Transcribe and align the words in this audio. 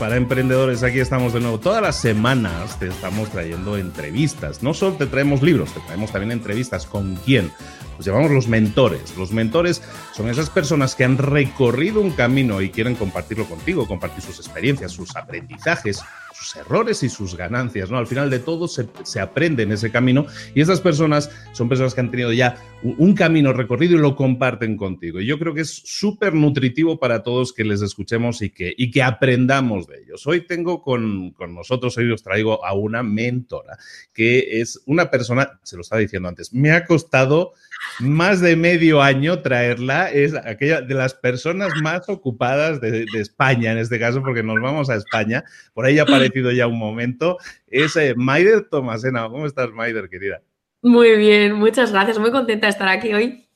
para 0.00 0.16
Emprendedores. 0.16 0.82
Aquí 0.82 0.98
estamos 0.98 1.34
de 1.34 1.40
nuevo. 1.40 1.60
Todas 1.60 1.82
las 1.82 1.94
semanas 1.94 2.78
te 2.78 2.88
estamos 2.88 3.28
trayendo 3.28 3.76
entrevistas. 3.76 4.62
No 4.62 4.72
solo 4.72 4.96
te 4.96 5.04
traemos 5.04 5.42
libros, 5.42 5.74
te 5.74 5.80
traemos 5.80 6.10
también 6.10 6.32
entrevistas. 6.32 6.86
¿Con 6.86 7.16
quién? 7.16 7.52
Pues 7.96 8.06
llamamos 8.06 8.30
los 8.30 8.48
mentores. 8.48 9.14
Los 9.18 9.30
mentores 9.30 9.82
son 10.16 10.30
esas 10.30 10.48
personas 10.48 10.94
que 10.94 11.04
han 11.04 11.18
recorrido 11.18 12.00
un 12.00 12.12
camino 12.12 12.62
y 12.62 12.70
quieren 12.70 12.94
compartirlo 12.94 13.44
contigo, 13.44 13.86
compartir 13.86 14.22
sus 14.22 14.38
experiencias, 14.38 14.90
sus 14.90 15.14
aprendizajes, 15.16 16.00
sus 16.40 16.56
errores 16.56 17.02
y 17.02 17.10
sus 17.10 17.36
ganancias, 17.36 17.90
¿no? 17.90 17.98
Al 17.98 18.06
final 18.06 18.30
de 18.30 18.38
todo 18.38 18.66
se, 18.66 18.88
aprende 19.20 19.64
en 19.64 19.72
ese 19.72 19.90
camino 19.90 20.26
y 20.54 20.62
estas 20.62 20.80
personas 20.80 21.30
son 21.52 21.68
personas 21.68 21.94
que 21.94 22.00
han 22.00 22.10
tenido 22.10 22.32
ya 22.32 22.56
un, 22.82 23.14
camino 23.14 23.52
recorrido 23.52 23.98
y 23.98 24.00
lo 24.00 24.16
comparten 24.16 24.78
contigo. 24.78 25.20
Y 25.20 25.26
yo 25.26 25.38
creo 25.38 25.52
que 25.52 25.60
es 25.60 25.82
súper 25.84 26.32
nutritivo 26.32 26.98
para 26.98 27.22
todos 27.22 27.52
que 27.52 27.64
les 27.64 27.82
escuchemos 27.82 28.40
y 28.40 28.48
que, 28.48 28.72
y 28.74 28.90
que 28.90 29.02
aprendamos 29.02 29.86
de 29.86 30.00
ellos. 30.00 30.26
Hoy 30.26 30.46
tengo 30.46 30.80
con, 30.80 31.32
con 31.32 31.54
nosotros, 31.54 31.98
hoy 31.98 32.10
os 32.10 32.22
traigo 32.22 32.64
a 32.64 32.72
una 32.72 33.02
mentora, 33.02 33.76
que 34.14 34.62
es 34.62 34.80
una 34.86 35.10
persona, 35.10 35.60
se 35.62 35.76
lo 35.76 35.82
estaba 35.82 36.00
diciendo 36.00 36.30
antes, 36.30 36.54
me 36.54 36.72
ha 36.72 36.86
costado 36.86 37.52
más 38.00 38.40
de 38.40 38.56
medio 38.56 39.02
año 39.02 39.40
traerla. 39.40 40.10
Es 40.10 40.34
aquella 40.34 40.80
de 40.80 40.94
las 40.94 41.14
personas 41.14 41.72
más 41.82 42.08
ocupadas 42.08 42.80
de, 42.80 43.06
España, 43.14 43.72
en 43.72 43.78
este 43.78 43.98
caso, 43.98 44.22
porque 44.22 44.42
nos 44.42 44.60
vamos 44.60 44.90
a 44.90 44.96
España. 44.96 45.44
Por 45.74 45.86
ahí 45.86 45.98
ha 45.98 46.02
aparecido 46.02 46.50
ya 46.52 46.66
un 46.66 46.78
momento. 46.78 47.38
Es 47.66 47.96
eh, 47.96 48.14
Maider 48.16 48.68
Tomasena. 48.70 49.28
¿Cómo 49.28 49.46
estás, 49.46 49.70
Maider, 49.72 50.08
querida? 50.08 50.42
Muy 50.82 51.16
bien, 51.16 51.54
muchas 51.54 51.92
gracias. 51.92 52.18
Muy 52.18 52.30
contenta 52.30 52.66
de 52.66 52.70
estar 52.70 52.88
aquí 52.88 53.12
hoy. 53.12 53.46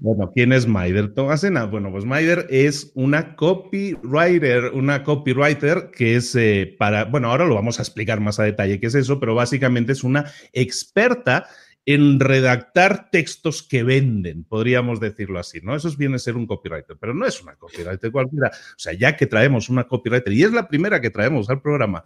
Bueno, 0.00 0.32
¿quién 0.34 0.52
es 0.52 0.66
Maider 0.66 1.12
Tomasena? 1.12 1.64
Bueno, 1.64 1.90
pues 1.90 2.04
Maider 2.04 2.46
es 2.50 2.92
una 2.94 3.36
copywriter, 3.36 4.72
una 4.72 5.02
copywriter 5.04 5.90
que 5.92 6.16
es 6.16 6.34
eh, 6.34 6.74
para, 6.78 7.04
bueno, 7.04 7.30
ahora 7.30 7.46
lo 7.46 7.54
vamos 7.54 7.78
a 7.78 7.82
explicar 7.82 8.20
más 8.20 8.40
a 8.40 8.44
detalle 8.44 8.80
qué 8.80 8.86
es 8.86 8.94
eso, 8.94 9.20
pero 9.20 9.34
básicamente 9.34 9.92
es 9.92 10.02
una 10.02 10.24
experta 10.52 11.46
en 11.86 12.18
redactar 12.18 13.10
textos 13.10 13.62
que 13.62 13.84
venden, 13.84 14.42
podríamos 14.42 14.98
decirlo 14.98 15.38
así, 15.38 15.60
¿no? 15.62 15.76
Eso 15.76 15.88
viene 15.96 16.16
a 16.16 16.18
ser 16.18 16.36
un 16.36 16.46
copywriter, 16.46 16.96
pero 16.98 17.14
no 17.14 17.24
es 17.24 17.40
una 17.40 17.54
copywriter 17.54 18.10
cualquiera. 18.10 18.48
O 18.48 18.78
sea, 18.78 18.92
ya 18.92 19.16
que 19.16 19.26
traemos 19.26 19.68
una 19.68 19.84
copywriter, 19.84 20.32
y 20.32 20.42
es 20.42 20.52
la 20.52 20.66
primera 20.66 21.00
que 21.00 21.10
traemos 21.10 21.48
al 21.48 21.62
programa, 21.62 22.02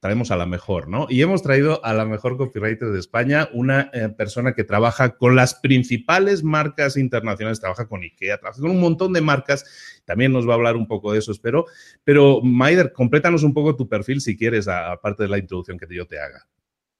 traemos 0.00 0.30
a 0.30 0.36
la 0.36 0.46
mejor, 0.46 0.88
¿no? 0.88 1.06
Y 1.10 1.20
hemos 1.20 1.42
traído 1.42 1.84
a 1.84 1.92
la 1.92 2.06
mejor 2.06 2.38
copywriter 2.38 2.88
de 2.88 2.98
España, 2.98 3.50
una 3.52 3.90
eh, 3.92 4.08
persona 4.08 4.54
que 4.54 4.64
trabaja 4.64 5.16
con 5.16 5.36
las 5.36 5.54
principales 5.54 6.42
marcas 6.42 6.96
internacionales, 6.96 7.60
trabaja 7.60 7.86
con 7.86 8.02
IKEA, 8.02 8.38
trabaja 8.38 8.60
con 8.60 8.70
un 8.70 8.80
montón 8.80 9.12
de 9.12 9.20
marcas, 9.20 9.64
también 10.06 10.32
nos 10.32 10.48
va 10.48 10.52
a 10.52 10.56
hablar 10.56 10.76
un 10.76 10.86
poco 10.86 11.12
de 11.12 11.18
eso, 11.18 11.30
espero. 11.30 11.66
Pero, 12.04 12.40
Maider, 12.42 12.92
complétanos 12.94 13.42
un 13.42 13.52
poco 13.52 13.76
tu 13.76 13.86
perfil 13.86 14.22
si 14.22 14.34
quieres, 14.34 14.66
aparte 14.66 15.24
de 15.24 15.28
la 15.28 15.38
introducción 15.38 15.78
que 15.78 15.86
yo 15.94 16.06
te 16.06 16.18
haga. 16.18 16.48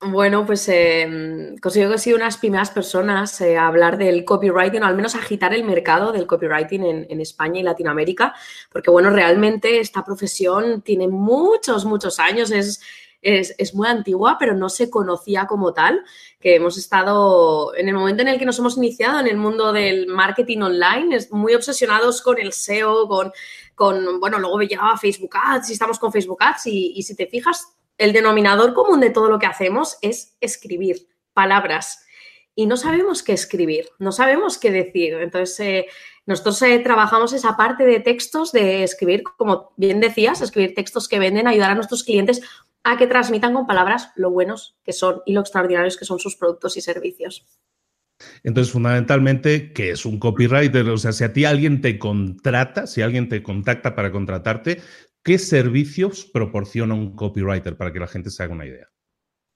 Bueno, 0.06 0.44
pues 0.44 0.68
eh, 0.68 1.54
considero 1.62 1.88
que 1.90 1.96
he 1.96 1.98
sido 1.98 2.16
unas 2.16 2.36
primeras 2.36 2.70
personas 2.70 3.40
eh, 3.40 3.56
a 3.56 3.66
hablar 3.68 3.96
del 3.96 4.24
copywriting, 4.24 4.82
o 4.82 4.86
al 4.86 4.96
menos 4.96 5.14
agitar 5.14 5.54
el 5.54 5.64
mercado 5.64 6.12
del 6.12 6.26
copywriting 6.26 7.06
en, 7.08 7.20
España 7.22 7.60
y 7.60 7.62
Latinoamérica, 7.62 8.34
porque 8.70 8.90
bueno, 8.90 9.08
realmente 9.08 9.80
esta 9.80 10.04
profesión 10.04 10.82
tiene 10.82 11.08
muchos, 11.08 11.86
muchos 11.86 12.20
años, 12.20 12.50
es, 12.50 12.82
es, 13.22 13.74
muy 13.74 13.88
antigua, 13.88 14.36
pero 14.38 14.54
no 14.54 14.68
se 14.68 14.90
conocía 14.90 15.46
como 15.46 15.72
tal, 15.72 16.04
que 16.38 16.56
hemos 16.56 16.76
estado, 16.76 17.74
en 17.74 17.88
el 17.88 17.94
momento 17.94 18.22
en 18.22 18.28
el 18.28 18.38
que 18.38 18.44
nos 18.44 18.58
hemos 18.58 18.76
iniciado 18.76 19.20
en 19.20 19.28
el 19.28 19.38
mundo 19.38 19.72
del 19.72 20.06
marketing 20.08 20.58
online, 20.58 21.16
es 21.16 21.32
muy 21.32 21.54
obsesionados 21.54 22.20
con 22.20 22.38
el 22.38 22.52
SEO, 22.52 23.08
con, 23.08 23.32
con 23.74 24.20
bueno, 24.20 24.38
luego 24.38 24.60
llegaba 24.60 24.98
Facebook 24.98 25.34
Ads 25.42 25.70
y 25.70 25.72
estamos 25.72 25.98
con 25.98 26.12
Facebook 26.12 26.42
Ads 26.42 26.66
y 26.66 27.02
si 27.02 27.16
te 27.16 27.26
fijas, 27.26 27.74
el 27.98 28.12
denominador 28.12 28.74
común 28.74 29.00
de 29.00 29.10
todo 29.10 29.28
lo 29.28 29.38
que 29.38 29.46
hacemos 29.46 29.98
es 30.02 30.36
escribir 30.40 31.08
palabras 31.32 32.04
y 32.54 32.66
no 32.66 32.76
sabemos 32.76 33.22
qué 33.22 33.32
escribir, 33.32 33.86
no 33.98 34.12
sabemos 34.12 34.58
qué 34.58 34.70
decir. 34.70 35.14
Entonces, 35.14 35.58
eh, 35.60 35.86
nosotros 36.26 36.62
eh, 36.62 36.78
trabajamos 36.78 37.32
esa 37.32 37.56
parte 37.56 37.84
de 37.84 38.00
textos, 38.00 38.52
de 38.52 38.84
escribir, 38.84 39.24
como 39.36 39.72
bien 39.76 40.00
decías, 40.00 40.40
escribir 40.40 40.74
textos 40.74 41.08
que 41.08 41.18
venden, 41.18 41.48
ayudar 41.48 41.72
a 41.72 41.74
nuestros 41.74 42.04
clientes 42.04 42.40
a 42.84 42.96
que 42.96 43.06
transmitan 43.06 43.54
con 43.54 43.66
palabras 43.66 44.10
lo 44.14 44.30
buenos 44.30 44.76
que 44.84 44.92
son 44.92 45.22
y 45.26 45.32
lo 45.32 45.40
extraordinarios 45.40 45.96
que 45.96 46.04
son 46.04 46.18
sus 46.18 46.36
productos 46.36 46.76
y 46.76 46.80
servicios. 46.80 47.46
Entonces, 48.44 48.72
fundamentalmente, 48.72 49.72
¿qué 49.72 49.90
es 49.90 50.06
un 50.06 50.18
copywriter? 50.18 50.88
O 50.88 50.98
sea, 50.98 51.12
si 51.12 51.24
a 51.24 51.32
ti 51.32 51.44
alguien 51.44 51.80
te 51.80 51.98
contrata, 51.98 52.86
si 52.86 53.02
alguien 53.02 53.28
te 53.28 53.42
contacta 53.42 53.94
para 53.94 54.12
contratarte, 54.12 54.80
¿Qué 55.24 55.38
servicios 55.38 56.26
proporciona 56.26 56.92
un 56.92 57.16
copywriter 57.16 57.78
para 57.78 57.92
que 57.92 57.98
la 57.98 58.06
gente 58.06 58.28
se 58.28 58.42
haga 58.42 58.52
una 58.52 58.66
idea? 58.66 58.88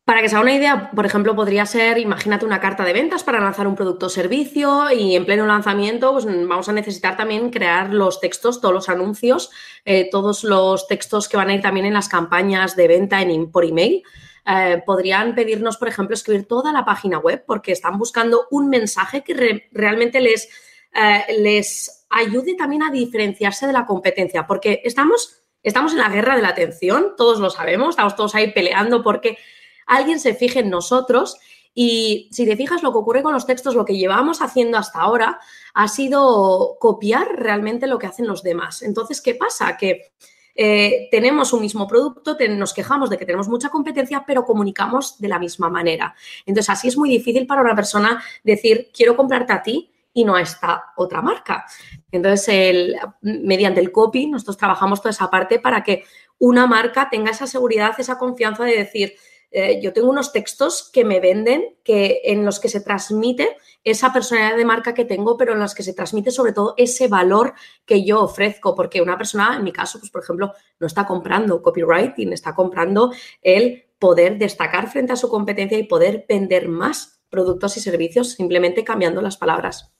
Para 0.06 0.22
que 0.22 0.30
se 0.30 0.34
haga 0.34 0.42
una 0.42 0.54
idea, 0.54 0.90
por 0.92 1.04
ejemplo, 1.04 1.36
podría 1.36 1.66
ser, 1.66 1.98
imagínate 1.98 2.46
una 2.46 2.58
carta 2.58 2.82
de 2.84 2.94
ventas 2.94 3.22
para 3.22 3.38
lanzar 3.38 3.66
un 3.66 3.74
producto 3.74 4.06
o 4.06 4.08
servicio 4.08 4.90
y 4.90 5.14
en 5.14 5.26
pleno 5.26 5.46
lanzamiento 5.46 6.12
pues, 6.12 6.24
vamos 6.24 6.70
a 6.70 6.72
necesitar 6.72 7.18
también 7.18 7.50
crear 7.50 7.92
los 7.92 8.18
textos, 8.18 8.62
todos 8.62 8.72
los 8.72 8.88
anuncios, 8.88 9.50
eh, 9.84 10.08
todos 10.10 10.42
los 10.42 10.88
textos 10.88 11.28
que 11.28 11.36
van 11.36 11.50
a 11.50 11.54
ir 11.54 11.60
también 11.60 11.84
en 11.84 11.92
las 11.92 12.08
campañas 12.08 12.74
de 12.74 12.88
venta 12.88 13.20
en, 13.20 13.50
por 13.52 13.66
email. 13.66 14.02
Eh, 14.46 14.82
podrían 14.86 15.34
pedirnos, 15.34 15.76
por 15.76 15.88
ejemplo, 15.88 16.14
escribir 16.14 16.48
toda 16.48 16.72
la 16.72 16.86
página 16.86 17.18
web 17.18 17.44
porque 17.46 17.72
están 17.72 17.98
buscando 17.98 18.46
un 18.50 18.70
mensaje 18.70 19.22
que 19.22 19.68
realmente 19.70 20.20
les 20.20 20.48
eh, 20.94 21.40
les 21.40 22.06
ayude 22.10 22.54
también 22.54 22.82
a 22.82 22.90
diferenciarse 22.90 23.66
de 23.66 23.72
la 23.72 23.86
competencia, 23.86 24.46
porque 24.46 24.80
estamos, 24.84 25.42
estamos 25.62 25.92
en 25.92 25.98
la 25.98 26.08
guerra 26.08 26.36
de 26.36 26.42
la 26.42 26.48
atención, 26.48 27.14
todos 27.16 27.40
lo 27.40 27.50
sabemos, 27.50 27.90
estamos 27.90 28.16
todos 28.16 28.34
ahí 28.34 28.52
peleando 28.52 29.02
porque 29.02 29.38
alguien 29.86 30.20
se 30.20 30.34
fije 30.34 30.60
en 30.60 30.70
nosotros 30.70 31.38
y 31.74 32.28
si 32.32 32.44
te 32.44 32.56
fijas, 32.56 32.82
lo 32.82 32.90
que 32.90 32.98
ocurre 32.98 33.22
con 33.22 33.32
los 33.32 33.46
textos, 33.46 33.76
lo 33.76 33.84
que 33.84 33.96
llevamos 33.96 34.42
haciendo 34.42 34.78
hasta 34.78 35.00
ahora, 35.00 35.38
ha 35.74 35.86
sido 35.86 36.76
copiar 36.80 37.28
realmente 37.36 37.86
lo 37.86 38.00
que 38.00 38.08
hacen 38.08 38.26
los 38.26 38.42
demás. 38.42 38.82
Entonces, 38.82 39.20
¿qué 39.20 39.36
pasa? 39.36 39.76
Que 39.76 40.10
eh, 40.56 41.06
tenemos 41.12 41.52
un 41.52 41.60
mismo 41.60 41.86
producto, 41.86 42.36
nos 42.50 42.74
quejamos 42.74 43.10
de 43.10 43.16
que 43.16 43.24
tenemos 43.24 43.48
mucha 43.48 43.68
competencia, 43.68 44.24
pero 44.26 44.44
comunicamos 44.44 45.20
de 45.20 45.28
la 45.28 45.38
misma 45.38 45.70
manera. 45.70 46.16
Entonces, 46.46 46.68
así 46.68 46.88
es 46.88 46.96
muy 46.96 47.08
difícil 47.10 47.46
para 47.46 47.62
una 47.62 47.76
persona 47.76 48.20
decir, 48.42 48.90
quiero 48.92 49.16
comprarte 49.16 49.52
a 49.52 49.62
ti 49.62 49.92
y 50.18 50.24
no 50.24 50.34
a 50.34 50.40
esta 50.42 50.92
otra 50.96 51.22
marca. 51.22 51.64
Entonces, 52.10 52.92
mediante 53.20 53.80
el 53.80 53.92
copy, 53.92 54.26
nosotros 54.26 54.56
trabajamos 54.56 55.00
toda 55.00 55.12
esa 55.12 55.30
parte 55.30 55.60
para 55.60 55.84
que 55.84 56.02
una 56.38 56.66
marca 56.66 57.08
tenga 57.08 57.30
esa 57.30 57.46
seguridad, 57.46 57.92
esa 57.98 58.18
confianza 58.18 58.64
de 58.64 58.76
decir, 58.76 59.12
eh, 59.52 59.80
yo 59.80 59.92
tengo 59.92 60.10
unos 60.10 60.32
textos 60.32 60.90
que 60.92 61.04
me 61.04 61.20
venden, 61.20 61.76
que, 61.84 62.20
en 62.24 62.44
los 62.44 62.58
que 62.58 62.68
se 62.68 62.80
transmite 62.80 63.56
esa 63.84 64.12
personalidad 64.12 64.56
de 64.56 64.64
marca 64.64 64.92
que 64.92 65.04
tengo, 65.04 65.36
pero 65.36 65.52
en 65.52 65.60
los 65.60 65.72
que 65.72 65.84
se 65.84 65.94
transmite 65.94 66.32
sobre 66.32 66.52
todo 66.52 66.74
ese 66.76 67.06
valor 67.06 67.54
que 67.86 68.04
yo 68.04 68.20
ofrezco, 68.20 68.74
porque 68.74 69.00
una 69.00 69.16
persona, 69.16 69.54
en 69.56 69.62
mi 69.62 69.70
caso, 69.70 70.00
pues 70.00 70.10
por 70.10 70.24
ejemplo, 70.24 70.52
no 70.80 70.86
está 70.88 71.06
comprando 71.06 71.62
copywriting, 71.62 72.32
está 72.32 72.56
comprando 72.56 73.12
el 73.40 73.84
poder 74.00 74.36
destacar 74.36 74.90
frente 74.90 75.12
a 75.12 75.16
su 75.16 75.28
competencia 75.28 75.78
y 75.78 75.84
poder 75.84 76.26
vender 76.28 76.68
más 76.68 77.22
productos 77.30 77.76
y 77.76 77.80
servicios 77.80 78.32
simplemente 78.32 78.82
cambiando 78.82 79.22
las 79.22 79.36
palabras. 79.36 79.92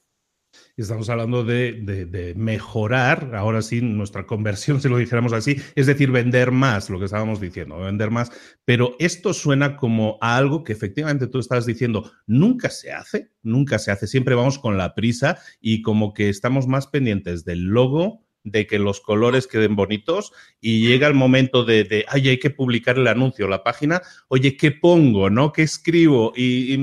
Estamos 0.83 1.11
hablando 1.11 1.43
de, 1.43 2.35
mejorar, 2.37 3.35
ahora 3.35 3.63
sí, 3.63 3.81
nuestra 3.81 4.27
conversión, 4.27 4.81
si 4.81 4.89
lo 4.89 4.97
dijéramos 4.97 5.33
así, 5.33 5.57
es 5.75 5.89
decir, 5.89 6.13
vender 6.13 6.53
más, 6.53 6.89
lo 6.89 7.01
que 7.01 7.07
estábamos 7.07 7.41
diciendo, 7.41 7.81
vender 7.81 8.13
más. 8.13 8.31
Pero 8.65 8.95
esto 9.01 9.35
suena 9.35 9.77
como 9.77 10.19
a 10.21 10.37
algo 10.37 10.63
que 10.63 10.73
efectivamente 10.73 11.27
tú 11.27 11.41
estás 11.41 11.67
diciendo, 11.67 12.13
nunca 12.29 12.71
se 12.71 12.93
hace, 12.93 13.33
nunca 13.43 13.81
se 13.81 13.91
hace, 13.91 14.07
siempre 14.07 14.37
vamos 14.37 14.61
con 14.61 14.79
la 14.79 14.95
prisa 14.95 15.41
y 15.61 15.83
como 15.83 16.15
que 16.15 16.29
estamos 16.29 16.69
más 16.69 16.87
pendientes 16.87 17.45
del 17.45 17.65
logo, 17.65 18.28
de 18.45 18.67
que 18.67 18.79
los 18.79 19.01
colores 19.01 19.47
queden 19.47 19.77
bonitos 19.77 20.33
y 20.61 20.87
llega 20.87 21.07
el 21.07 21.15
momento 21.15 21.65
de, 21.65 21.85
de, 21.85 22.05
ay, 22.09 22.29
hay 22.29 22.39
que 22.39 22.51
publicar 22.51 22.99
el 22.99 23.07
anuncio, 23.07 23.49
la 23.49 23.63
página, 23.63 24.03
oye, 24.29 24.57
¿qué 24.57 24.71
pongo, 24.71 25.31
no? 25.31 25.53
¿Qué 25.53 25.63
escribo? 25.63 26.33
Y, 26.37 26.77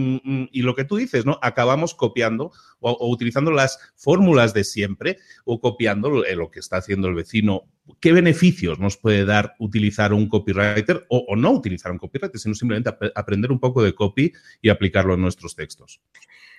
lo 0.65 0.75
que 0.75 0.85
tú 0.85 0.95
dices, 0.95 1.25
¿no? 1.25 1.37
Acabamos 1.43 1.93
copiando 1.93 2.51
o, 2.79 3.07
utilizando 3.09 3.51
las 3.51 3.77
fórmulas 3.95 4.53
de 4.53 4.63
siempre 4.63 5.17
o 5.43 5.59
copiando 5.59 6.09
lo, 6.09 6.51
que 6.51 6.59
está 6.59 6.77
haciendo 6.77 7.07
el 7.07 7.13
vecino. 7.13 7.63
¿Qué 7.99 8.11
beneficios 8.11 8.79
nos 8.79 8.97
puede 8.97 9.25
dar 9.25 9.53
utilizar 9.59 10.11
un 10.11 10.27
copywriter 10.27 11.05
o, 11.09 11.25
o 11.27 11.35
no 11.35 11.51
utilizar 11.51 11.91
un 11.91 11.99
copywriter, 11.99 12.39
sino 12.39 12.55
simplemente 12.55 12.91
aprender 13.13 13.51
un 13.51 13.59
poco 13.59 13.83
de 13.83 13.93
copy 13.93 14.33
y 14.61 14.69
aplicarlo 14.69 15.13
en 15.13 15.21
nuestros 15.21 15.55
textos? 15.55 16.01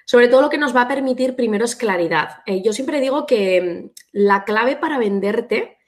Sobre 0.07 0.29
todo 0.29 0.41
lo 0.41 0.51
que 0.51 0.57
nos 0.57 0.75
va 0.75 0.83
a 0.83 0.89
permitir 0.89 1.35
primero 1.35 1.65
es 1.65 1.75
claridad. 1.75 2.43
Eh, 2.47 2.63
yo 2.63 2.73
siempre 2.73 3.01
digo 3.01 3.27
que 3.27 3.61
mm, 3.61 3.91
la 4.13 4.45
clave 4.45 4.77
para 4.77 4.99
venderte 4.99 5.79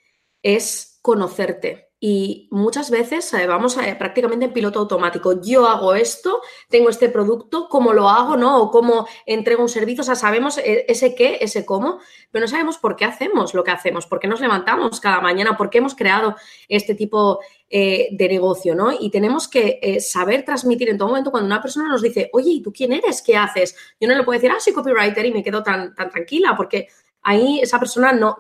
es 0.43 0.99
conocerte. 1.03 1.88
Y 2.01 2.47
muchas 2.53 2.91
veces 2.91 3.33
eh, 3.35 3.47
vamos 3.49 3.77
prácticamente 3.99 4.45
en 4.45 4.53
piloto 4.53 4.79
automático. 4.79 5.41
Yo 5.43 5.67
hago 5.67 5.97
esto, 5.97 6.43
tengo 6.69 6.91
este 6.91 7.09
producto, 7.09 7.69
cómo 7.69 7.93
lo 7.93 8.09
hago, 8.09 8.37
¿no? 8.37 8.63
O 8.63 8.71
cómo 8.71 9.09
entrego 9.27 9.63
un 9.63 9.69
servicio. 9.69 10.03
O 10.03 10.05
sea, 10.05 10.15
sabemos 10.15 10.59
eh, 10.59 10.85
ese 10.87 11.17
qué, 11.17 11.39
ese 11.41 11.67
cómo, 11.67 11.99
pero 12.31 12.45
no 12.45 12.49
sabemos 12.49 12.79
por 12.79 12.95
qué 12.95 13.05
hacemos 13.05 13.53
lo 13.53 13.65
que 13.65 13.73
hacemos, 13.73 14.07
por 14.07 14.21
qué 14.21 14.29
nos 14.29 14.41
levantamos 14.41 15.01
cada 15.01 15.21
mañana, 15.21 15.57
por 15.57 15.71
qué 15.71 15.79
hemos 15.79 15.97
creado 15.97 16.37
este 16.69 16.95
tipo 16.95 17.41
eh, 17.69 18.09
de 18.13 18.29
negocio, 18.29 18.77
¿no? 18.77 18.93
Y 18.93 19.11
tenemos 19.11 19.49
que 19.49 19.99
saber 20.01 20.45
transmitir 20.45 20.89
en 20.91 20.99
todo 20.99 21.09
momento 21.09 21.33
cuando 21.33 21.47
una 21.47 21.61
persona 21.61 21.89
nos 21.89 22.03
dice, 22.03 22.31
oye, 22.33 22.51
¿y 22.51 22.63
tú 22.63 22.73
quién 22.73 22.93
eres? 22.93 23.23
¿Qué 23.23 23.37
haces? 23.37 23.75
Yo 24.01 24.07
no 24.07 24.15
le 24.15 24.23
puedo 24.23 24.39
decir, 24.39 24.53
ah, 24.53 24.61
soy 24.61 24.73
copywriter 24.73 25.27
y 25.27 25.33
me 25.33 25.43
quedo 25.43 25.65
tan, 25.65 25.97
tan 25.97 26.11
tranquila, 26.11 26.55
porque 26.57 26.87
ahí 27.23 27.59
esa 27.61 27.81
persona 27.81 28.13
no 28.13 28.37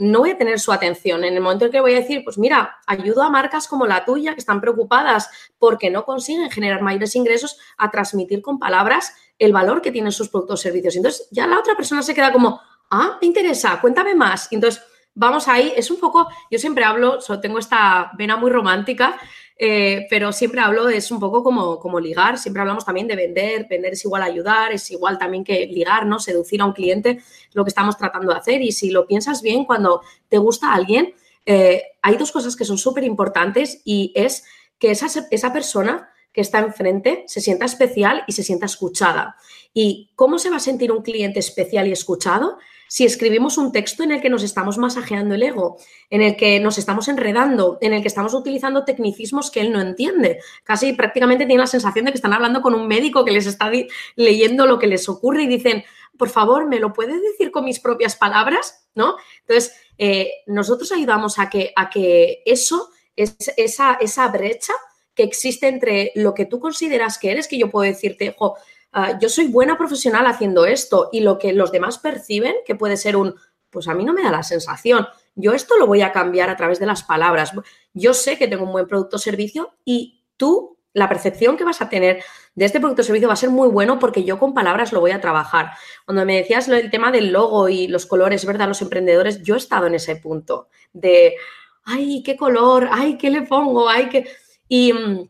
no 0.00 0.20
voy 0.20 0.30
a 0.30 0.38
tener 0.38 0.58
su 0.58 0.72
atención. 0.72 1.24
En 1.24 1.34
el 1.34 1.42
momento 1.42 1.66
en 1.66 1.72
que 1.72 1.80
voy 1.80 1.92
a 1.92 2.00
decir, 2.00 2.24
pues 2.24 2.38
mira, 2.38 2.78
ayudo 2.86 3.22
a 3.22 3.28
marcas 3.28 3.68
como 3.68 3.86
la 3.86 4.06
tuya 4.06 4.32
que 4.32 4.40
están 4.40 4.58
preocupadas 4.58 5.28
porque 5.58 5.90
no 5.90 6.06
consiguen 6.06 6.50
generar 6.50 6.80
mayores 6.80 7.14
ingresos 7.14 7.58
a 7.76 7.90
transmitir 7.90 8.40
con 8.40 8.58
palabras 8.58 9.14
el 9.38 9.52
valor 9.52 9.82
que 9.82 9.92
tienen 9.92 10.10
sus 10.10 10.30
productos 10.30 10.60
o 10.60 10.62
servicios. 10.62 10.96
Entonces 10.96 11.28
ya 11.30 11.46
la 11.46 11.58
otra 11.58 11.76
persona 11.76 12.02
se 12.02 12.14
queda 12.14 12.32
como, 12.32 12.62
ah, 12.90 13.18
me 13.20 13.26
interesa, 13.26 13.78
cuéntame 13.78 14.14
más. 14.14 14.48
Entonces 14.50 14.82
vamos 15.14 15.48
ahí, 15.48 15.74
es 15.76 15.90
un 15.90 16.00
poco, 16.00 16.28
yo 16.50 16.58
siempre 16.58 16.82
hablo, 16.84 17.18
tengo 17.42 17.58
esta 17.58 18.10
vena 18.16 18.38
muy 18.38 18.50
romántica 18.50 19.20
eh, 19.62 20.06
pero 20.08 20.32
siempre 20.32 20.62
hablo, 20.62 20.88
es 20.88 21.10
un 21.10 21.20
poco 21.20 21.42
como, 21.42 21.78
como 21.78 22.00
ligar, 22.00 22.38
siempre 22.38 22.62
hablamos 22.62 22.86
también 22.86 23.06
de 23.06 23.14
vender, 23.14 23.66
vender 23.68 23.92
es 23.92 24.02
igual 24.06 24.22
ayudar, 24.22 24.72
es 24.72 24.90
igual 24.90 25.18
también 25.18 25.44
que 25.44 25.66
ligar, 25.66 26.06
¿no? 26.06 26.18
Seducir 26.18 26.62
a 26.62 26.64
un 26.64 26.72
cliente, 26.72 27.20
lo 27.52 27.62
que 27.62 27.68
estamos 27.68 27.98
tratando 27.98 28.32
de 28.32 28.38
hacer. 28.38 28.62
Y 28.62 28.72
si 28.72 28.90
lo 28.90 29.06
piensas 29.06 29.42
bien, 29.42 29.66
cuando 29.66 30.00
te 30.30 30.38
gusta 30.38 30.72
alguien, 30.72 31.12
eh, 31.44 31.82
hay 32.00 32.16
dos 32.16 32.32
cosas 32.32 32.56
que 32.56 32.64
son 32.64 32.78
súper 32.78 33.04
importantes 33.04 33.82
y 33.84 34.12
es 34.14 34.44
que 34.78 34.92
esa, 34.92 35.26
esa 35.30 35.52
persona 35.52 36.08
que 36.32 36.40
está 36.40 36.60
enfrente 36.60 37.24
se 37.26 37.42
sienta 37.42 37.66
especial 37.66 38.24
y 38.26 38.32
se 38.32 38.42
sienta 38.42 38.64
escuchada. 38.64 39.36
¿Y 39.74 40.10
cómo 40.16 40.38
se 40.38 40.48
va 40.48 40.56
a 40.56 40.60
sentir 40.60 40.90
un 40.90 41.02
cliente 41.02 41.38
especial 41.38 41.86
y 41.86 41.92
escuchado? 41.92 42.56
Si 42.90 43.04
escribimos 43.04 43.56
un 43.56 43.70
texto 43.70 44.02
en 44.02 44.10
el 44.10 44.20
que 44.20 44.28
nos 44.28 44.42
estamos 44.42 44.76
masajeando 44.76 45.36
el 45.36 45.44
ego, 45.44 45.78
en 46.10 46.22
el 46.22 46.34
que 46.34 46.58
nos 46.58 46.76
estamos 46.76 47.06
enredando, 47.06 47.78
en 47.80 47.92
el 47.92 48.02
que 48.02 48.08
estamos 48.08 48.34
utilizando 48.34 48.84
tecnicismos 48.84 49.52
que 49.52 49.60
él 49.60 49.72
no 49.72 49.80
entiende. 49.80 50.40
Casi 50.64 50.92
prácticamente 50.92 51.46
tiene 51.46 51.60
la 51.60 51.68
sensación 51.68 52.04
de 52.04 52.10
que 52.10 52.16
están 52.16 52.32
hablando 52.32 52.62
con 52.62 52.74
un 52.74 52.88
médico 52.88 53.24
que 53.24 53.30
les 53.30 53.46
está 53.46 53.70
leyendo 54.16 54.66
lo 54.66 54.80
que 54.80 54.88
les 54.88 55.08
ocurre 55.08 55.44
y 55.44 55.46
dicen, 55.46 55.84
por 56.18 56.30
favor, 56.30 56.66
¿me 56.66 56.80
lo 56.80 56.92
puedes 56.92 57.22
decir 57.22 57.52
con 57.52 57.64
mis 57.64 57.78
propias 57.78 58.16
palabras? 58.16 58.88
¿No? 58.96 59.14
Entonces, 59.42 59.72
eh, 59.96 60.32
nosotros 60.48 60.90
ayudamos 60.90 61.38
a 61.38 61.48
que, 61.48 61.72
a 61.76 61.90
que 61.90 62.42
eso, 62.44 62.90
esa, 63.14 63.98
esa 64.00 64.28
brecha 64.28 64.72
que 65.14 65.22
existe 65.22 65.68
entre 65.68 66.10
lo 66.16 66.34
que 66.34 66.44
tú 66.44 66.58
consideras 66.58 67.18
que 67.18 67.30
eres, 67.30 67.46
que 67.46 67.56
yo 67.56 67.70
puedo 67.70 67.88
decirte, 67.88 68.34
jo, 68.36 68.56
Ah, 68.92 69.18
yo 69.20 69.28
soy 69.28 69.48
buena 69.48 69.78
profesional 69.78 70.26
haciendo 70.26 70.66
esto 70.66 71.08
y 71.12 71.20
lo 71.20 71.38
que 71.38 71.52
los 71.52 71.70
demás 71.70 71.98
perciben, 71.98 72.54
que 72.66 72.74
puede 72.74 72.96
ser 72.96 73.16
un, 73.16 73.34
pues 73.70 73.86
a 73.88 73.94
mí 73.94 74.04
no 74.04 74.12
me 74.12 74.22
da 74.22 74.30
la 74.30 74.42
sensación. 74.42 75.06
Yo 75.36 75.52
esto 75.52 75.76
lo 75.76 75.86
voy 75.86 76.02
a 76.02 76.12
cambiar 76.12 76.50
a 76.50 76.56
través 76.56 76.80
de 76.80 76.86
las 76.86 77.04
palabras. 77.04 77.52
Yo 77.94 78.14
sé 78.14 78.36
que 78.36 78.48
tengo 78.48 78.64
un 78.64 78.72
buen 78.72 78.88
producto 78.88 79.16
o 79.16 79.20
servicio 79.20 79.74
y 79.84 80.24
tú, 80.36 80.76
la 80.92 81.08
percepción 81.08 81.56
que 81.56 81.62
vas 81.62 81.80
a 81.80 81.88
tener 81.88 82.22
de 82.56 82.64
este 82.64 82.80
producto 82.80 83.02
o 83.02 83.04
servicio 83.04 83.28
va 83.28 83.34
a 83.34 83.36
ser 83.36 83.50
muy 83.50 83.68
bueno 83.68 84.00
porque 84.00 84.24
yo 84.24 84.40
con 84.40 84.54
palabras 84.54 84.92
lo 84.92 84.98
voy 84.98 85.12
a 85.12 85.20
trabajar. 85.20 85.70
Cuando 86.04 86.24
me 86.26 86.36
decías 86.36 86.66
el 86.68 86.90
tema 86.90 87.12
del 87.12 87.30
logo 87.30 87.68
y 87.68 87.86
los 87.86 88.06
colores, 88.06 88.44
¿verdad? 88.44 88.66
Los 88.66 88.82
emprendedores, 88.82 89.40
yo 89.42 89.54
he 89.54 89.58
estado 89.58 89.86
en 89.86 89.94
ese 89.94 90.16
punto 90.16 90.68
de, 90.92 91.36
ay, 91.84 92.24
qué 92.24 92.36
color, 92.36 92.88
ay, 92.90 93.16
qué 93.16 93.30
le 93.30 93.42
pongo, 93.42 93.88
ay, 93.88 94.08
qué... 94.08 94.28
Y 94.68 94.92
mm, 94.92 95.29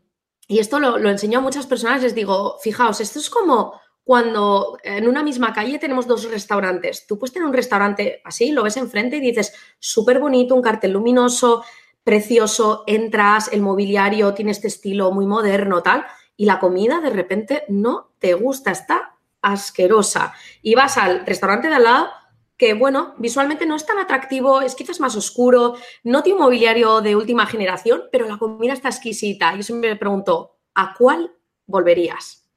y 0.51 0.59
esto 0.59 0.81
lo, 0.81 0.97
enseño 1.09 1.39
a 1.39 1.41
muchas 1.41 1.65
personas, 1.65 2.03
les 2.03 2.13
digo, 2.13 2.57
fijaos, 2.61 2.99
esto 2.99 3.19
es 3.19 3.29
como 3.29 3.79
cuando 4.03 4.77
en 4.83 5.07
una 5.07 5.23
misma 5.23 5.53
calle 5.53 5.79
tenemos 5.79 6.07
dos 6.07 6.29
restaurantes. 6.29 7.07
Tú 7.07 7.17
puedes 7.17 7.31
tener 7.31 7.47
un 7.47 7.53
restaurante 7.53 8.21
así, 8.25 8.51
lo 8.51 8.63
ves 8.63 8.75
enfrente 8.75 9.15
y 9.15 9.21
dices, 9.21 9.53
súper 9.79 10.19
bonito, 10.19 10.53
un 10.53 10.61
cartel 10.61 10.91
luminoso, 10.91 11.63
precioso, 12.03 12.83
entras, 12.85 13.53
el 13.53 13.61
mobiliario 13.61 14.33
tiene 14.33 14.51
este 14.51 14.67
estilo 14.67 15.13
muy 15.13 15.25
moderno, 15.25 15.81
tal, 15.81 16.05
y 16.35 16.43
la 16.43 16.59
comida 16.59 16.99
de 16.99 17.11
repente 17.11 17.63
no 17.69 18.11
te 18.19 18.33
gusta, 18.33 18.71
está 18.71 19.15
asquerosa. 19.41 20.33
Y 20.61 20.75
vas 20.75 20.97
al 20.97 21.25
restaurante 21.25 21.69
de 21.69 21.75
al 21.75 21.83
lado 21.85 22.09
que, 22.61 22.75
bueno, 22.75 23.15
visualmente 23.17 23.65
no 23.65 23.75
es 23.75 23.87
tan 23.87 23.97
atractivo, 23.97 24.61
es 24.61 24.75
quizás 24.75 24.99
más 24.99 25.15
oscuro, 25.15 25.73
no 26.03 26.21
tiene 26.21 26.41
mobiliario 26.41 27.01
de 27.01 27.15
última 27.15 27.47
generación, 27.47 28.03
pero 28.11 28.27
la 28.27 28.37
comida 28.37 28.73
está 28.73 28.87
exquisita. 28.87 29.55
Yo 29.55 29.63
siempre 29.63 29.89
me 29.89 29.95
pregunto, 29.95 30.59
¿a 30.75 30.93
cuál 30.93 31.35
volverías? 31.65 32.47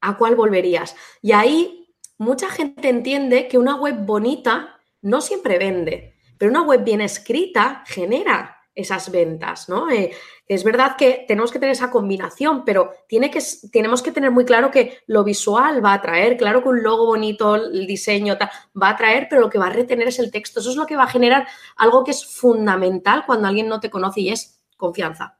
¿A 0.00 0.16
cuál 0.16 0.36
volverías? 0.36 0.96
Y 1.20 1.32
ahí 1.32 1.94
mucha 2.16 2.48
gente 2.48 2.88
entiende 2.88 3.46
que 3.46 3.58
una 3.58 3.76
web 3.76 4.06
bonita 4.06 4.80
no 5.02 5.20
siempre 5.20 5.58
vende, 5.58 6.14
pero 6.38 6.50
una 6.50 6.62
web 6.62 6.82
bien 6.82 7.02
escrita 7.02 7.84
genera 7.86 8.56
esas 8.74 9.10
ventas, 9.10 9.68
¿no? 9.68 9.90
Eh, 9.90 10.12
es 10.46 10.64
verdad 10.64 10.96
que 10.96 11.24
tenemos 11.28 11.52
que 11.52 11.58
tener 11.58 11.72
esa 11.72 11.90
combinación, 11.90 12.64
pero 12.64 12.90
tiene 13.06 13.30
que, 13.30 13.40
tenemos 13.70 14.02
que 14.02 14.12
tener 14.12 14.30
muy 14.30 14.44
claro 14.44 14.70
que 14.70 14.98
lo 15.06 15.24
visual 15.24 15.84
va 15.84 15.92
a 15.92 15.94
atraer, 15.94 16.36
claro 16.36 16.62
que 16.62 16.68
un 16.68 16.82
logo 16.82 17.06
bonito, 17.06 17.56
el 17.56 17.86
diseño 17.86 18.36
va 18.80 18.88
a 18.88 18.92
atraer, 18.92 19.26
pero 19.28 19.42
lo 19.42 19.50
que 19.50 19.58
va 19.58 19.66
a 19.66 19.72
retener 19.72 20.08
es 20.08 20.18
el 20.18 20.30
texto. 20.30 20.60
Eso 20.60 20.70
es 20.70 20.76
lo 20.76 20.86
que 20.86 20.96
va 20.96 21.04
a 21.04 21.08
generar 21.08 21.46
algo 21.76 22.04
que 22.04 22.12
es 22.12 22.24
fundamental 22.24 23.24
cuando 23.26 23.48
alguien 23.48 23.68
no 23.68 23.80
te 23.80 23.90
conoce 23.90 24.20
y 24.20 24.30
es 24.30 24.62
confianza. 24.76 25.38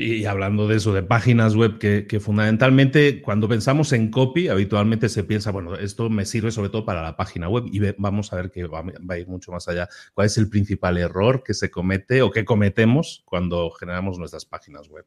Y 0.00 0.24
hablando 0.24 0.66
de 0.66 0.76
eso, 0.76 0.94
de 0.94 1.02
páginas 1.02 1.54
web, 1.54 1.78
que, 1.78 2.20
fundamentalmente 2.20 3.20
cuando 3.20 3.48
pensamos 3.48 3.92
en 3.92 4.10
copy, 4.10 4.48
habitualmente 4.48 5.10
se 5.10 5.24
piensa, 5.24 5.50
bueno, 5.50 5.74
esto 5.76 6.08
me 6.08 6.24
sirve 6.24 6.50
sobre 6.50 6.70
todo 6.70 6.86
para 6.86 7.02
la 7.02 7.16
página 7.16 7.50
web 7.50 7.64
y 7.70 7.80
vamos 7.98 8.32
a 8.32 8.36
ver 8.36 8.50
que 8.50 8.66
va, 8.66 8.82
va, 8.82 9.14
a 9.14 9.18
ir 9.18 9.28
mucho 9.28 9.52
más 9.52 9.68
allá. 9.68 9.88
¿Cuál 10.14 10.26
es 10.26 10.38
el 10.38 10.48
principal 10.48 10.96
error 10.96 11.42
que 11.44 11.52
se 11.52 11.70
comete 11.70 12.22
o 12.22 12.30
que 12.30 12.46
cometemos 12.46 13.22
cuando 13.26 13.70
generamos 13.70 14.18
nuestras 14.18 14.46
páginas 14.46 14.88
web? 14.88 15.04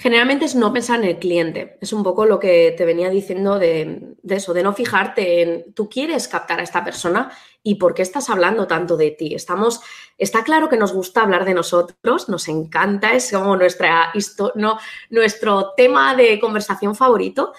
Generalmente 0.00 0.44
es 0.44 0.54
no 0.54 0.72
pensar 0.72 1.02
en 1.02 1.08
el 1.08 1.18
cliente. 1.18 1.76
Es 1.80 1.92
un 1.92 2.04
poco 2.04 2.24
lo 2.24 2.38
que 2.38 2.72
te 2.78 2.84
venía 2.84 3.10
diciendo 3.10 3.58
de, 3.58 4.14
eso, 4.28 4.54
de 4.54 4.62
no 4.62 4.72
fijarte 4.72 5.42
en 5.42 5.74
tú 5.74 5.88
quieres 5.88 6.28
captar 6.28 6.60
a 6.60 6.62
esta 6.62 6.84
persona 6.84 7.32
y 7.64 7.74
por 7.74 7.94
qué 7.94 8.02
estás 8.02 8.30
hablando 8.30 8.68
tanto 8.68 8.96
de 8.96 9.10
ti. 9.10 9.34
Estamos, 9.34 9.80
está 10.16 10.44
claro 10.44 10.68
que 10.68 10.76
nos 10.76 10.92
gusta 10.92 11.22
hablar 11.22 11.44
de 11.44 11.54
nosotros, 11.54 12.28
nos 12.28 12.46
encanta, 12.46 13.12
es 13.12 13.32
como 13.32 13.56
nuestra 13.56 14.12
no, 14.54 14.78
nuestro 15.10 15.72
tema 15.76 16.14
de 16.14 16.38
conversación 16.38 16.94
favorito, 16.94 17.52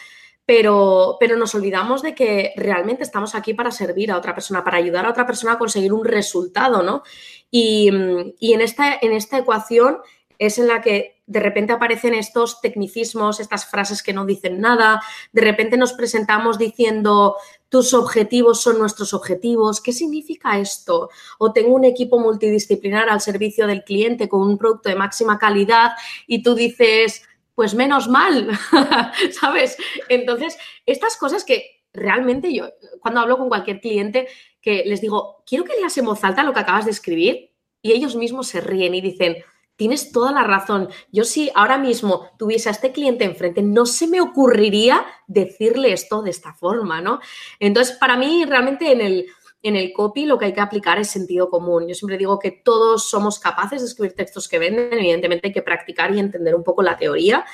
pero, 0.45 1.17
pero 1.19 1.35
nos 1.35 1.53
olvidamos 1.55 2.01
de 2.01 2.15
que 2.15 2.53
realmente 2.55 3.03
estamos 3.03 3.35
aquí 3.35 3.53
para 3.53 3.69
servir 3.69 4.13
a 4.13 4.17
otra 4.17 4.33
persona, 4.33 4.63
para 4.63 4.77
ayudar 4.77 5.05
a 5.05 5.09
otra 5.09 5.25
persona 5.25 5.53
a 5.53 5.59
conseguir 5.59 5.91
un 5.91 6.05
resultado, 6.05 6.83
¿no? 6.83 7.03
Y, 7.51 7.91
y 8.39 8.53
en, 8.53 8.61
esta, 8.61 8.97
en 9.01 9.11
esta 9.11 9.37
ecuación 9.37 9.97
es 10.39 10.57
en 10.57 10.67
la 10.67 10.81
que 10.81 11.21
de 11.27 11.39
repente 11.39 11.73
aparecen 11.73 12.15
estos 12.15 12.61
tecnicismos, 12.61 13.39
estas 13.39 13.65
frases 13.65 14.01
que 14.01 14.13
no 14.13 14.25
dicen 14.25 14.59
nada, 14.59 15.01
de 15.31 15.41
repente 15.41 15.77
nos 15.77 15.93
presentamos 15.93 16.57
diciendo 16.57 17.35
tus 17.67 17.93
objetivos 17.93 18.61
son 18.61 18.79
nuestros 18.79 19.13
objetivos, 19.13 19.81
¿qué 19.81 19.91
significa 19.91 20.57
esto? 20.57 21.09
O 21.37 21.53
tengo 21.53 21.75
un 21.75 21.83
equipo 21.83 22.17
multidisciplinar 22.17 23.09
al 23.09 23.21
servicio 23.21 23.67
del 23.67 23.83
cliente 23.83 24.27
con 24.27 24.41
un 24.41 24.57
producto 24.57 24.89
de 24.89 24.95
máxima 24.95 25.37
calidad 25.37 25.91
y 26.25 26.41
tú 26.41 26.55
dices, 26.55 27.27
pues 27.53 27.75
menos 27.75 28.07
mal, 28.07 28.49
¿sabes? 29.39 29.77
Entonces, 30.07 30.57
estas 30.85 31.17
cosas 31.17 31.43
que 31.43 31.83
realmente 31.93 32.53
yo, 32.53 32.69
cuando 33.01 33.19
hablo 33.19 33.37
con 33.37 33.49
cualquier 33.49 33.81
cliente, 33.81 34.27
que 34.61 34.83
les 34.85 35.01
digo, 35.01 35.43
quiero 35.45 35.65
que 35.65 35.75
leas 35.75 35.97
en 35.97 36.05
voz 36.05 36.23
alta 36.23 36.43
lo 36.43 36.53
que 36.53 36.61
acabas 36.61 36.85
de 36.85 36.91
escribir, 36.91 37.51
y 37.81 37.91
ellos 37.91 38.15
mismos 38.15 38.47
se 38.47 38.61
ríen 38.61 38.95
y 38.95 39.01
dicen, 39.01 39.37
tienes 39.79 40.11
toda 40.11 40.33
la 40.33 40.43
razón. 40.43 40.89
Yo 41.09 41.23
si 41.23 41.49
ahora 41.55 41.77
mismo 41.77 42.29
tuviese 42.37 42.67
a 42.67 42.73
este 42.73 42.91
cliente 42.91 43.23
enfrente, 43.23 43.61
no 43.61 43.85
se 43.85 44.07
me 44.07 44.19
ocurriría 44.19 45.05
decirle 45.25 45.93
esto 45.93 46.21
de 46.21 46.31
esta 46.31 46.53
forma, 46.53 46.99
¿no? 46.99 47.21
Entonces, 47.61 47.95
para 47.95 48.17
mí, 48.17 48.43
realmente 48.43 48.91
en 48.91 48.99
el, 48.99 49.27
en 49.63 49.77
el 49.77 49.93
copy 49.93 50.25
lo 50.25 50.37
que 50.37 50.47
hay 50.47 50.53
que 50.53 50.59
aplicar 50.59 50.99
es 50.99 51.09
sentido 51.09 51.49
común. 51.49 51.87
Yo 51.87 51.95
siempre 51.95 52.17
digo 52.17 52.39
que 52.39 52.51
todos 52.51 53.09
somos 53.09 53.39
capaces 53.39 53.79
de 53.79 53.87
escribir 53.87 54.15
textos 54.15 54.49
que 54.49 54.59
venden, 54.59 54.99
evidentemente 54.99 55.47
hay 55.47 55.53
que 55.53 55.61
practicar 55.61 56.13
y 56.13 56.19
entender 56.19 56.53
un 56.55 56.63
poco 56.65 56.83
la 56.83 56.97
teoría, 56.97 57.45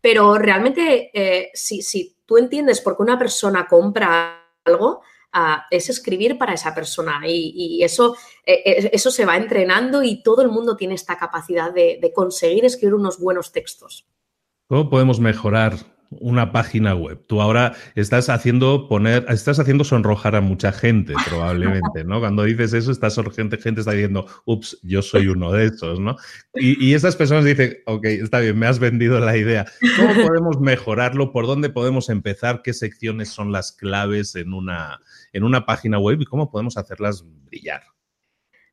pero 0.00 0.38
realmente 0.38 1.10
eh, 1.12 1.50
si, 1.52 1.82
si 1.82 2.16
tú 2.24 2.38
entiendes 2.38 2.80
por 2.80 2.96
qué 2.96 3.02
una 3.02 3.18
persona 3.18 3.66
compra 3.66 4.48
algo, 4.64 5.02
es 5.70 5.88
escribir 5.88 6.38
para 6.38 6.54
esa 6.54 6.74
persona 6.74 7.20
y, 7.26 7.82
eso, 7.82 8.16
e, 8.44 8.52
e, 8.52 8.90
eso 8.92 9.10
se 9.10 9.24
va 9.24 9.36
entrenando 9.36 10.02
y 10.02 10.22
todo 10.22 10.42
el 10.42 10.48
mundo 10.48 10.76
tiene 10.76 10.94
esta 10.94 11.18
capacidad 11.18 11.72
de, 11.72 12.12
conseguir 12.14 12.64
escribir 12.64 12.94
unos 12.94 13.18
buenos 13.18 13.52
textos. 13.52 14.06
¿Cómo 14.68 14.88
podemos 14.90 15.20
mejorar 15.20 15.95
una 16.10 16.52
página 16.52 16.94
web. 16.94 17.24
Tú 17.26 17.40
ahora 17.40 17.74
estás 17.94 18.28
haciendo 18.28 18.88
poner, 18.88 19.24
estás 19.28 19.58
haciendo 19.58 19.84
sonrojar 19.84 20.36
a 20.36 20.40
mucha 20.40 20.72
gente, 20.72 21.14
probablemente, 21.28 22.04
¿no? 22.04 22.20
Cuando 22.20 22.44
dices 22.44 22.72
eso, 22.72 22.92
estás 22.92 23.16
gente, 23.34 23.58
gente 23.58 23.80
está 23.80 23.92
diciendo, 23.92 24.26
ups, 24.44 24.78
yo 24.82 25.02
soy 25.02 25.26
uno 25.28 25.52
de 25.52 25.66
esos, 25.66 26.00
¿no? 26.00 26.16
Y, 26.54 26.84
y 26.84 26.94
esas 26.94 27.16
personas 27.16 27.44
dicen, 27.44 27.78
ok, 27.86 28.04
está 28.04 28.40
bien, 28.40 28.58
me 28.58 28.66
has 28.66 28.78
vendido 28.78 29.18
la 29.20 29.36
idea. 29.36 29.66
¿Cómo 29.96 30.14
podemos 30.26 30.60
mejorarlo? 30.60 31.32
¿Por 31.32 31.46
dónde 31.46 31.70
podemos 31.70 32.08
empezar? 32.08 32.62
¿Qué 32.62 32.72
secciones 32.72 33.28
son 33.28 33.52
las 33.52 33.72
claves 33.72 34.34
en 34.36 34.52
una, 34.52 35.00
en 35.32 35.44
una 35.44 35.66
página 35.66 35.98
web 35.98 36.20
y 36.20 36.24
cómo 36.24 36.50
podemos 36.50 36.76
hacerlas 36.76 37.24
brillar? 37.44 37.82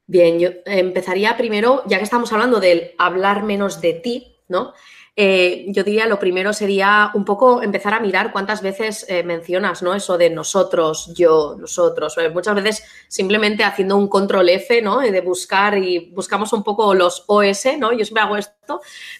Bien, 0.05 0.37
yo 0.39 0.49
empezaría 0.65 1.37
primero, 1.37 1.83
ya 1.87 1.97
que 1.97 2.03
estamos 2.03 2.31
hablando 2.33 2.59
del 2.59 2.91
hablar 2.97 3.43
menos 3.43 3.79
de 3.79 3.93
ti, 3.93 4.35
¿no? 4.49 4.73
Eh, 5.15 5.65
yo 5.67 5.83
diría 5.83 6.07
lo 6.07 6.17
primero 6.17 6.53
sería 6.53 7.11
un 7.13 7.23
poco 7.23 7.61
empezar 7.61 7.93
a 7.93 7.99
mirar 7.99 8.31
cuántas 8.31 8.63
veces 8.63 9.05
eh, 9.07 9.21
mencionas, 9.23 9.83
¿no? 9.83 9.93
Eso 9.93 10.17
de 10.17 10.31
nosotros, 10.31 11.13
yo, 11.13 11.55
nosotros. 11.59 12.17
Eh, 12.17 12.29
muchas 12.29 12.55
veces 12.55 12.83
simplemente 13.07 13.63
haciendo 13.63 13.95
un 13.95 14.07
control 14.07 14.49
F, 14.49 14.81
¿no? 14.81 15.01
De 15.01 15.21
buscar 15.21 15.77
y 15.77 16.11
buscamos 16.11 16.51
un 16.51 16.63
poco 16.63 16.95
los 16.95 17.25
OS, 17.27 17.77
¿no? 17.77 17.91
Yo 17.93 18.03
siempre 18.05 18.23
hago 18.23 18.37
esto 18.37 18.53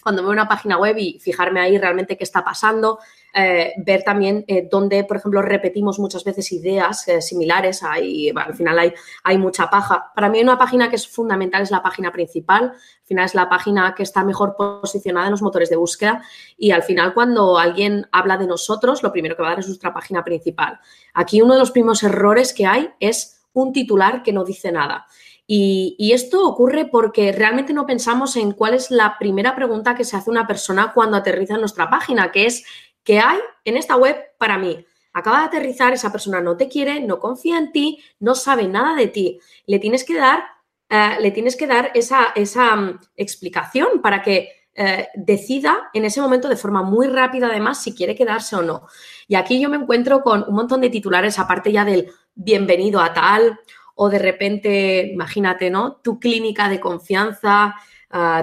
cuando 0.02 0.22
veo 0.22 0.32
una 0.32 0.48
página 0.48 0.78
web 0.78 0.96
y 0.98 1.18
fijarme 1.20 1.60
ahí 1.60 1.78
realmente 1.78 2.16
qué 2.16 2.24
está 2.24 2.44
pasando. 2.44 2.98
Eh, 3.36 3.72
ver 3.78 4.04
también 4.04 4.44
eh, 4.46 4.68
dónde, 4.70 5.02
por 5.02 5.16
ejemplo, 5.16 5.42
repetimos 5.42 5.98
muchas 5.98 6.22
veces 6.22 6.52
ideas 6.52 7.08
eh, 7.08 7.20
similares, 7.20 7.82
al 7.82 8.54
final 8.54 8.94
hay 9.24 9.38
mucha 9.38 9.68
paja. 9.68 10.12
Para 10.14 10.28
mí 10.28 10.40
una 10.40 10.56
página 10.56 10.88
que 10.88 10.94
es 10.94 11.08
fundamental 11.08 11.62
es 11.62 11.72
la 11.72 11.82
página 11.82 12.12
principal, 12.12 12.64
al 12.64 13.06
final 13.06 13.24
es 13.24 13.34
la 13.34 13.48
página 13.48 13.92
que 13.96 14.04
está 14.04 14.22
mejor 14.22 14.54
posicionada 14.56 15.26
en 15.26 15.32
los 15.32 15.42
motores 15.42 15.68
de 15.68 15.74
búsqueda 15.74 16.22
y 16.56 16.70
al 16.70 16.84
final 16.84 17.12
cuando 17.12 17.58
alguien 17.58 18.06
habla 18.12 18.36
de 18.36 18.46
nosotros, 18.46 19.02
lo 19.02 19.10
primero 19.10 19.34
que 19.34 19.42
va 19.42 19.48
a 19.48 19.50
dar 19.52 19.60
es 19.60 19.66
nuestra 19.66 19.92
página 19.92 20.22
principal. 20.22 20.78
Aquí 21.12 21.42
uno 21.42 21.54
de 21.54 21.60
los 21.60 21.72
primeros 21.72 22.04
errores 22.04 22.54
que 22.54 22.66
hay 22.66 22.90
es 23.00 23.44
un 23.52 23.72
titular 23.72 24.22
que 24.22 24.32
no 24.32 24.44
dice 24.44 24.70
nada. 24.70 25.06
Y, 25.46 26.12
esto 26.14 26.46
ocurre 26.46 26.86
porque 26.86 27.32
realmente 27.32 27.74
no 27.74 27.86
pensamos 27.86 28.36
en 28.36 28.52
cuál 28.52 28.74
es 28.74 28.90
la 28.90 29.18
primera 29.18 29.54
pregunta 29.54 29.94
que 29.94 30.04
se 30.04 30.16
hace 30.16 30.30
una 30.30 30.46
persona 30.46 30.92
cuando 30.94 31.16
aterriza 31.16 31.54
en 31.54 31.60
nuestra 31.60 31.90
página, 31.90 32.32
que 32.32 32.46
es 32.46 32.64
¿Qué 33.04 33.20
hay 33.20 33.38
en 33.64 33.76
esta 33.76 33.96
web 33.96 34.16
para 34.38 34.58
mí. 34.58 34.84
Acaba 35.12 35.40
de 35.40 35.44
aterrizar, 35.44 35.92
esa 35.92 36.10
persona 36.10 36.40
no 36.40 36.56
te 36.56 36.68
quiere, 36.68 37.00
no 37.00 37.20
confía 37.20 37.58
en 37.58 37.70
ti, 37.70 38.02
no 38.18 38.34
sabe 38.34 38.66
nada 38.66 38.96
de 38.96 39.06
ti. 39.06 39.38
Le 39.66 39.78
tienes 39.78 40.04
que 40.04 40.16
dar, 40.16 40.42
eh, 40.88 41.18
le 41.20 41.30
tienes 41.30 41.54
que 41.54 41.66
dar 41.66 41.92
esa, 41.94 42.32
esa 42.34 42.74
mm, 42.74 42.98
explicación 43.16 44.00
para 44.02 44.22
que 44.22 44.48
eh, 44.74 45.06
decida 45.14 45.90
en 45.92 46.04
ese 46.04 46.20
momento 46.20 46.48
de 46.48 46.56
forma 46.56 46.82
muy 46.82 47.06
rápida, 47.06 47.46
además, 47.46 47.80
si 47.80 47.94
quiere 47.94 48.16
quedarse 48.16 48.56
o 48.56 48.62
no. 48.62 48.88
Y 49.28 49.36
aquí 49.36 49.60
yo 49.60 49.68
me 49.68 49.76
encuentro 49.76 50.22
con 50.22 50.44
un 50.48 50.54
montón 50.54 50.80
de 50.80 50.90
titulares, 50.90 51.38
aparte 51.38 51.70
ya 51.70 51.84
del 51.84 52.10
bienvenido 52.34 53.00
a 53.00 53.12
tal, 53.12 53.60
o 53.94 54.08
de 54.08 54.18
repente, 54.18 55.10
imagínate, 55.12 55.70
¿no? 55.70 55.96
Tu 55.96 56.18
clínica 56.18 56.68
de 56.68 56.80
confianza, 56.80 57.74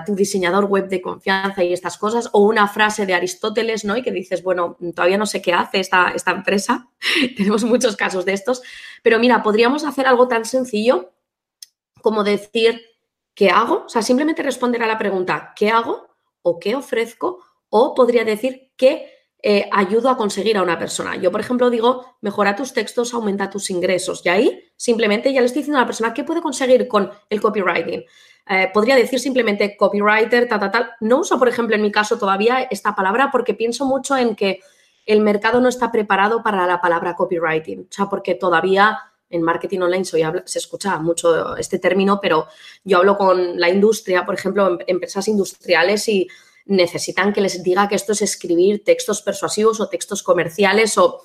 tu 0.05 0.15
diseñador 0.15 0.65
web 0.65 0.89
de 0.89 1.01
confianza 1.01 1.63
y 1.63 1.71
estas 1.71 1.97
cosas, 1.97 2.29
o 2.33 2.41
una 2.41 2.67
frase 2.67 3.05
de 3.05 3.13
Aristóteles, 3.13 3.85
¿no? 3.85 3.95
Y 3.95 4.01
que 4.01 4.11
dices, 4.11 4.43
bueno, 4.43 4.77
todavía 4.93 5.17
no 5.17 5.25
sé 5.25 5.41
qué 5.41 5.53
hace 5.53 5.79
esta, 5.79 6.09
esta 6.09 6.31
empresa, 6.31 6.89
tenemos 7.37 7.63
muchos 7.63 7.95
casos 7.95 8.25
de 8.25 8.33
estos, 8.33 8.61
pero 9.01 9.17
mira, 9.19 9.41
podríamos 9.41 9.85
hacer 9.85 10.07
algo 10.07 10.27
tan 10.27 10.45
sencillo 10.45 11.11
como 12.01 12.23
decir, 12.23 12.81
¿qué 13.33 13.49
hago? 13.49 13.85
O 13.85 13.89
sea, 13.89 14.01
simplemente 14.01 14.43
responder 14.43 14.83
a 14.83 14.87
la 14.87 14.97
pregunta, 14.97 15.53
¿qué 15.55 15.69
hago? 15.69 16.11
o 16.41 16.59
qué 16.59 16.75
ofrezco, 16.75 17.39
o 17.69 17.93
podría 17.93 18.25
decir, 18.25 18.71
¿qué 18.75 19.20
eh, 19.43 19.67
ayudo 19.71 20.09
a 20.09 20.17
conseguir 20.17 20.57
a 20.57 20.61
una 20.61 20.77
persona. 20.77 21.15
Yo, 21.15 21.31
por 21.31 21.41
ejemplo, 21.41 21.69
digo, 21.69 22.17
mejora 22.21 22.55
tus 22.55 22.73
textos, 22.73 23.13
aumenta 23.13 23.49
tus 23.49 23.71
ingresos. 23.71 24.21
Y 24.23 24.29
ahí 24.29 24.71
simplemente 24.75 25.33
ya 25.33 25.41
le 25.41 25.47
estoy 25.47 25.61
diciendo 25.61 25.79
a 25.79 25.81
la 25.81 25.87
persona 25.87 26.13
qué 26.13 26.23
puede 26.23 26.41
conseguir 26.41 26.87
con 26.87 27.09
el 27.29 27.41
copywriting. 27.41 28.05
Eh, 28.49 28.69
podría 28.73 28.95
decir 28.95 29.19
simplemente 29.19 29.75
copywriter, 29.75 30.47
tal, 30.47 30.59
tal, 30.59 30.71
tal. 30.71 30.91
No 30.99 31.19
uso, 31.19 31.39
por 31.39 31.49
ejemplo, 31.49 31.75
en 31.75 31.81
mi 31.81 31.91
caso 31.91 32.17
todavía 32.19 32.67
esta 32.69 32.93
palabra 32.95 33.29
porque 33.31 33.53
pienso 33.53 33.85
mucho 33.85 34.15
en 34.15 34.35
que 34.35 34.59
el 35.05 35.21
mercado 35.21 35.59
no 35.59 35.69
está 35.69 35.91
preparado 35.91 36.43
para 36.43 36.67
la 36.67 36.79
palabra 36.79 37.15
copywriting. 37.15 37.81
O 37.81 37.87
sea, 37.89 38.07
porque 38.07 38.35
todavía 38.35 38.99
en 39.31 39.41
marketing 39.41 39.79
online 39.79 40.05
se 40.05 40.59
escucha 40.59 40.99
mucho 40.99 41.55
este 41.57 41.79
término, 41.79 42.19
pero 42.21 42.47
yo 42.83 42.97
hablo 42.97 43.17
con 43.17 43.59
la 43.59 43.69
industria, 43.69 44.25
por 44.25 44.35
ejemplo, 44.35 44.77
empresas 44.85 45.27
industriales 45.27 46.07
y 46.09 46.27
necesitan 46.65 47.33
que 47.33 47.41
les 47.41 47.63
diga 47.63 47.87
que 47.87 47.95
esto 47.95 48.13
es 48.13 48.21
escribir 48.21 48.83
textos 48.83 49.21
persuasivos 49.21 49.79
o 49.79 49.89
textos 49.89 50.23
comerciales 50.23 50.97
o 50.97 51.21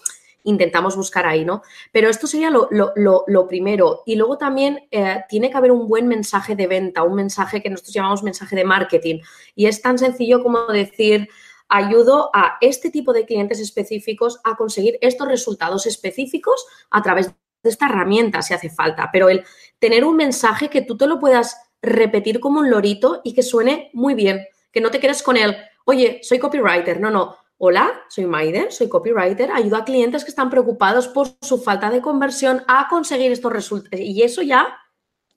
intentamos 0.47 0.97
buscar 0.97 1.27
ahí, 1.27 1.45
¿no? 1.45 1.63
Pero 1.93 2.09
esto 2.09 2.27
sería 2.27 2.51
lo, 2.51 3.47
primero. 3.49 4.03
Y 4.07 4.17
luego 4.17 4.39
también 4.39 4.87
eh, 4.91 5.25
tiene 5.29 5.51
que 5.51 5.57
haber 5.57 5.73
un 5.73 5.89
buen 5.89 6.07
mensaje 6.07 6.55
de 6.55 6.67
venta, 6.67 7.03
un 7.03 7.15
mensaje 7.15 7.63
que 7.63 7.69
nosotros 7.69 7.95
llamamos 7.95 8.23
mensaje 8.23 8.57
de 8.57 8.65
marketing. 8.65 9.21
Y 9.55 9.67
es 9.67 9.83
tan 9.83 9.99
sencillo 9.99 10.43
como 10.43 10.67
decir, 10.69 11.29
ayudo 11.69 12.31
a 12.33 12.59
este 12.61 12.91
tipo 12.91 13.13
de 13.13 13.27
clientes 13.27 13.59
específicos 13.59 14.39
a 14.45 14.57
conseguir 14.57 14.99
estos 15.01 15.27
resultados 15.27 15.85
específicos 15.87 16.65
a 16.91 17.03
través 17.03 17.33
de 17.63 17.71
esta 17.71 17.87
herramienta, 17.87 18.41
si 18.43 18.55
hace 18.55 18.71
falta. 18.71 19.11
Pero 19.13 19.29
el 19.29 19.45
tener 19.81 20.05
un 20.05 20.17
mensaje 20.17 20.71
que 20.71 20.83
tú 20.83 20.97
te 20.97 21.09
lo 21.09 21.19
puedas 21.19 21.57
repetir 21.83 22.39
como 22.39 22.61
un 22.61 22.71
lorito 22.71 23.21
y 23.25 23.35
que 23.35 23.43
suene 23.43 23.91
muy 23.93 24.15
bien 24.15 24.47
que 24.77 24.83
no 24.83 24.91
te 24.91 25.01
quedes 25.01 25.23
con 25.23 25.39
él, 25.39 25.57
oye, 25.87 26.21
soy 26.23 26.39
copywriter. 26.39 27.01
No, 27.01 27.11
no. 27.11 27.35
Hola, 27.57 28.03
soy 28.11 28.27
Maider, 28.27 28.71
soy 28.71 28.91
copywriter, 28.91 29.51
ayudo 29.51 29.77
a 29.77 29.87
clientes 29.87 30.23
que 30.23 30.29
están 30.29 30.51
preocupados 30.51 31.09
por 31.09 31.29
su 31.41 31.57
falta 31.57 31.89
de 31.89 32.03
conversión 32.03 32.63
a 32.69 32.87
conseguir 32.87 33.33
estos 33.33 33.51
resultados. 33.51 33.99
Y 33.99 34.23
eso 34.23 34.43
ya 34.43 34.77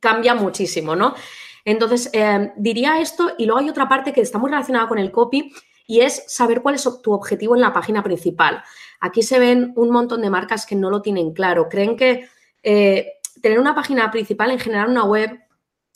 cambia 0.02 0.36
muchísimo, 0.36 0.94
¿no? 0.94 1.16
Entonces, 1.64 2.10
eh, 2.12 2.52
diría 2.58 3.00
esto 3.00 3.32
y 3.38 3.46
luego 3.46 3.62
hay 3.62 3.70
otra 3.70 3.88
parte 3.88 4.12
que 4.12 4.20
está 4.20 4.38
muy 4.40 4.50
relacionada 4.50 4.90
con 4.90 5.00
el 5.00 5.10
copy 5.10 5.54
y 5.88 6.02
es 6.02 6.26
saber 6.28 6.62
cuál 6.62 6.76
es 6.76 6.86
tu 7.02 7.14
objetivo 7.14 7.56
en 7.56 7.62
la 7.62 7.72
página 7.72 8.04
principal. 8.04 8.62
Aquí 9.00 9.24
se 9.24 9.40
ven 9.40 9.72
un 9.78 9.90
montón 9.90 10.22
de 10.22 10.30
marcas 10.30 10.66
que 10.66 10.76
no 10.76 10.90
lo 10.90 11.02
tienen 11.02 11.32
claro. 11.32 11.70
Creen 11.70 11.96
que 11.96 12.28
eh, 12.62 13.14
tener 13.42 13.58
una 13.58 13.74
página 13.74 14.12
principal, 14.12 14.52
en 14.52 14.60
general 14.60 14.90
una 14.90 15.06
web, 15.06 15.40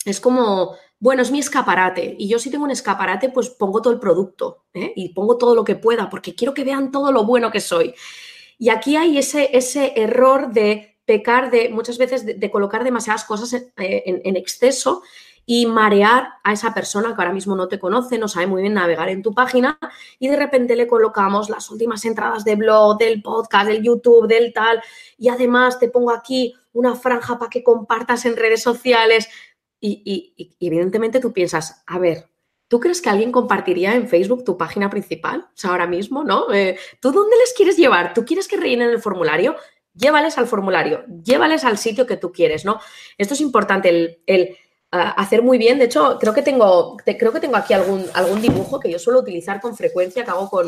es 0.06 0.18
como, 0.18 0.76
bueno, 1.04 1.20
es 1.20 1.30
mi 1.30 1.38
escaparate. 1.38 2.16
Y 2.18 2.28
yo 2.28 2.38
si 2.38 2.50
tengo 2.50 2.64
un 2.64 2.70
escaparate, 2.70 3.28
pues 3.28 3.50
pongo 3.50 3.82
todo 3.82 3.92
el 3.92 4.00
producto 4.00 4.64
¿eh? 4.72 4.90
y 4.96 5.10
pongo 5.10 5.36
todo 5.36 5.54
lo 5.54 5.62
que 5.62 5.74
pueda 5.74 6.08
porque 6.08 6.34
quiero 6.34 6.54
que 6.54 6.64
vean 6.64 6.90
todo 6.90 7.12
lo 7.12 7.26
bueno 7.26 7.50
que 7.50 7.60
soy. 7.60 7.94
Y 8.58 8.70
aquí 8.70 8.96
hay 8.96 9.18
ese, 9.18 9.50
ese 9.54 9.92
error 10.00 10.50
de 10.54 10.96
pecar 11.04 11.50
de 11.50 11.68
muchas 11.68 11.98
veces 11.98 12.24
de, 12.24 12.50
colocar 12.50 12.84
demasiadas 12.84 13.24
cosas 13.24 13.52
eh, 13.52 13.70
en, 13.76 14.36
exceso 14.36 15.02
y 15.44 15.66
marear 15.66 16.26
a 16.42 16.54
esa 16.54 16.72
persona 16.72 17.14
que 17.14 17.20
ahora 17.20 17.34
mismo 17.34 17.54
no 17.54 17.68
te 17.68 17.78
conoce, 17.78 18.16
no 18.16 18.26
sabe 18.26 18.46
muy 18.46 18.62
bien 18.62 18.72
navegar 18.72 19.10
en 19.10 19.22
tu 19.22 19.34
página 19.34 19.78
y 20.18 20.28
de 20.28 20.36
repente 20.36 20.74
le 20.74 20.86
colocamos 20.86 21.50
las 21.50 21.70
últimas 21.70 22.02
entradas 22.06 22.46
de 22.46 22.56
blog, 22.56 22.96
del 22.96 23.20
podcast, 23.20 23.66
del 23.66 23.82
YouTube, 23.82 24.26
del 24.26 24.54
tal 24.54 24.80
y 25.18 25.28
además 25.28 25.78
te 25.78 25.90
pongo 25.90 26.12
aquí 26.12 26.54
una 26.72 26.94
franja 26.94 27.38
para 27.38 27.50
que 27.50 27.62
compartas 27.62 28.24
en 28.24 28.38
redes 28.38 28.62
sociales 28.62 29.28
y, 29.86 30.56
evidentemente 30.60 31.20
tú 31.20 31.32
piensas, 31.32 31.82
a 31.86 31.98
ver, 31.98 32.26
¿Tú 32.66 32.80
crees 32.80 33.02
que 33.02 33.10
alguien 33.10 33.30
compartiría 33.30 33.94
en 33.94 34.08
Facebook 34.08 34.42
tu 34.42 34.56
página 34.56 34.88
principal? 34.88 35.42
O 35.42 35.52
sea, 35.54 35.70
ahora 35.70 35.86
mismo, 35.86 36.24
¿no? 36.24 36.52
Eh, 36.52 36.76
¿Tú 36.98 37.12
dónde 37.12 37.36
les 37.36 37.52
quieres 37.52 37.76
llevar? 37.76 38.14
¿Tú 38.14 38.24
quieres 38.24 38.48
que 38.48 38.56
rellenen 38.56 38.88
el 38.88 39.00
formulario? 39.00 39.54
Llévales 39.92 40.38
al 40.38 40.46
formulario, 40.46 41.04
llévales 41.22 41.62
al 41.64 41.78
sitio 41.78 42.06
que 42.06 42.16
tú 42.16 42.32
quieres, 42.32 42.64
¿no? 42.64 42.80
Esto 43.18 43.34
es 43.34 43.42
importante, 43.42 44.18
el, 44.26 44.56
ah, 44.90 45.10
hacer 45.10 45.42
muy 45.42 45.58
bien. 45.58 45.78
De 45.78 45.84
hecho, 45.84 46.16
creo 46.18 46.32
que 46.32 46.42
tengo, 46.42 46.96
creo 46.96 47.32
que 47.32 47.38
tengo 47.38 47.56
aquí 47.56 47.74
algún, 47.74 48.06
algún 48.14 48.40
dibujo 48.40 48.80
que 48.80 48.90
yo 48.90 48.98
suelo 48.98 49.20
utilizar 49.20 49.60
con 49.60 49.76
frecuencia, 49.76 50.24
que 50.24 50.30
hago 50.30 50.48
con, 50.48 50.66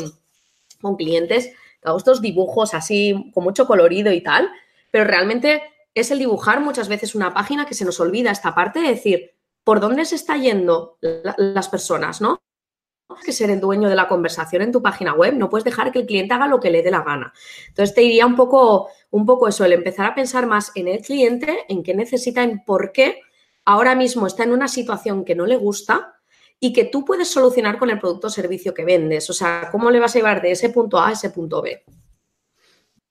con 0.79 0.95
clientes, 0.95 1.47
que 1.47 1.89
hago 1.89 1.97
estos 1.97 2.21
dibujos 2.21 2.73
así 2.73 3.31
con 3.33 3.43
mucho 3.43 3.65
colorido 3.65 4.13
y 4.13 4.21
tal, 4.21 4.49
pero 4.91 5.03
realmente 5.03 5.61
es 5.99 6.11
el 6.11 6.19
dibujar 6.19 6.61
muchas 6.61 6.87
veces 6.87 7.15
una 7.15 7.33
página 7.33 7.65
que 7.65 7.73
se 7.73 7.85
nos 7.85 7.99
olvida 7.99 8.31
esta 8.31 8.53
parte 8.53 8.79
de 8.79 8.89
decir 8.89 9.35
por 9.63 9.79
dónde 9.79 10.05
se 10.05 10.15
está 10.15 10.37
yendo 10.37 10.97
las 11.01 11.69
personas, 11.69 12.21
¿no? 12.21 12.41
Tienes 13.07 13.25
que 13.25 13.31
ser 13.31 13.49
el 13.49 13.59
dueño 13.59 13.89
de 13.89 13.95
la 13.95 14.07
conversación 14.07 14.61
en 14.61 14.71
tu 14.71 14.81
página 14.81 15.13
web, 15.13 15.33
no 15.33 15.49
puedes 15.49 15.63
dejar 15.63 15.91
que 15.91 15.99
el 15.99 16.05
cliente 16.05 16.33
haga 16.33 16.47
lo 16.47 16.59
que 16.59 16.69
le 16.69 16.83
dé 16.83 16.91
la 16.91 17.03
gana. 17.03 17.33
Entonces 17.69 17.95
te 17.95 18.01
diría 18.01 18.25
un 18.25 18.35
poco, 18.35 18.89
un 19.11 19.25
poco 19.25 19.47
eso, 19.47 19.65
el 19.65 19.73
empezar 19.73 20.05
a 20.05 20.15
pensar 20.15 20.45
más 20.45 20.71
en 20.75 20.87
el 20.87 21.01
cliente, 21.01 21.65
en 21.69 21.83
qué 21.83 21.93
necesita, 21.93 22.43
en 22.43 22.63
por 22.63 22.91
qué 22.91 23.21
ahora 23.65 23.95
mismo 23.95 24.27
está 24.27 24.43
en 24.43 24.51
una 24.51 24.67
situación 24.67 25.25
que 25.25 25.35
no 25.35 25.45
le 25.45 25.57
gusta 25.57 26.15
y 26.59 26.73
que 26.73 26.85
tú 26.85 27.05
puedes 27.05 27.29
solucionar 27.29 27.77
con 27.77 27.89
el 27.89 27.99
producto 27.99 28.27
o 28.27 28.29
servicio 28.29 28.73
que 28.73 28.85
vendes. 28.85 29.29
O 29.29 29.33
sea, 29.33 29.69
¿cómo 29.71 29.91
le 29.91 29.99
vas 29.99 30.15
a 30.15 30.19
llevar 30.19 30.41
de 30.41 30.51
ese 30.51 30.69
punto 30.69 30.97
A 30.97 31.09
a 31.09 31.11
ese 31.11 31.29
punto 31.29 31.61
B? 31.61 31.83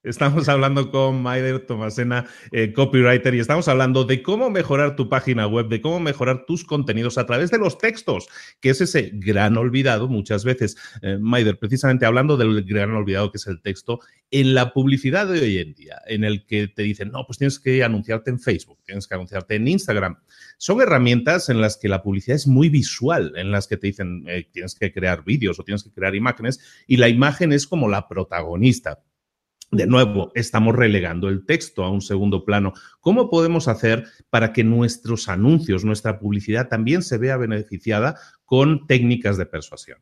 Estamos 0.06 0.48
hablando 0.48 0.92
con 0.92 1.20
Maider 1.20 1.66
Tomasena, 1.66 2.26
eh, 2.52 2.72
copywriter, 2.72 3.34
y 3.34 3.40
estamos 3.40 3.66
hablando 3.66 4.04
de 4.04 4.22
cómo 4.22 4.50
mejorar 4.50 4.94
tu 4.94 5.08
página 5.08 5.48
web, 5.48 5.66
de 5.66 5.80
cómo 5.80 5.98
mejorar 5.98 6.44
tus 6.46 6.62
contenidos 6.62 7.18
a 7.18 7.26
través 7.26 7.50
de 7.50 7.58
los 7.58 7.76
textos, 7.76 8.28
que 8.60 8.70
es 8.70 8.80
ese 8.80 9.10
gran 9.14 9.56
olvidado 9.56 10.06
muchas 10.06 10.44
veces. 10.44 10.76
Eh, 11.02 11.18
Maider, 11.20 11.58
precisamente 11.58 12.06
hablando 12.06 12.36
del 12.36 12.62
gran 12.62 12.92
olvidado 12.92 13.32
que 13.32 13.38
es 13.38 13.48
el 13.48 13.60
texto, 13.60 13.98
en 14.30 14.54
la 14.54 14.72
publicidad 14.72 15.26
de 15.26 15.40
hoy 15.40 15.58
en 15.58 15.74
día, 15.74 16.00
en 16.06 16.22
el 16.22 16.46
que 16.46 16.68
te 16.68 16.82
dicen, 16.82 17.10
no, 17.10 17.26
pues 17.26 17.38
tienes 17.38 17.58
que 17.58 17.82
anunciarte 17.82 18.30
en 18.30 18.38
Facebook, 18.38 18.78
tienes 18.84 19.08
que 19.08 19.14
anunciarte 19.16 19.56
en 19.56 19.66
Instagram. 19.66 20.18
Son 20.56 20.80
herramientas 20.80 21.48
en 21.48 21.60
las 21.60 21.78
que 21.78 21.88
la 21.88 22.04
publicidad 22.04 22.36
es 22.36 22.46
muy 22.46 22.68
visual, 22.68 23.32
en 23.34 23.50
las 23.50 23.66
que 23.66 23.76
te 23.76 23.88
dicen, 23.88 24.22
eh, 24.28 24.46
tienes 24.52 24.76
que 24.76 24.92
crear 24.92 25.24
vídeos 25.24 25.58
o 25.58 25.64
tienes 25.64 25.82
que 25.82 25.90
crear 25.90 26.14
imágenes, 26.14 26.60
y 26.86 26.96
la 26.96 27.08
imagen 27.08 27.52
es 27.52 27.66
como 27.66 27.88
la 27.88 28.06
protagonista 28.06 29.00
de 29.70 29.86
nuevo, 29.86 30.30
estamos 30.34 30.76
relegando 30.76 31.28
el 31.28 31.44
texto 31.44 31.84
a 31.84 31.90
un 31.90 32.00
segundo 32.00 32.44
plano. 32.44 32.72
¿Cómo 33.00 33.28
podemos 33.28 33.68
hacer 33.68 34.04
para 34.30 34.52
que 34.52 34.64
nuestros 34.64 35.28
anuncios, 35.28 35.84
nuestra 35.84 36.18
publicidad 36.18 36.68
también 36.68 37.02
se 37.02 37.18
vea 37.18 37.36
beneficiada 37.36 38.18
con 38.44 38.86
técnicas 38.86 39.36
de 39.36 39.46
persuasión? 39.46 39.98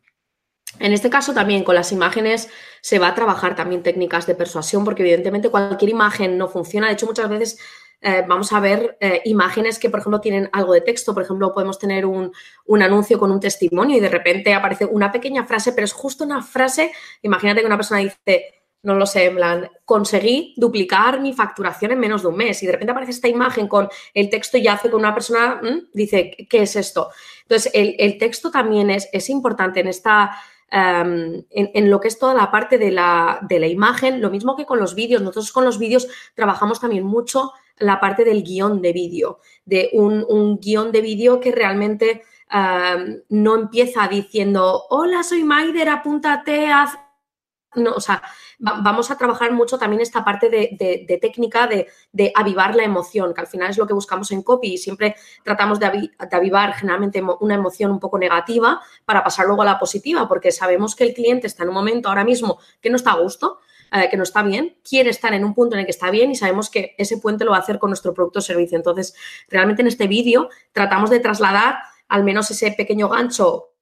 En 0.81 0.93
este 0.93 1.09
caso 1.09 1.33
también 1.33 1.62
con 1.62 1.77
las 1.77 1.93
imágenes 1.93 2.51
se 2.81 2.99
va 2.99 3.09
a 3.09 3.15
trabajar 3.15 3.55
también 3.55 3.83
técnicas 3.83 4.27
de 4.27 4.35
persuasión 4.35 4.85
porque 4.85 5.03
evidentemente 5.03 5.49
cualquier 5.49 5.91
imagen 5.91 6.37
no 6.37 6.49
funciona. 6.49 6.88
De 6.88 6.95
hecho, 6.95 7.07
muchas 7.07 7.29
veces 7.29 7.59
eh, 8.01 8.25
vamos 8.27 8.53
a 8.53 8.61
ver 8.61 8.99
eh, 9.01 9.23
imágenes 9.25 9.79
que, 9.79 9.88
por 9.88 10.01
ejemplo, 10.01 10.21
tienen 10.21 10.51
algo 10.53 10.75
de 10.75 10.81
texto. 10.81 11.15
Por 11.15 11.23
ejemplo, 11.23 11.55
podemos 11.55 11.79
tener 11.79 12.05
un, 12.05 12.33
un, 12.67 12.83
anuncio 12.83 13.19
con 13.19 13.31
un 13.31 13.41
testimonio 13.41 13.97
y 13.97 14.01
de 14.01 14.09
repente 14.09 14.53
aparece 14.53 14.85
una 14.85 15.12
pequeña 15.12 15.45
frase, 15.47 15.73
pero 15.73 15.85
es 15.85 15.93
justo 15.93 16.25
una 16.25 16.43
frase. 16.43 16.93
Imagínate 17.23 17.61
que 17.61 17.67
una 17.67 17.77
persona 17.77 18.01
dice, 18.01 18.63
no 18.85 18.94
lo 18.94 19.07
sé, 19.07 19.25
en 19.25 19.37
plan, 19.37 19.70
conseguí 19.85 20.55
duplicar 20.57 21.20
mi 21.20 21.33
facturación 21.33 21.92
en 21.92 21.99
menos 21.99 22.23
de 22.23 22.29
un 22.29 22.37
mes 22.37 22.62
y 22.62 22.66
de 22.66 22.73
repente 22.73 22.92
aparece 22.92 23.12
esta 23.12 23.29
imagen 23.29 23.66
con 23.66 23.88
el 24.12 24.29
texto 24.29 24.59
y 24.59 24.68
hace 24.68 24.90
con 24.90 25.01
una 25.01 25.14
persona, 25.14 25.61
dice, 25.94 26.37
¿qué 26.49 26.62
es 26.62 26.77
esto? 26.77 27.09
Entonces, 27.42 27.73
el, 27.75 28.18
texto 28.18 28.51
también 28.51 28.90
es, 28.90 29.09
es, 29.12 29.31
importante 29.31 29.81
en 29.81 29.88
esta... 29.88 30.37
Em, 30.70 31.44
en, 31.51 31.90
lo 31.90 32.01
que 32.01 32.09
es 32.09 32.18
toda 32.18 32.35
la 32.35 32.51
parte 32.51 32.79
de 32.79 32.90
la, 32.90 33.38
de 33.42 33.61
la 33.61 33.68
imagen, 33.68 34.20
lo 34.20 34.31
mismo 34.31 34.57
que 34.57 34.66
con 34.66 34.81
los 34.81 34.94
vídeos. 34.94 35.23
Nosotros 35.23 35.53
con 35.53 35.64
los 35.64 35.79
vídeos 35.79 36.09
trabajamos 36.35 36.81
también 36.81 37.05
mucho 37.05 37.53
la 37.79 38.01
parte 38.01 38.25
del 38.25 38.42
guion 38.42 38.83
de 38.83 38.92
vídeo, 38.92 39.40
de 39.64 39.90
un, 39.92 40.25
un 40.29 40.59
guion 40.59 40.90
de 40.90 41.01
vídeo 41.01 41.38
que 41.38 41.53
realmente 41.53 42.23
em, 42.51 43.23
no 43.29 43.55
empieza 43.55 44.09
diciendo, 44.09 44.85
hola, 44.90 45.23
soy 45.23 45.44
Maider, 45.44 45.88
apúntate, 45.90 46.66
haz 46.66 46.99
no, 47.75 47.92
o 47.92 48.01
sea, 48.01 48.23
vamos 48.64 49.11
a 49.11 49.18
trabajar 49.18 49.53
mucho 49.53 49.79
también 49.79 50.00
esta 50.00 50.24
parte 50.24 50.48
de, 50.48 51.18
técnica 51.20 51.66
de, 51.66 52.33
avivar 52.35 52.74
la 52.74 52.85
emoción, 52.85 53.35
que 53.35 53.40
al 53.40 53.46
final 53.46 53.70
es 53.70 53.79
lo 53.79 53.87
que 53.87 53.94
buscamos 53.94 54.31
en 54.33 54.42
copy 54.42 54.74
y 54.74 54.79
siempre 54.79 55.16
tratamos 55.42 55.79
de, 55.79 56.11
avivar 56.31 56.74
generalmente 56.74 57.22
una 57.40 57.55
emoción 57.55 57.90
un 57.90 58.00
poco 58.00 58.18
negativa 58.18 58.81
para 59.05 59.22
pasar 59.22 59.46
luego 59.46 59.62
a 59.62 59.66
la 59.66 59.79
positiva, 59.79 60.27
porque 60.29 60.50
sabemos 60.50 60.94
que 60.94 61.05
el 61.05 61.14
cliente 61.14 61.46
está 61.46 61.62
en 61.62 61.70
un 61.70 61.74
momento 61.74 62.09
ahora 62.09 62.24
mismo 62.24 62.59
que 62.81 62.90
no 62.90 62.96
está 62.96 63.12
a 63.12 63.20
gusto, 63.20 63.59
eh, 63.92 64.09
que 64.11 64.16
no 64.16 64.22
está 64.22 64.42
bien, 64.42 64.77
quiere 64.88 65.11
estar 65.11 65.33
en 65.35 65.44
un 65.44 65.55
punto 65.55 65.77
en 65.77 65.81
el 65.81 65.87
que 65.87 65.92
está 65.92 66.11
bien 66.11 66.31
y 66.31 66.35
sabemos 66.35 66.70
que 66.70 66.94
ese 66.98 67.18
puente 67.18 67.44
lo 67.44 67.53
va 67.53 67.59
a 67.59 67.61
hacer 67.61 67.79
con 67.79 67.90
nuestro 67.90 68.14
producto 68.14 68.38
o 68.38 68.42
servicio. 68.42 68.77
Entonces, 68.77 69.14
realmente 69.48 69.83
en 69.83 69.88
este 69.88 70.09
vídeo 70.09 70.48
tratamos 70.72 71.11
de 71.11 71.20
trasladar 71.20 71.77
al 72.09 72.24
menos 72.24 72.50
ese 72.50 72.72
pequeño 72.72 73.09
gancho 73.09 73.74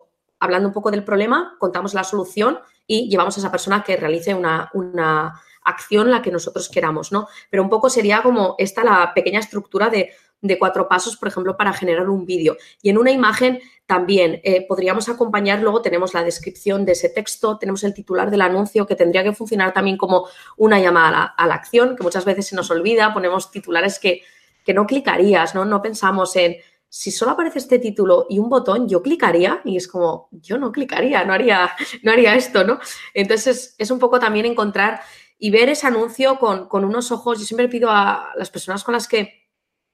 hablando 0.42 0.68
un 0.68 0.74
poco 0.74 0.90
del 0.90 1.04
problema, 1.04 1.54
contamos 1.58 1.94
la 1.94 2.02
solución 2.02 2.58
y 2.84 3.08
llevamos 3.08 3.36
a 3.36 3.40
esa 3.40 3.50
persona 3.52 3.84
que 3.84 3.96
realice 3.96 4.34
una, 4.34 5.40
acción 5.64 6.10
la 6.10 6.20
que 6.20 6.32
nosotros 6.32 6.68
queramos, 6.68 7.12
¿no? 7.12 7.28
Pero 7.48 7.62
un 7.62 7.70
poco 7.70 7.88
sería 7.88 8.20
como 8.20 8.56
esta 8.58 8.82
la 8.82 9.14
pequeña 9.14 9.38
estructura 9.38 9.88
de, 9.88 10.10
cuatro 10.58 10.88
pasos, 10.88 11.16
por 11.16 11.28
ejemplo, 11.28 11.56
para 11.56 11.72
generar 11.72 12.10
un 12.10 12.26
vídeo. 12.26 12.56
Y 12.82 12.90
en 12.90 12.98
una 12.98 13.12
imagen 13.12 13.60
también 13.86 14.40
eh, 14.42 14.66
podríamos 14.66 15.08
acompañar, 15.08 15.60
luego 15.60 15.80
tenemos 15.80 16.12
la 16.14 16.24
descripción 16.24 16.84
de 16.84 16.92
ese 16.92 17.08
texto, 17.10 17.58
tenemos 17.58 17.84
el 17.84 17.94
titular 17.94 18.28
del 18.28 18.40
anuncio 18.40 18.84
que 18.84 18.96
tendría 18.96 19.22
que 19.22 19.32
funcionar 19.32 19.72
también 19.72 19.96
como 19.96 20.26
una 20.56 20.80
llamada 20.80 21.32
a 21.36 21.46
la, 21.46 21.54
acción, 21.54 21.94
que 21.94 22.02
muchas 22.02 22.24
veces 22.24 22.48
se 22.48 22.56
nos 22.56 22.68
olvida, 22.72 23.14
ponemos 23.14 23.52
titulares 23.52 24.00
que, 24.00 24.22
que 24.64 24.74
no 24.74 24.86
clicarías, 24.86 25.54
¿no? 25.54 25.64
No 25.64 25.80
pensamos 25.80 26.34
en 26.34 26.56
si 26.94 27.10
solo 27.10 27.30
aparece 27.30 27.58
este 27.58 27.78
título 27.78 28.26
y 28.28 28.38
un 28.38 28.50
botón, 28.50 28.86
yo 28.86 29.00
clicaría 29.00 29.62
y 29.64 29.78
es 29.78 29.88
como, 29.88 30.28
yo 30.30 30.58
no 30.58 30.70
clicaría, 30.70 31.24
no 31.24 31.32
haría, 31.32 31.70
no 32.02 32.12
haría 32.12 32.34
esto, 32.34 32.64
¿no? 32.64 32.80
Entonces 33.14 33.74
es, 33.78 33.90
un 33.90 33.98
poco 33.98 34.20
también 34.20 34.44
encontrar 34.44 35.00
y 35.38 35.50
ver 35.50 35.70
ese 35.70 35.86
anuncio 35.86 36.38
con, 36.38 36.84
unos 36.84 37.10
ojos. 37.10 37.38
Yo 37.38 37.46
siempre 37.46 37.70
pido 37.70 37.88
a 37.90 38.32
las 38.36 38.50
personas 38.50 38.84
con 38.84 38.92
las 38.92 39.08
que 39.08 39.48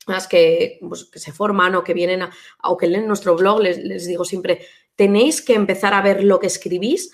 las 0.09 0.27
que, 0.27 0.81
pues, 0.89 1.05
que 1.05 1.21
se 1.21 1.31
forman 1.31 1.77
o 1.77 1.85
que 1.85 1.95
vienen 1.95 2.23
a, 2.23 2.33
o 2.65 2.77
que 2.77 2.89
leen 2.89 3.07
nuestro 3.07 3.37
blog, 3.37 3.61
les 3.61 4.07
digo 4.07 4.25
siempre, 4.25 4.67
tenéis 4.97 5.41
que 5.41 5.55
empezar 5.55 5.95
a 5.95 6.03
ver 6.03 6.25
lo 6.25 6.41
que 6.41 6.49
escribís 6.49 7.13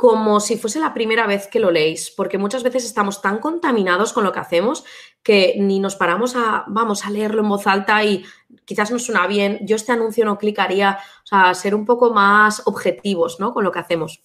como 0.00 0.40
si 0.40 0.56
fuese 0.56 0.80
la 0.80 0.94
primera 0.94 1.26
vez 1.26 1.46
que 1.46 1.60
lo 1.60 1.70
leéis, 1.70 2.10
porque 2.10 2.38
muchas 2.38 2.62
veces 2.62 2.86
estamos 2.86 3.20
tan 3.20 3.38
contaminados 3.38 4.14
con 4.14 4.24
lo 4.24 4.32
que 4.32 4.40
hacemos 4.40 4.82
que 5.22 5.56
ni 5.58 5.78
nos 5.78 5.94
paramos 5.94 6.36
a, 6.36 6.64
vamos, 6.68 7.04
a 7.04 7.10
leerlo 7.10 7.42
en 7.42 7.50
voz 7.50 7.66
alta 7.66 8.02
y 8.02 8.24
quizás 8.64 8.90
nos 8.90 9.04
suena 9.04 9.26
bien, 9.26 9.58
yo 9.60 9.76
este 9.76 9.92
anuncio 9.92 10.24
no 10.24 10.38
clicaría, 10.38 10.98
o 11.22 11.26
sea, 11.26 11.52
ser 11.52 11.74
un 11.74 11.84
poco 11.84 12.14
más 12.14 12.62
objetivos, 12.64 13.40
¿no? 13.40 13.52
Con 13.52 13.62
lo 13.62 13.72
que 13.72 13.78
hacemos 13.78 14.22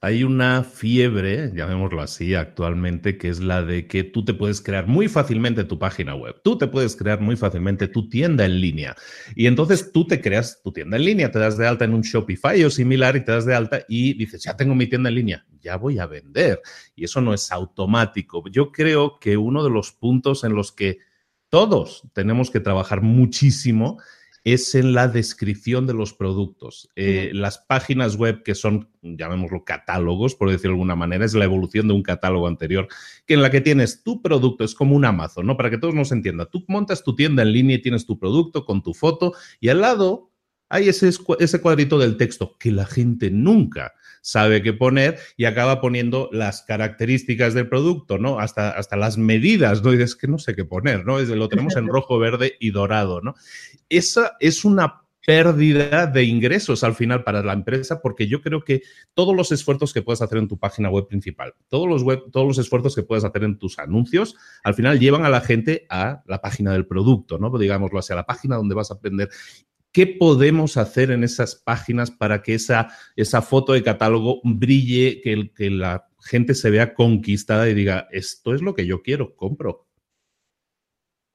hay 0.00 0.22
una 0.22 0.62
fiebre, 0.62 1.50
llamémoslo 1.52 2.00
así, 2.00 2.34
actualmente, 2.34 3.18
que 3.18 3.28
es 3.28 3.40
la 3.40 3.62
de 3.62 3.88
que 3.88 4.04
tú 4.04 4.24
te 4.24 4.32
puedes 4.32 4.60
crear 4.60 4.86
muy 4.86 5.08
fácilmente 5.08 5.64
tu 5.64 5.78
página 5.78 6.14
web, 6.14 6.40
tú 6.44 6.56
te 6.56 6.68
puedes 6.68 6.94
crear 6.94 7.20
muy 7.20 7.36
fácilmente 7.36 7.88
tu 7.88 8.08
tienda 8.08 8.44
en 8.44 8.60
línea. 8.60 8.94
Y 9.34 9.46
entonces 9.46 9.90
tú 9.90 10.06
te 10.06 10.20
creas 10.20 10.62
tu 10.62 10.72
tienda 10.72 10.96
en 10.96 11.04
línea, 11.04 11.32
te 11.32 11.40
das 11.40 11.58
de 11.58 11.66
alta 11.66 11.84
en 11.84 11.94
un 11.94 12.02
Shopify 12.02 12.62
o 12.62 12.70
similar 12.70 13.16
y 13.16 13.24
te 13.24 13.32
das 13.32 13.44
de 13.44 13.56
alta 13.56 13.80
y 13.88 14.14
dices, 14.14 14.44
ya 14.44 14.56
tengo 14.56 14.76
mi 14.76 14.86
tienda 14.86 15.08
en 15.08 15.16
línea, 15.16 15.46
ya 15.60 15.76
voy 15.76 15.98
a 15.98 16.06
vender. 16.06 16.60
Y 16.94 17.04
eso 17.04 17.20
no 17.20 17.34
es 17.34 17.50
automático. 17.50 18.44
Yo 18.50 18.70
creo 18.70 19.18
que 19.18 19.36
uno 19.36 19.64
de 19.64 19.70
los 19.70 19.90
puntos 19.90 20.44
en 20.44 20.54
los 20.54 20.70
que 20.70 20.98
todos 21.48 22.02
tenemos 22.12 22.52
que 22.52 22.60
trabajar 22.60 23.02
muchísimo 23.02 23.98
es 24.44 24.74
en 24.74 24.92
la 24.92 25.08
descripción 25.08 25.86
de 25.86 25.94
los 25.94 26.14
productos. 26.14 26.90
Eh, 26.96 27.30
las 27.34 27.58
páginas 27.58 28.16
web 28.16 28.42
que 28.42 28.54
son, 28.54 28.88
llamémoslo 29.02 29.64
catálogos, 29.64 30.34
por 30.34 30.50
decirlo 30.50 30.70
de 30.70 30.74
alguna 30.74 30.96
manera, 30.96 31.24
es 31.24 31.34
la 31.34 31.44
evolución 31.44 31.88
de 31.88 31.94
un 31.94 32.02
catálogo 32.02 32.46
anterior, 32.46 32.88
que 33.26 33.34
en 33.34 33.42
la 33.42 33.50
que 33.50 33.60
tienes 33.60 34.02
tu 34.02 34.22
producto, 34.22 34.64
es 34.64 34.74
como 34.74 34.96
un 34.96 35.04
Amazon, 35.04 35.46
¿no? 35.46 35.56
Para 35.56 35.70
que 35.70 35.78
todos 35.78 35.94
nos 35.94 36.12
entiendan. 36.12 36.48
Tú 36.50 36.64
montas 36.68 37.02
tu 37.02 37.14
tienda 37.14 37.42
en 37.42 37.52
línea 37.52 37.76
y 37.76 37.82
tienes 37.82 38.06
tu 38.06 38.18
producto 38.18 38.64
con 38.64 38.82
tu 38.82 38.94
foto 38.94 39.34
y 39.60 39.68
al 39.68 39.80
lado 39.80 40.30
hay 40.68 40.88
ese, 40.88 41.10
ese 41.38 41.60
cuadrito 41.60 41.98
del 41.98 42.16
texto 42.16 42.56
que 42.58 42.70
la 42.70 42.84
gente 42.84 43.30
nunca 43.30 43.94
sabe 44.28 44.62
qué 44.62 44.74
poner 44.74 45.18
y 45.38 45.46
acaba 45.46 45.80
poniendo 45.80 46.28
las 46.32 46.60
características 46.60 47.54
del 47.54 47.66
producto, 47.66 48.18
¿no? 48.18 48.38
Hasta, 48.40 48.70
hasta 48.70 48.96
las 48.96 49.16
medidas, 49.16 49.82
¿no? 49.82 49.94
Y 49.94 50.02
es 50.02 50.16
que 50.16 50.28
no 50.28 50.38
sé 50.38 50.54
qué 50.54 50.66
poner, 50.66 51.06
¿no? 51.06 51.18
Es, 51.18 51.30
lo 51.30 51.48
tenemos 51.48 51.76
en 51.76 51.86
rojo, 51.88 52.18
verde 52.18 52.52
y 52.60 52.70
dorado, 52.70 53.22
¿no? 53.22 53.34
Esa 53.88 54.36
es 54.38 54.66
una 54.66 55.00
pérdida 55.24 56.06
de 56.06 56.24
ingresos 56.24 56.84
al 56.84 56.94
final 56.94 57.24
para 57.24 57.42
la 57.42 57.54
empresa, 57.54 58.02
porque 58.02 58.26
yo 58.26 58.42
creo 58.42 58.64
que 58.64 58.82
todos 59.14 59.34
los 59.34 59.50
esfuerzos 59.50 59.94
que 59.94 60.02
puedes 60.02 60.20
hacer 60.20 60.36
en 60.36 60.48
tu 60.48 60.58
página 60.58 60.90
web 60.90 61.06
principal, 61.06 61.54
todos 61.68 61.88
los, 61.88 62.02
web, 62.02 62.24
todos 62.30 62.46
los 62.46 62.58
esfuerzos 62.58 62.94
que 62.94 63.02
puedes 63.02 63.24
hacer 63.24 63.44
en 63.44 63.58
tus 63.58 63.78
anuncios, 63.78 64.36
al 64.62 64.74
final 64.74 64.98
llevan 64.98 65.24
a 65.24 65.30
la 65.30 65.40
gente 65.40 65.86
a 65.88 66.22
la 66.26 66.42
página 66.42 66.72
del 66.72 66.86
producto, 66.86 67.38
¿no? 67.38 67.56
Digámoslo 67.56 67.98
así, 67.98 68.12
a 68.12 68.16
la 68.16 68.26
página 68.26 68.56
donde 68.56 68.74
vas 68.74 68.90
a 68.90 68.94
aprender. 68.94 69.30
¿Qué 69.92 70.06
podemos 70.06 70.76
hacer 70.76 71.10
en 71.10 71.24
esas 71.24 71.56
páginas 71.56 72.10
para 72.10 72.42
que 72.42 72.54
esa, 72.54 72.88
esa 73.16 73.42
foto 73.42 73.72
de 73.72 73.82
catálogo 73.82 74.40
brille, 74.44 75.20
que, 75.22 75.50
que 75.54 75.70
la 75.70 76.08
gente 76.20 76.54
se 76.54 76.70
vea 76.70 76.94
conquistada 76.94 77.68
y 77.68 77.74
diga, 77.74 78.06
esto 78.12 78.54
es 78.54 78.62
lo 78.62 78.74
que 78.74 78.86
yo 78.86 79.02
quiero, 79.02 79.34
compro? 79.34 79.87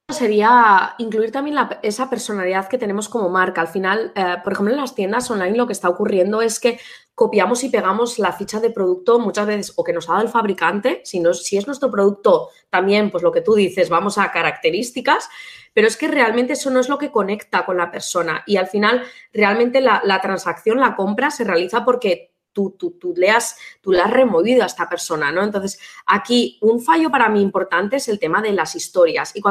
Sería 0.09 0.95
incluir 0.97 1.31
también 1.31 1.57
esa 1.81 2.09
personalidad 2.09 2.67
que 2.67 2.77
tenemos 2.77 3.09
como 3.09 3.29
marca. 3.29 3.61
Al 3.61 3.67
final, 3.67 4.11
eh, 4.15 4.35
por 4.43 4.53
ejemplo, 4.53 4.73
en 4.73 4.79
las 4.79 4.95
tiendas 4.95 5.29
online 5.31 5.57
lo 5.57 5.67
que 5.67 5.73
está 5.73 5.89
ocurriendo 5.89 6.41
es 6.41 6.59
que 6.59 6.79
copiamos 7.15 7.63
y 7.63 7.69
pegamos 7.69 8.19
la 8.19 8.31
ficha 8.31 8.59
de 8.59 8.71
producto 8.71 9.19
muchas 9.19 9.45
veces 9.45 9.73
o 9.75 9.83
que 9.83 9.93
nos 9.93 10.09
ha 10.09 10.13
dado 10.13 10.25
el 10.25 10.31
fabricante, 10.31 11.01
si, 11.03 11.19
no, 11.19 11.33
si 11.33 11.57
es 11.57 11.67
nuestro 11.67 11.91
producto 11.91 12.49
también, 12.69 13.11
pues 13.11 13.23
lo 13.23 13.31
que 13.31 13.41
tú 13.41 13.53
dices, 13.53 13.89
vamos 13.89 14.17
a 14.17 14.31
características, 14.31 15.29
pero 15.73 15.87
es 15.87 15.95
que 15.95 16.07
realmente 16.07 16.53
eso 16.53 16.71
no 16.71 16.79
es 16.79 16.89
lo 16.89 16.97
que 16.97 17.11
conecta 17.11 17.65
con 17.65 17.77
la 17.77 17.91
persona 17.91 18.43
y 18.47 18.57
al 18.57 18.67
final 18.67 19.03
realmente 19.31 19.79
la, 19.79 20.19
transacción, 20.21 20.79
la 20.79 20.95
compra 20.95 21.31
se 21.31 21.43
realiza 21.43 21.83
porque 21.83 22.29
Tú, 22.55 22.75
tú, 22.77 22.91
tú, 23.01 23.15
le 23.17 23.31
has, 23.31 23.57
tú 23.81 23.91
le 23.91 23.99
has 23.99 24.11
removido 24.11 24.61
a 24.61 24.67
esta 24.67 24.87
persona, 24.87 25.31
¿no? 25.31 25.41
Entonces, 25.41 25.79
aquí 26.05 26.59
un 26.61 26.79
fallo 26.79 27.09
para 27.09 27.27
mí 27.27 27.41
importante 27.41 27.95
es 27.95 28.07
el 28.07 28.19
tema 28.19 28.43
de 28.43 28.51
las 28.51 28.75
historias. 28.75 29.35
Y 29.35 29.41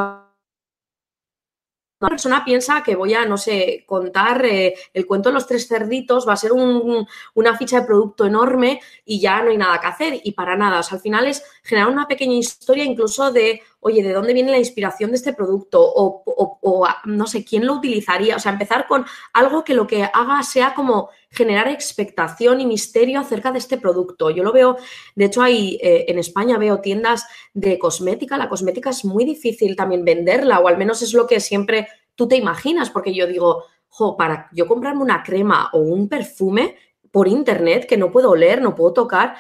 una 2.02 2.10
persona 2.10 2.44
piensa 2.44 2.82
que 2.82 2.96
voy 2.96 3.14
a, 3.14 3.24
no 3.24 3.36
sé, 3.36 3.84
contar 3.86 4.44
eh, 4.44 4.74
el 4.92 5.06
cuento 5.06 5.28
de 5.28 5.34
los 5.34 5.46
tres 5.46 5.68
cerditos, 5.68 6.26
va 6.26 6.32
a 6.32 6.36
ser 6.36 6.52
una 6.52 7.56
ficha 7.56 7.80
de 7.80 7.86
producto 7.86 8.26
enorme 8.26 8.80
y 9.04 9.20
ya 9.20 9.42
no 9.42 9.50
hay 9.50 9.56
nada 9.56 9.80
que 9.80 9.86
hacer 9.86 10.20
y 10.22 10.32
para 10.32 10.56
nada. 10.56 10.82
Al 10.90 11.00
final 11.00 11.26
es 11.26 11.44
generar 11.62 11.90
una 11.90 12.08
pequeña 12.08 12.34
historia 12.34 12.84
incluso 12.84 13.32
de 13.32 13.62
oye, 13.84 14.02
¿de 14.02 14.12
dónde 14.12 14.32
viene 14.32 14.52
la 14.52 14.58
inspiración 14.58 15.10
de 15.10 15.16
este 15.16 15.32
producto? 15.32 15.80
O, 15.82 16.86
no 17.04 17.26
sé, 17.26 17.44
¿quién 17.44 17.66
lo 17.66 17.74
utilizaría? 17.74 18.36
O 18.36 18.38
sea, 18.38 18.52
empezar 18.52 18.86
con 18.86 19.04
algo 19.32 19.64
que 19.64 19.74
lo 19.74 19.88
que 19.88 20.04
haga 20.04 20.40
sea 20.44 20.72
como 20.74 21.10
generar 21.30 21.66
expectación 21.66 22.60
y 22.60 22.66
misterio 22.66 23.18
acerca 23.18 23.50
de 23.50 23.58
este 23.58 23.78
producto. 23.78 24.30
Yo 24.30 24.44
lo 24.44 24.52
veo, 24.52 24.76
de 25.16 25.24
hecho, 25.24 25.42
hay 25.42 25.80
eh, 25.82 26.04
en 26.06 26.20
España 26.20 26.58
veo 26.58 26.80
tiendas 26.80 27.26
de 27.54 27.76
cosmética. 27.76 28.36
La 28.36 28.48
cosmética 28.48 28.90
es 28.90 29.04
muy 29.04 29.24
difícil 29.24 29.74
también 29.74 30.04
venderla, 30.04 30.60
o 30.60 30.68
al 30.68 30.78
menos 30.78 31.02
es 31.02 31.12
lo 31.12 31.26
que 31.26 31.40
siempre 31.40 31.88
tú 32.14 32.28
te 32.28 32.36
imaginas, 32.36 32.88
porque 32.88 33.12
yo 33.12 33.26
digo, 33.26 33.64
jo, 33.88 34.16
para 34.16 34.48
yo 34.52 34.68
comprarme 34.68 35.02
una 35.02 35.24
crema 35.24 35.70
o 35.72 35.80
un 35.80 36.08
perfume 36.08 36.76
por 37.10 37.26
internet 37.26 37.86
que 37.88 37.96
no 37.96 38.12
puedo 38.12 38.30
oler, 38.30 38.62
no 38.62 38.76
puedo 38.76 38.92
tocar, 38.92 39.34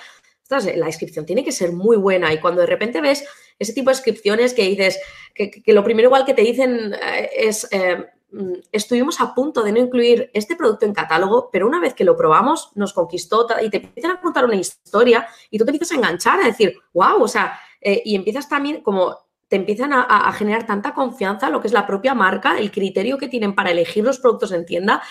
la 0.50 0.86
descripción 0.86 1.24
tiene 1.24 1.44
que 1.44 1.52
ser 1.52 1.72
muy 1.72 1.96
buena 1.96 2.32
y 2.32 2.38
cuando 2.38 2.60
de 2.60 2.66
repente 2.66 3.00
ves 3.00 3.24
ese 3.62 3.72
tipo 3.72 3.90
de 3.90 3.96
descripciones 3.96 4.54
que 4.54 4.64
dices, 4.64 4.98
que, 5.34 5.62
lo 5.66 5.84
primero 5.84 6.08
igual 6.08 6.24
que 6.24 6.34
te 6.34 6.42
dicen 6.42 6.94
eh, 6.94 7.30
es, 7.34 7.66
eh, 7.70 8.06
mm, 8.30 8.54
estuvimos 8.70 9.20
a 9.20 9.34
punto 9.34 9.62
de 9.62 9.72
no 9.72 9.78
incluir 9.78 10.30
este 10.34 10.56
producto 10.56 10.84
en 10.84 10.92
catálogo, 10.92 11.48
pero 11.50 11.66
una 11.66 11.80
vez 11.80 11.94
que 11.94 12.04
lo 12.04 12.16
probamos 12.16 12.70
nos 12.74 12.92
conquistó 12.92 13.46
y 13.62 13.70
te 13.70 13.78
empiezan 13.78 14.12
a 14.12 14.20
contar 14.20 14.44
una 14.44 14.56
historia 14.56 15.26
y 15.50 15.58
tú 15.58 15.64
te 15.64 15.70
empiezas 15.70 15.92
a 15.92 15.98
enganchar, 15.98 16.40
a 16.40 16.46
decir, 16.46 16.76
wow, 16.92 17.22
o 17.22 17.28
sea, 17.28 17.58
eh, 17.80 18.02
y 18.04 18.14
empiezas 18.14 18.48
también 18.48 18.82
como 18.82 19.16
te 19.48 19.56
empiezan 19.56 19.92
a, 19.92 20.32
generar 20.32 20.64
tanta 20.64 20.94
confianza 20.94 21.50
lo 21.50 21.60
que 21.60 21.66
es 21.66 21.74
la 21.74 21.86
propia 21.86 22.14
marca, 22.14 22.58
el 22.58 22.70
criterio 22.70 23.18
que 23.18 23.28
tienen 23.28 23.54
para 23.54 23.70
elegir 23.70 24.02
los 24.02 24.18
productos 24.18 24.50
en 24.52 24.64
tienda, 24.64 25.02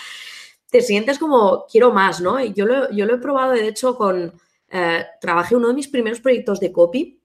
te 0.68 0.80
sientes 0.80 1.20
como 1.20 1.64
quiero 1.70 1.92
más, 1.92 2.20
¿no? 2.20 2.40
Y 2.40 2.52
yo 2.52 2.66
lo, 2.66 2.90
yo 2.90 3.06
lo 3.06 3.14
he 3.14 3.18
probado, 3.18 3.52
de 3.52 3.68
hecho, 3.68 3.96
con, 3.96 4.32
trabajé 5.20 5.54
uno 5.54 5.68
de 5.68 5.74
mis 5.74 5.86
primeros 5.86 6.18
proyectos 6.18 6.58
de 6.58 6.72
copy 6.72 7.21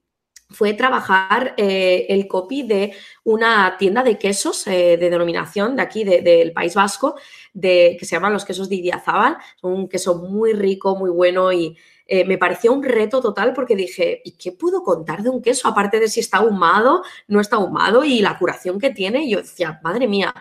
fue 0.49 0.73
trabajar 0.73 1.53
eh, 1.57 2.05
el 2.09 2.27
copy 2.27 2.63
de 2.63 2.93
una 3.23 3.75
tienda 3.77 4.03
de 4.03 4.17
quesos 4.17 4.65
eh, 4.67 4.97
de 4.97 5.09
denominación 5.09 5.75
de 5.75 5.81
aquí, 5.81 6.03
del 6.03 6.53
País 6.53 6.75
Vasco, 6.75 7.15
de, 7.53 7.97
que 7.99 8.05
se 8.05 8.15
llaman 8.15 8.33
los 8.33 8.45
quesos 8.45 8.69
de 8.69 8.75
Idiazábal. 8.75 9.37
Son 9.59 9.73
un 9.73 9.89
queso 9.89 10.15
muy 10.15 10.53
rico, 10.53 10.95
muy 10.95 11.09
bueno 11.09 11.51
y 11.51 11.77
me 12.25 12.37
pareció 12.37 12.71
un 12.71 12.83
reto 12.83 13.19
total 13.19 13.51
porque 13.53 13.75
dije, 13.75 14.21
¿y 14.23 14.37
qué 14.37 14.53
puedo 14.53 14.81
contar 14.81 15.23
de 15.23 15.29
un 15.29 15.41
queso? 15.41 15.67
Aparte 15.67 15.99
de 15.99 16.07
si 16.07 16.21
está 16.21 16.37
ahumado, 16.37 17.03
no 17.27 17.41
está 17.41 17.57
ahumado 17.57 18.05
y 18.05 18.21
la 18.21 18.37
curación 18.39 18.79
que 18.79 18.91
tiene. 18.91 19.25
Y 19.25 19.31
yo 19.31 19.39
decía, 19.39 19.81
madre 19.83 20.07
mía. 20.07 20.33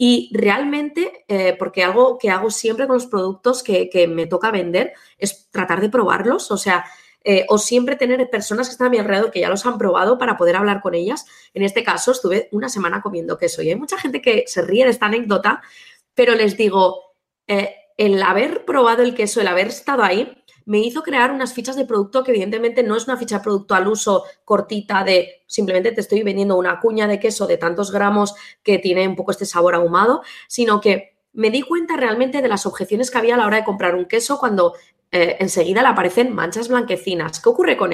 Y 0.00 0.30
realmente, 0.32 1.24
eh, 1.26 1.56
porque 1.58 1.82
algo 1.82 2.18
que 2.18 2.30
hago 2.30 2.52
siempre 2.52 2.86
con 2.86 2.94
los 2.94 3.08
productos 3.08 3.64
que, 3.64 3.90
me 4.08 4.26
toca 4.26 4.52
vender 4.52 4.92
es 5.18 5.50
tratar 5.50 5.80
de 5.80 5.88
probarlos, 5.90 6.52
o 6.52 6.56
sea, 6.56 6.84
eh, 7.24 7.44
o 7.48 7.58
siempre 7.58 7.96
tener 7.96 8.30
personas 8.30 8.68
que 8.68 8.72
están 8.72 8.86
a 8.86 8.90
mi 8.90 8.98
alrededor 8.98 9.30
que 9.30 9.40
ya 9.40 9.48
los 9.48 9.66
han 9.66 9.78
probado 9.78 10.18
para 10.18 10.36
poder 10.36 10.56
hablar 10.56 10.80
con 10.80 10.94
ellas. 10.94 11.26
En 11.54 11.62
este 11.62 11.82
caso, 11.82 12.12
estuve 12.12 12.48
una 12.52 12.68
semana 12.68 13.02
comiendo 13.02 13.38
queso 13.38 13.62
y 13.62 13.70
hay 13.70 13.76
mucha 13.76 13.98
gente 13.98 14.22
que 14.22 14.44
se 14.46 14.62
ríe 14.62 14.84
de 14.84 14.90
esta 14.90 15.06
anécdota, 15.06 15.62
pero 16.14 16.34
les 16.34 16.56
digo, 16.56 17.14
eh, 17.46 17.74
el 17.96 18.22
haber 18.22 18.64
probado 18.64 19.02
el 19.02 19.14
queso, 19.14 19.40
el 19.40 19.48
haber 19.48 19.68
estado 19.68 20.02
ahí, 20.02 20.38
me 20.68 20.80
hizo 20.80 21.02
crear 21.02 21.32
unas 21.32 21.54
fichas 21.54 21.76
de 21.76 21.86
producto 21.86 22.22
que 22.22 22.30
evidentemente 22.30 22.82
no 22.82 22.94
es 22.94 23.06
una 23.06 23.16
ficha 23.16 23.38
de 23.38 23.44
producto 23.44 23.74
al 23.74 23.88
uso 23.88 24.24
cortita 24.44 25.02
de 25.02 25.42
simplemente 25.46 25.92
te 25.92 26.02
estoy 26.02 26.22
vendiendo 26.22 26.56
una 26.56 26.78
cuña 26.78 27.08
de 27.08 27.18
queso 27.18 27.46
de 27.46 27.56
tantos 27.56 27.90
gramos 27.90 28.34
que 28.62 28.78
tiene 28.78 29.08
un 29.08 29.16
poco 29.16 29.30
este 29.30 29.46
sabor 29.46 29.74
ahumado, 29.74 30.20
sino 30.46 30.80
que 30.82 31.16
me 31.32 31.50
di 31.50 31.62
cuenta 31.62 31.96
realmente 31.96 32.42
de 32.42 32.48
las 32.48 32.66
objeciones 32.66 33.10
que 33.10 33.16
había 33.16 33.36
a 33.36 33.38
la 33.38 33.46
hora 33.46 33.56
de 33.56 33.64
comprar 33.64 33.94
un 33.94 34.04
queso 34.04 34.38
cuando 34.38 34.74
eh, 35.10 35.36
enseguida 35.40 35.82
le 35.82 35.88
aparecen 35.88 36.34
manchas 36.34 36.68
blanquecinas. 36.68 37.40
¿Qué 37.40 37.48
ocurre 37.48 37.76
con 37.76 37.92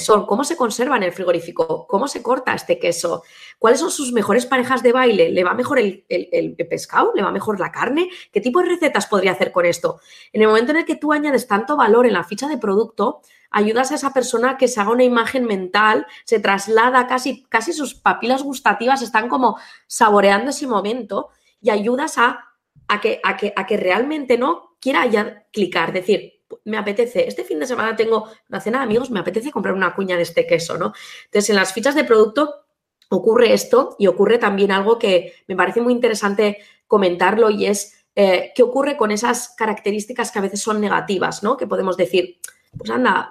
son 0.00 0.26
cómo 0.26 0.44
se 0.44 0.56
conserva 0.56 0.96
en 0.96 1.04
el 1.04 1.12
frigorífico, 1.12 1.86
cómo 1.86 2.08
se 2.08 2.22
corta 2.22 2.54
este 2.54 2.78
queso, 2.78 3.22
cuáles 3.58 3.80
son 3.80 3.90
sus 3.90 4.12
mejores 4.12 4.46
parejas 4.46 4.82
de 4.82 4.92
baile, 4.92 5.30
le 5.30 5.44
va 5.44 5.54
mejor 5.54 5.78
el, 5.78 6.56
pescado, 6.68 7.12
le 7.14 7.22
va 7.22 7.30
mejor 7.30 7.60
la 7.60 7.70
carne, 7.70 8.08
qué 8.32 8.40
tipo 8.40 8.60
de 8.60 8.70
recetas 8.70 9.06
podría 9.06 9.32
hacer 9.32 9.52
con 9.52 9.66
esto. 9.66 10.00
En 10.32 10.42
el 10.42 10.48
momento 10.48 10.72
en 10.72 10.78
el 10.78 10.84
que 10.84 10.96
tú 10.96 11.12
añades 11.12 11.46
tanto 11.46 11.76
valor 11.76 12.06
en 12.06 12.14
la 12.14 12.24
ficha 12.24 12.48
de 12.48 12.58
producto, 12.58 13.20
ayudas 13.50 13.92
a 13.92 13.96
esa 13.96 14.12
persona 14.12 14.56
que 14.56 14.68
se 14.68 14.80
haga 14.80 14.90
una 14.90 15.04
imagen 15.04 15.44
mental, 15.44 16.06
se 16.24 16.40
traslada 16.40 17.06
casi, 17.06 17.44
casi 17.48 17.72
sus 17.72 17.94
papilas 17.94 18.42
gustativas 18.42 19.02
están 19.02 19.28
como 19.28 19.58
saboreando 19.86 20.50
ese 20.50 20.66
momento 20.66 21.28
y 21.60 21.70
ayudas 21.70 22.16
a, 22.18 22.54
a, 22.88 23.00
que, 23.00 23.20
a, 23.22 23.36
que, 23.36 23.52
a 23.54 23.66
que 23.66 23.76
realmente 23.76 24.38
no 24.38 24.69
quiera 24.80 25.06
ya 25.06 25.46
clicar, 25.52 25.92
decir, 25.92 26.40
me 26.64 26.76
apetece, 26.76 27.28
este 27.28 27.44
fin 27.44 27.60
de 27.60 27.66
semana 27.66 27.94
tengo 27.94 28.28
una 28.48 28.60
cena 28.60 28.78
de 28.78 28.84
amigos, 28.84 29.10
me 29.10 29.20
apetece 29.20 29.52
comprar 29.52 29.74
una 29.74 29.94
cuña 29.94 30.16
de 30.16 30.22
este 30.22 30.46
queso, 30.46 30.76
¿no? 30.76 30.92
Entonces, 31.26 31.50
en 31.50 31.56
las 31.56 31.72
fichas 31.72 31.94
de 31.94 32.04
producto 32.04 32.66
ocurre 33.10 33.52
esto 33.52 33.96
y 33.98 34.06
ocurre 34.06 34.38
también 34.38 34.72
algo 34.72 34.98
que 34.98 35.34
me 35.46 35.56
parece 35.56 35.80
muy 35.80 35.92
interesante 35.92 36.58
comentarlo 36.86 37.50
y 37.50 37.66
es 37.66 38.04
eh, 38.14 38.52
qué 38.54 38.62
ocurre 38.62 38.96
con 38.96 39.10
esas 39.10 39.54
características 39.56 40.30
que 40.30 40.38
a 40.38 40.42
veces 40.42 40.60
son 40.60 40.80
negativas, 40.80 41.42
¿no? 41.42 41.56
Que 41.56 41.66
podemos 41.66 41.96
decir, 41.96 42.38
pues 42.76 42.90
anda, 42.90 43.30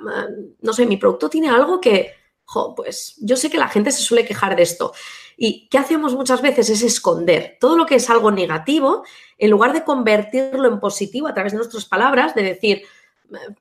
no 0.61 0.73
sé, 0.73 0.85
mi 0.85 0.97
producto 0.97 1.29
tiene 1.29 1.49
algo 1.49 1.79
que, 1.79 2.13
pues 2.75 3.15
yo 3.19 3.37
sé 3.37 3.49
que 3.49 3.57
la 3.57 3.67
gente 3.67 3.91
se 3.91 4.01
suele 4.01 4.25
quejar 4.25 4.55
de 4.55 4.63
esto. 4.63 4.93
¿Y 5.37 5.69
qué 5.69 5.77
hacemos 5.77 6.15
muchas 6.15 6.41
veces? 6.41 6.69
Es 6.69 6.81
esconder 6.81 7.57
todo 7.59 7.77
lo 7.77 7.85
que 7.85 7.95
es 7.95 8.09
algo 8.09 8.31
negativo, 8.31 9.03
en 9.37 9.49
lugar 9.49 9.73
de 9.73 9.83
convertirlo 9.83 10.67
en 10.67 10.79
positivo 10.79 11.27
a 11.27 11.33
través 11.33 11.53
de 11.53 11.57
nuestras 11.57 11.85
palabras, 11.85 12.35
de 12.35 12.43
decir, 12.43 12.83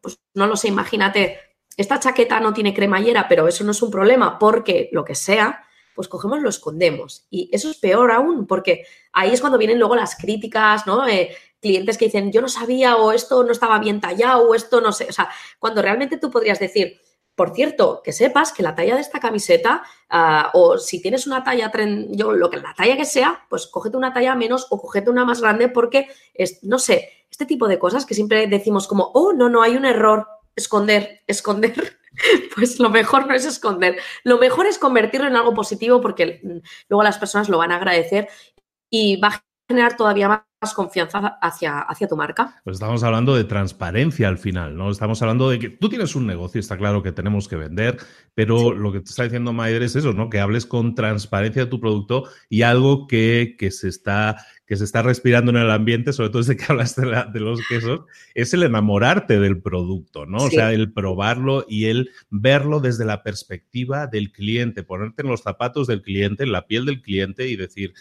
pues 0.01 0.19
no 0.35 0.47
lo 0.47 0.57
sé, 0.57 0.69
imagínate, 0.69 1.39
esta 1.77 2.01
chaqueta 2.01 2.41
no 2.41 2.53
tiene 2.53 2.75
cremallera, 2.75 3.29
pero 3.29 3.47
eso 3.47 3.63
no 3.63 3.71
es 3.71 3.83
un 3.83 3.91
problema 3.91 4.39
porque 4.39 4.89
lo 4.93 5.05
que 5.05 5.15
sea, 5.15 5.65
pues 5.95 6.09
cogemos, 6.09 6.41
lo 6.41 6.49
escondemos. 6.49 7.27
Y 7.31 7.49
eso 7.53 7.71
es 7.71 7.77
peor 7.77 8.11
aún, 8.11 8.47
porque 8.47 8.85
ahí 9.13 9.33
es 9.33 9.41
cuando 9.41 9.59
vienen 9.59 9.79
luego 9.79 9.95
las 9.95 10.17
críticas, 10.17 10.87
¿no? 10.87 11.07
Eh, 11.07 11.37
clientes 11.61 11.99
que 11.99 12.07
dicen, 12.07 12.33
yo 12.33 12.41
no 12.41 12.49
sabía, 12.49 12.97
o 12.97 13.13
esto 13.13 13.45
no 13.45 13.53
estaba 13.53 13.79
bien 13.79 14.01
tallado, 14.01 14.49
o 14.49 14.55
esto 14.55 14.81
no 14.81 14.93
sé. 14.93 15.07
O 15.09 15.13
sea, 15.13 15.29
cuando 15.59 15.83
realmente 15.83 16.19
tú 16.19 16.31
podrías 16.31 16.59
decir, 16.59 17.01
por 17.39 17.55
cierto, 17.55 18.03
que 18.03 18.13
sepas 18.13 18.53
que 18.53 18.65
la 18.65 18.75
talla 18.75 18.97
de 18.97 19.01
esta 19.01 19.21
camiseta, 19.21 19.85
ah, 20.11 20.51
o 20.55 20.77
si 20.77 21.01
tienes 21.01 21.25
una 21.29 21.45
talla, 21.45 21.71
yo 22.11 22.33
lo 22.33 22.51
que 22.51 22.57
la 22.57 22.75
talla 22.75 22.97
que 22.97 23.05
sea, 23.05 23.47
pues 23.49 23.69
cógete 23.69 23.97
una 23.97 24.13
talla 24.13 24.35
menos 24.35 24.67
o 24.71 24.83
cógete 24.83 25.09
una 25.09 25.25
más 25.25 25.41
grande 25.41 25.69
porque, 25.69 26.09
es, 26.35 26.65
no 26.65 26.81
sé, 26.81 27.11
este 27.31 27.47
tipo 27.47 27.69
de 27.69 27.79
cosas 27.79 28.05
que 28.05 28.15
siempre 28.15 28.49
decimos 28.49 28.89
como, 28.89 29.13
oh, 29.15 29.33
no, 29.33 29.49
no, 29.49 29.63
hay 29.63 29.77
un 29.77 29.85
error, 29.85 30.27
esconder, 30.57 31.23
esconder. 31.27 31.97
Pues 32.57 32.81
lo 32.81 32.91
mejor 32.91 33.29
no 33.29 33.35
es 33.35 33.45
esconder, 33.45 33.97
lo 34.25 34.39
mejor 34.39 34.67
es 34.67 34.81
convertirlo 34.81 35.29
en 35.29 35.37
algo 35.37 35.55
positivo 35.55 36.01
porque 36.01 36.41
mm, 36.43 36.59
luego 36.89 37.05
las 37.05 37.17
personas 37.17 37.49
lo 37.49 37.59
van 37.59 37.71
a 37.71 37.77
agradecer 37.77 38.29
y 38.91 39.21
va 39.21 39.45
generar 39.69 39.97
todavía 39.97 40.29
más 40.29 40.75
confianza 40.75 41.39
hacia, 41.41 41.81
hacia 41.81 42.09
tu 42.09 42.17
marca. 42.17 42.61
Pues 42.65 42.77
estamos 42.77 43.05
hablando 43.05 43.37
de 43.37 43.45
transparencia 43.45 44.27
al 44.27 44.39
final, 44.39 44.77
¿no? 44.77 44.91
Estamos 44.91 45.21
hablando 45.21 45.51
de 45.51 45.59
que 45.59 45.69
tú 45.69 45.89
tienes 45.89 46.17
un 46.17 46.27
negocio, 46.27 46.59
está 46.59 46.79
claro 46.79 47.03
que 47.03 47.13
tenemos 47.13 47.47
que 47.47 47.57
vender, 47.57 47.99
pero 48.35 48.73
lo 48.73 48.91
que 48.91 49.01
te 49.01 49.11
está 49.11 49.25
diciendo 49.25 49.53
Maider 49.53 49.83
es 49.83 49.95
eso, 49.95 50.15
¿no? 50.15 50.31
Que 50.31 50.41
hables 50.41 50.65
con 50.67 50.95
transparencia 50.95 51.65
de 51.65 51.71
tu 51.71 51.81
producto 51.81 52.25
y 52.49 52.63
algo 52.63 53.07
que, 53.07 53.57
que 53.59 53.71
se 53.71 53.89
está 53.89 54.39
que 54.69 54.77
se 54.77 54.85
está 54.85 55.01
respirando 55.01 55.51
en 55.51 55.57
el 55.57 55.71
ambiente, 55.71 56.13
sobre 56.13 56.29
todo 56.29 56.43
desde 56.43 56.57
que 56.57 56.65
hablas 56.69 56.95
de, 56.95 57.07
de 57.33 57.41
los 57.41 57.59
quesos, 57.69 58.03
es 58.35 58.53
el 58.53 58.63
enamorarte 58.63 59.41
del 59.41 59.63
producto, 59.63 60.27
¿no? 60.27 60.45
O 60.45 60.51
sea, 60.51 60.75
el 60.75 60.93
probarlo 60.93 61.65
y 61.67 61.87
el 61.87 62.11
verlo 62.29 62.79
desde 62.79 63.07
la 63.07 63.23
perspectiva 63.23 64.07
del 64.07 64.31
cliente, 64.31 64.83
ponerte 64.83 65.23
en 65.23 65.29
los 65.29 65.43
zapatos 65.43 65.87
del 65.87 66.03
cliente, 66.03 66.45
en 66.45 66.53
la 66.53 66.67
piel 66.67 66.85
del 66.85 67.01
cliente 67.01 67.49
y 67.49 67.57
decir, 67.57 67.95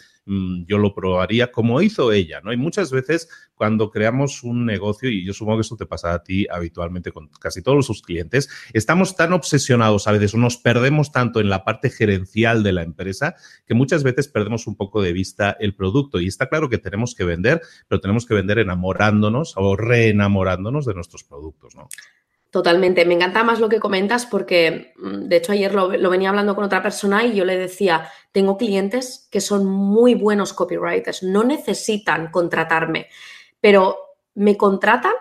yo 0.66 0.78
lo 0.78 0.94
probaría 0.94 1.50
como 1.50 1.80
hizo 1.80 2.12
ella, 2.12 2.40
¿no? 2.42 2.52
Y 2.52 2.56
muchas 2.56 2.90
veces 2.90 3.28
cuando 3.54 3.90
creamos 3.90 4.42
un 4.44 4.66
negocio, 4.66 5.08
y 5.10 5.24
yo 5.24 5.32
supongo 5.32 5.58
que 5.58 5.62
esto 5.62 5.76
te 5.76 5.86
pasa 5.86 6.12
a 6.12 6.22
ti 6.22 6.46
habitualmente 6.50 7.10
con 7.12 7.28
casi 7.40 7.62
todos 7.62 7.86
sus 7.86 8.02
clientes, 8.02 8.48
estamos 8.72 9.16
tan 9.16 9.32
obsesionados 9.32 10.06
a 10.06 10.12
veces, 10.12 10.34
o 10.34 10.38
nos 10.38 10.56
perdemos 10.58 11.10
tanto 11.12 11.40
en 11.40 11.48
la 11.48 11.64
parte 11.64 11.90
gerencial 11.90 12.62
de 12.62 12.72
la 12.72 12.82
empresa, 12.82 13.34
que 13.66 13.74
muchas 13.74 14.02
veces 14.02 14.28
perdemos 14.28 14.66
un 14.66 14.76
poco 14.76 15.02
de 15.02 15.12
vista 15.12 15.56
el 15.58 15.74
producto. 15.74 16.20
Y 16.20 16.28
está 16.28 16.48
claro 16.48 16.68
que 16.68 16.78
tenemos 16.78 17.14
que 17.14 17.24
vender, 17.24 17.62
pero 17.88 18.00
tenemos 18.00 18.26
que 18.26 18.34
vender 18.34 18.58
enamorándonos 18.58 19.54
o 19.56 19.76
reenamorándonos 19.76 20.86
de 20.86 20.94
nuestros 20.94 21.24
productos, 21.24 21.74
¿no? 21.74 21.88
Totalmente. 22.50 23.04
Me 23.04 23.14
encanta 23.14 23.44
más 23.44 23.60
lo 23.60 23.68
que 23.68 23.78
comentas 23.78 24.24
porque, 24.24 24.94
mm, 24.96 25.28
de 25.28 25.36
hecho, 25.36 25.52
ayer 25.52 25.74
lo, 25.74 25.88
venía 26.10 26.30
hablando 26.30 26.54
con 26.54 26.64
otra 26.64 26.82
persona 26.82 27.24
y 27.24 27.34
yo 27.34 27.44
le 27.44 27.58
decía, 27.58 28.10
tengo 28.32 28.56
clientes 28.56 29.28
que 29.30 29.40
son 29.40 29.66
muy 29.66 30.14
buenos 30.14 30.54
copywriters, 30.54 31.22
no 31.22 31.44
necesitan 31.44 32.30
contratarme, 32.30 33.08
pero 33.60 33.98
me 34.34 34.56
contratan 34.56 35.12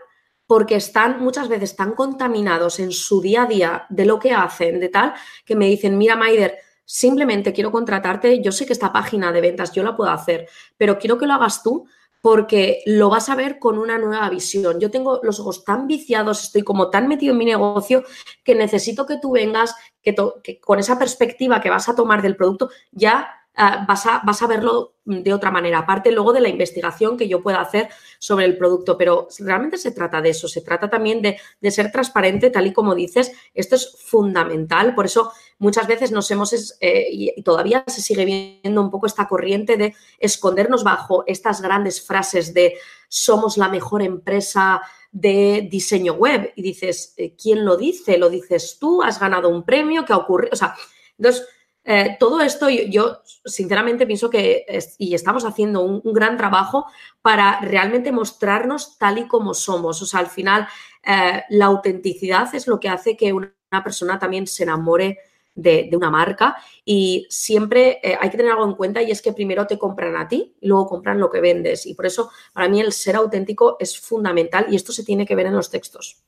porque 0.45 0.75
están 0.75 1.21
muchas 1.21 1.49
veces 1.49 1.75
tan 1.75 1.93
contaminados 1.93 2.79
en 2.79 2.93
su 2.93 3.21
día 3.21 3.43
a 3.43 3.45
día 3.47 3.85
de 3.89 4.05
lo 4.05 4.19
que 4.19 4.31
hacen, 4.31 4.79
de 4.79 4.87
tal, 4.87 5.13
que 5.45 5.57
me 5.57 5.65
dicen, 5.67 5.97
mira, 5.97 6.15
Maider, 6.15 6.57
simplemente 6.85 7.51
quiero 7.51 7.69
contratarte, 7.71 8.41
yo 8.41 8.53
sé 8.53 8.65
que 8.65 8.71
esta 8.71 8.93
página 8.93 9.33
de 9.33 9.41
ventas 9.41 9.73
yo 9.73 9.83
la 9.83 9.97
puedo 9.97 10.09
hacer, 10.11 10.47
pero 10.77 10.97
quiero 10.97 11.17
que 11.17 11.27
lo 11.27 11.33
hagas 11.33 11.61
tú 11.61 11.85
porque 12.21 12.81
lo 12.85 13.09
vas 13.09 13.29
a 13.29 13.35
ver 13.35 13.59
con 13.59 13.77
una 13.77 13.97
nueva 13.97 14.29
visión. 14.29 14.79
Yo 14.79 14.91
tengo 14.91 15.19
los 15.23 15.39
ojos 15.39 15.63
tan 15.63 15.87
viciados, 15.87 16.43
estoy 16.43 16.63
como 16.63 16.89
tan 16.89 17.07
metido 17.07 17.33
en 17.33 17.37
mi 17.37 17.45
negocio 17.45 18.03
que 18.43 18.55
necesito 18.55 19.05
que 19.05 19.17
tú 19.21 19.31
vengas, 19.31 19.75
que, 20.01 20.15
con 20.59 20.79
esa 20.79 20.97
perspectiva 20.97 21.61
que 21.61 21.69
vas 21.69 21.89
a 21.89 21.95
tomar 21.95 22.21
del 22.21 22.35
producto 22.35 22.69
ya 22.91 23.29
Ah, 23.59 23.85
vas, 23.87 24.05
a, 24.05 24.21
vas, 24.23 24.43
a, 24.43 24.47
verlo 24.47 24.97
de 25.03 25.33
otra 25.33 25.49
manera, 25.49 25.79
aparte 25.79 26.11
luego 26.11 26.31
de 26.31 26.41
la 26.41 26.47
investigación 26.47 27.17
que 27.17 27.27
yo 27.27 27.41
pueda 27.41 27.59
hacer 27.59 27.89
sobre 28.19 28.45
el 28.45 28.55
producto, 28.55 28.99
pero 28.99 29.27
realmente 29.39 29.79
se 29.79 29.89
trata 29.89 30.21
de 30.21 30.29
eso, 30.29 30.47
se 30.47 30.61
trata 30.61 30.91
también 30.91 31.23
de, 31.23 31.71
ser 31.71 31.91
transparente, 31.91 32.51
tal 32.51 32.67
y 32.67 32.73
como 32.73 32.93
dices, 32.93 33.31
esto 33.55 33.75
es 33.75 33.97
fundamental, 34.05 34.93
por 34.93 35.05
eso 35.05 35.31
muchas 35.57 35.87
veces 35.87 36.11
nos 36.11 36.29
hemos, 36.29 36.77
eh, 36.81 37.07
y 37.09 37.41
todavía 37.41 37.83
se 37.87 38.03
sigue 38.03 38.25
viendo 38.25 38.79
un 38.79 38.91
poco 38.91 39.07
esta 39.07 39.27
corriente 39.27 39.75
de 39.75 39.95
escondernos 40.19 40.83
bajo 40.83 41.23
estas 41.25 41.59
grandes 41.59 42.05
frases 42.05 42.53
de 42.53 42.75
somos 43.07 43.57
la 43.57 43.69
mejor 43.69 44.03
empresa 44.03 44.81
de 45.11 45.67
diseño 45.71 46.13
web 46.13 46.53
y 46.55 46.61
dices, 46.61 47.15
eh, 47.17 47.35
¿quién 47.35 47.65
lo 47.65 47.75
dice? 47.75 48.19
¿Lo 48.19 48.29
dices 48.29 48.77
tú? 48.79 49.01
¿Has 49.01 49.19
ganado 49.19 49.49
un 49.49 49.63
premio? 49.63 50.05
¿Qué 50.05 50.13
ha 50.13 50.17
ocurrido? 50.17 50.51
O 50.53 50.55
sea, 50.55 50.75
entonces 51.17 51.47
eh, 51.89 52.17
todo 52.19 52.41
esto 52.41 52.69
yo, 52.69 53.21
sinceramente 53.45 54.05
pienso 54.05 54.29
que 54.29 54.65
y 54.97 55.15
estamos 55.15 55.45
haciendo 55.45 55.83
un, 55.83 56.01
gran 56.13 56.35
trabajo 56.35 56.85
para 57.21 57.61
realmente 57.61 58.11
mostrarnos 58.11 58.97
tal 58.97 59.19
y 59.19 59.27
como 59.27 59.53
somos. 59.53 60.01
O 60.01 60.05
sea, 60.05 60.19
al 60.19 60.27
final 60.27 60.67
eh, 61.01 61.43
la 61.49 61.67
autenticidad 61.67 62.53
es 62.53 62.67
lo 62.67 62.77
que 62.77 62.89
hace 62.89 63.15
que 63.15 63.31
una, 63.31 63.53
persona 63.85 64.19
también 64.19 64.47
se 64.47 64.63
enamore 64.63 65.19
de, 65.55 65.89
una 65.93 66.09
marca 66.09 66.57
y 66.83 67.25
siempre 67.29 67.99
eh, 68.03 68.17
hay 68.19 68.29
que 68.29 68.37
tener 68.37 68.51
algo 68.51 68.65
en 68.65 68.75
cuenta 68.75 69.01
y 69.01 69.11
es 69.11 69.21
que 69.21 69.33
primero 69.33 69.65
te 69.65 69.77
compran 69.77 70.15
a 70.17 70.27
ti 70.27 70.55
y 70.59 70.67
luego 70.67 70.87
compran 70.87 71.19
lo 71.19 71.29
que 71.29 71.39
vendes. 71.39 71.85
Y 71.85 71.93
por 71.93 72.05
eso 72.05 72.31
para 72.51 72.67
mí 72.67 72.81
el 72.81 72.91
ser 72.91 73.15
auténtico 73.15 73.77
es 73.79 73.97
fundamental 73.97 74.67
y 74.69 74.75
esto 74.75 74.91
se 74.91 75.05
tiene 75.05 75.25
que 75.25 75.35
ver 75.35 75.45
en 75.45 75.55
los 75.55 75.69
textos 75.69 76.26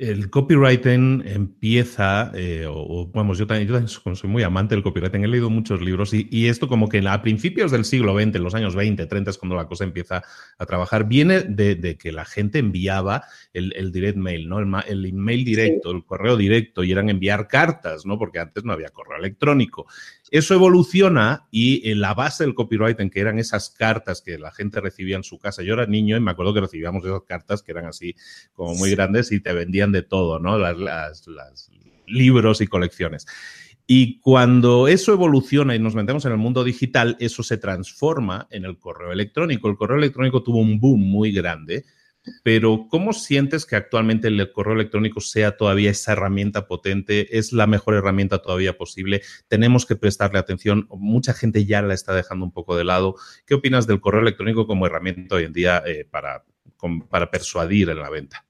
el 0.00 0.30
copywriting 0.30 1.22
empieza, 1.26 2.32
eh, 2.34 2.64
o, 2.66 3.10
vamos, 3.12 3.36
yo 3.36 3.46
también, 3.46 3.86
soy 3.86 4.30
muy 4.30 4.42
amante 4.42 4.74
del 4.74 4.82
copywriting, 4.82 5.24
he 5.24 5.28
leído 5.28 5.50
muchos 5.50 5.82
libros 5.82 6.14
y, 6.14 6.48
esto 6.48 6.68
como 6.68 6.88
que 6.88 7.06
a 7.06 7.20
principios 7.20 7.70
del 7.70 7.84
siglo 7.84 8.14
XX, 8.18 8.36
en 8.36 8.42
los 8.42 8.54
años 8.54 8.74
20, 8.74 9.04
30 9.06 9.30
es 9.30 9.36
cuando 9.36 9.56
la 9.56 9.66
cosa 9.66 9.84
empieza 9.84 10.22
a 10.58 10.66
trabajar, 10.66 11.06
viene 11.06 11.40
de, 11.40 11.98
que 11.98 12.12
la 12.12 12.24
gente 12.24 12.58
enviaba 12.58 13.24
el, 13.52 13.92
direct 13.92 14.16
mail, 14.16 14.48
¿no? 14.48 14.58
El, 14.80 15.04
email 15.04 15.44
directo, 15.44 15.90
el 15.90 16.04
correo 16.04 16.36
directo 16.38 16.82
y 16.82 16.92
eran 16.92 17.10
enviar 17.10 17.46
cartas, 17.46 18.06
¿no? 18.06 18.18
Porque 18.18 18.38
antes 18.38 18.64
no 18.64 18.72
había 18.72 18.88
correo 18.88 19.18
electrónico. 19.18 19.86
Eso 20.30 20.54
evoluciona 20.54 21.48
y 21.50 21.90
en 21.90 22.00
la 22.00 22.14
base 22.14 22.44
del 22.44 22.54
copywriting, 22.54 23.10
que 23.10 23.20
eran 23.20 23.40
esas 23.40 23.70
cartas 23.70 24.22
que 24.22 24.38
la 24.38 24.52
gente 24.52 24.80
recibía 24.80 25.16
en 25.16 25.24
su 25.24 25.38
casa. 25.38 25.62
Yo 25.64 25.74
era 25.74 25.86
niño 25.86 26.16
y 26.16 26.20
me 26.20 26.30
acuerdo 26.30 26.54
que 26.54 26.60
recibíamos 26.60 27.04
esas 27.04 27.22
cartas 27.22 27.62
que 27.62 27.72
eran 27.72 27.86
así 27.86 28.14
como 28.52 28.74
muy 28.76 28.92
grandes 28.92 29.32
y 29.32 29.40
te 29.40 29.52
vendían 29.52 29.90
de 29.90 30.02
todo, 30.02 30.38
¿no? 30.38 30.56
Las, 30.56 31.26
libros 32.06 32.60
y 32.60 32.66
colecciones. 32.66 33.26
Y 33.86 34.18
cuando 34.18 34.88
eso 34.88 35.12
evoluciona 35.12 35.76
y 35.76 35.78
nos 35.78 35.94
metemos 35.94 36.24
en 36.24 36.32
el 36.32 36.38
mundo 36.38 36.64
digital, 36.64 37.16
eso 37.20 37.44
se 37.44 37.56
transforma 37.56 38.48
en 38.50 38.64
el 38.64 38.78
correo 38.78 39.12
electrónico. 39.12 39.68
El 39.68 39.76
correo 39.76 39.98
electrónico 39.98 40.42
tuvo 40.42 40.58
un 40.58 40.80
boom 40.80 41.00
muy 41.00 41.32
grande 41.32 41.84
pero 42.42 42.86
¿cómo 42.88 43.12
sientes 43.12 43.66
que 43.66 43.76
actualmente 43.76 44.28
el 44.28 44.52
correo 44.52 44.74
electrónico 44.74 45.20
sea 45.20 45.56
todavía 45.56 45.90
esa 45.90 46.12
herramienta 46.12 46.66
potente? 46.66 47.38
¿Es 47.38 47.52
la 47.52 47.66
mejor 47.66 47.94
herramienta 47.94 48.42
todavía 48.42 48.76
posible? 48.76 49.22
¿Tenemos 49.48 49.86
que 49.86 49.96
prestarle 49.96 50.38
atención? 50.38 50.86
Mucha 50.90 51.32
gente 51.32 51.64
ya 51.64 51.82
la 51.82 51.94
está 51.94 52.14
dejando 52.14 52.44
un 52.44 52.52
poco 52.52 52.76
de 52.76 52.84
lado. 52.84 53.16
¿Qué 53.46 53.54
opinas 53.54 53.86
del 53.86 54.00
correo 54.00 54.20
electrónico 54.20 54.66
como 54.66 54.86
herramienta 54.86 55.36
hoy 55.36 55.44
en 55.44 55.52
día 55.52 55.82
eh, 55.86 56.06
para, 56.10 56.44
para 57.08 57.30
persuadir 57.30 57.90
en 57.90 57.98
la 57.98 58.10
venta? 58.10 58.46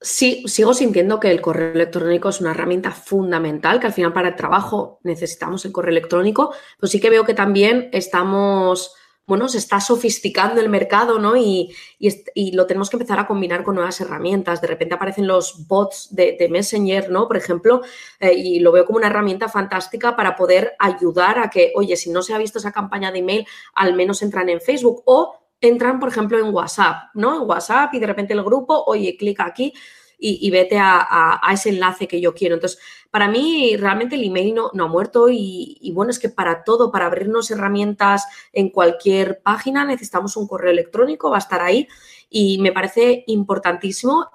Sí, 0.00 0.42
sigo 0.46 0.74
sintiendo 0.74 1.18
que 1.18 1.30
el 1.30 1.40
correo 1.40 1.72
electrónico 1.72 2.28
es 2.28 2.42
una 2.42 2.50
herramienta 2.50 2.90
fundamental, 2.90 3.80
que 3.80 3.86
al 3.86 3.94
final 3.94 4.12
para 4.12 4.28
el 4.28 4.36
trabajo 4.36 5.00
necesitamos 5.02 5.64
el 5.64 5.72
correo 5.72 5.92
electrónico, 5.92 6.52
pero 6.78 6.90
sí 6.90 7.00
que 7.00 7.08
veo 7.08 7.24
que 7.24 7.32
también 7.32 7.88
estamos 7.90 8.94
bueno, 9.26 9.48
se 9.48 9.58
está 9.58 9.80
sofisticando 9.80 10.60
el 10.60 10.68
mercado, 10.68 11.18
¿no? 11.18 11.36
Y, 11.36 11.74
lo 12.52 12.66
tenemos 12.66 12.90
que 12.90 12.96
empezar 12.96 13.18
a 13.18 13.26
combinar 13.26 13.64
con 13.64 13.74
nuevas 13.74 14.00
herramientas. 14.00 14.60
De 14.60 14.66
repente 14.66 14.94
aparecen 14.94 15.26
los 15.26 15.66
bots 15.66 16.08
de, 16.14 16.48
Messenger, 16.50 17.10
¿no? 17.10 17.26
Por 17.26 17.36
ejemplo, 17.36 17.80
eh, 18.20 18.34
y 18.34 18.60
lo 18.60 18.72
veo 18.72 18.84
como 18.84 18.98
una 18.98 19.06
herramienta 19.06 19.48
fantástica 19.48 20.14
para 20.14 20.36
poder 20.36 20.74
ayudar 20.78 21.38
a 21.38 21.48
que, 21.48 21.72
oye, 21.74 21.96
si 21.96 22.10
no 22.10 22.22
se 22.22 22.34
ha 22.34 22.38
visto 22.38 22.58
esa 22.58 22.72
campaña 22.72 23.10
de 23.10 23.20
email, 23.20 23.46
al 23.74 23.94
menos 23.94 24.20
entran 24.22 24.48
en 24.50 24.60
Facebook 24.60 25.02
o 25.06 25.40
entran, 25.60 25.98
por 25.98 26.10
ejemplo, 26.10 26.38
en 26.38 26.52
WhatsApp, 26.52 27.10
¿no? 27.14 27.42
En 27.42 27.48
WhatsApp 27.48 27.94
y 27.94 27.98
de 27.98 28.06
repente 28.06 28.34
el 28.34 28.42
grupo, 28.42 28.84
oye, 28.86 29.16
clica 29.16 29.46
aquí 29.46 29.72
y, 30.26 30.50
vete 30.50 30.78
a, 30.78 31.38
ese 31.52 31.68
enlace 31.68 32.08
que 32.08 32.18
yo 32.18 32.34
quiero. 32.34 32.54
Entonces, 32.54 32.78
para 33.10 33.28
mí 33.28 33.76
realmente 33.76 34.16
el 34.16 34.24
email 34.24 34.54
no, 34.54 34.70
ha 34.72 34.88
muerto 34.88 35.28
y, 35.30 35.92
bueno, 35.94 36.10
es 36.10 36.18
que 36.18 36.30
para 36.30 36.64
todo, 36.64 36.90
para 36.90 37.06
abrirnos 37.06 37.50
herramientas 37.50 38.24
en 38.52 38.70
cualquier 38.70 39.42
página 39.42 39.84
necesitamos 39.84 40.38
un 40.38 40.48
correo 40.48 40.70
electrónico, 40.70 41.30
va 41.30 41.36
a 41.36 41.40
estar 41.40 41.60
ahí 41.60 41.86
y 42.30 42.58
me 42.58 42.72
parece 42.72 43.24
importantísimo. 43.26 44.30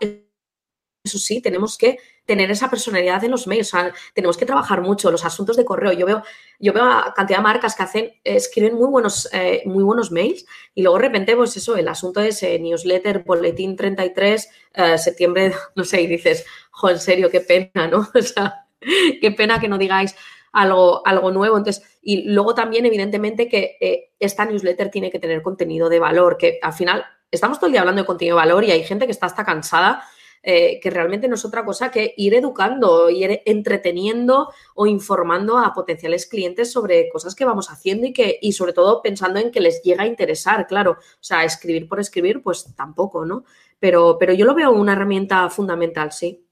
Eso 1.04 1.17
sí, 1.17 1.41
tenemos 1.41 1.75
que 1.75 1.97
tener 2.29 2.51
esa 2.51 2.69
personalidad 2.69 3.23
en 3.23 3.31
los 3.31 3.47
mails. 3.47 3.71
Tenemos 4.13 4.37
que 4.37 4.45
trabajar 4.45 4.81
mucho 4.83 5.09
los 5.09 5.25
asuntos 5.25 5.57
de 5.57 5.65
correo. 5.65 5.93
Yo 5.93 6.05
veo, 6.05 6.21
yo 6.59 6.73
veo 6.73 6.83
a 6.83 7.11
cantidad 7.15 7.39
de 7.39 7.43
marcas 7.43 7.75
que 7.75 7.81
hacen, 7.81 8.11
escriben 8.23 8.75
muy 8.75 8.87
buenos, 8.87 9.27
eh, 9.33 9.63
muy 9.65 9.83
buenos 9.83 10.11
mails 10.11 10.45
y 10.75 10.83
luego 10.83 10.99
de 10.99 11.05
repente, 11.05 11.35
pues 11.35 11.57
eso, 11.57 11.75
el 11.75 11.87
asunto 11.87 12.21
es 12.21 12.43
ese 12.43 12.59
newsletter, 12.59 13.23
boletín 13.23 13.75
33, 13.75 14.47
eh, 14.75 14.97
septiembre, 14.99 15.53
no 15.75 15.83
sé, 15.83 16.03
y 16.03 16.07
dices, 16.07 16.45
jo, 16.69 16.91
en 16.91 16.99
serio, 16.99 17.31
qué 17.31 17.41
pena, 17.41 17.87
¿no? 17.87 18.07
O 18.13 18.21
sea, 18.21 18.67
qué 18.79 19.31
pena 19.31 19.59
que 19.59 19.67
no 19.67 19.79
digáis 19.79 20.15
algo, 20.51 21.01
algo 21.07 21.31
nuevo. 21.31 21.57
Entonces, 21.57 21.83
y 22.03 22.29
luego 22.29 22.53
también, 22.53 22.85
evidentemente, 22.85 23.49
que 23.49 23.75
eh, 23.81 24.11
esta 24.19 24.45
newsletter 24.45 24.91
tiene 24.91 25.09
que 25.09 25.17
tener 25.17 25.41
contenido 25.41 25.89
de 25.89 25.97
valor, 25.97 26.37
que 26.37 26.59
al 26.61 26.73
final 26.73 27.03
estamos 27.31 27.57
todo 27.57 27.65
el 27.65 27.71
día 27.71 27.81
hablando 27.81 28.03
de 28.03 28.05
contenido 28.05 28.35
de 28.35 28.41
valor 28.41 28.63
y 28.65 28.71
hay 28.71 28.83
gente 28.83 29.07
que 29.07 29.13
está 29.13 29.25
hasta 29.25 29.43
cansada 29.43 30.03
eh, 30.41 30.80
que 30.80 30.89
realmente 30.89 31.28
no 31.28 31.36
es 31.36 31.45
otra 31.45 31.65
cosa 31.65 31.91
que 31.91 32.13
ir 32.17 32.34
educando, 32.34 33.10
ir 33.10 33.41
entreteniendo 33.45 34.49
o 34.75 34.88
informando 34.88 35.58
a 35.58 35.73
potenciales 35.73 36.25
clientes 36.28 36.71
sobre 36.71 37.10
cosas 37.10 37.36
que 37.36 37.45
vamos 37.45 37.69
haciendo 37.69 38.08
y 38.08 38.13
que, 38.13 38.39
y 38.41 38.54
sobre 38.54 38.73
todo 38.73 39.02
pensando 39.02 39.39
en 39.39 39.52
que 39.52 39.60
les 39.60 39.82
llega 39.84 40.04
a 40.04 40.08
interesar, 40.08 40.67
claro. 40.67 40.91
O 40.91 41.23
sea, 41.23 41.43
escribir 41.43 41.88
por 41.88 41.99
escribir, 41.99 42.41
pues 42.41 42.73
tampoco, 42.75 43.25
¿no? 43.25 43.43
Pero, 43.80 44.17
pero 44.19 44.34
yo 44.34 44.45
lo 44.45 44.56
veo 44.56 44.71
una 44.71 44.93
herramienta 44.93 45.49
fundamental, 45.49 46.12
sí. 46.12 46.45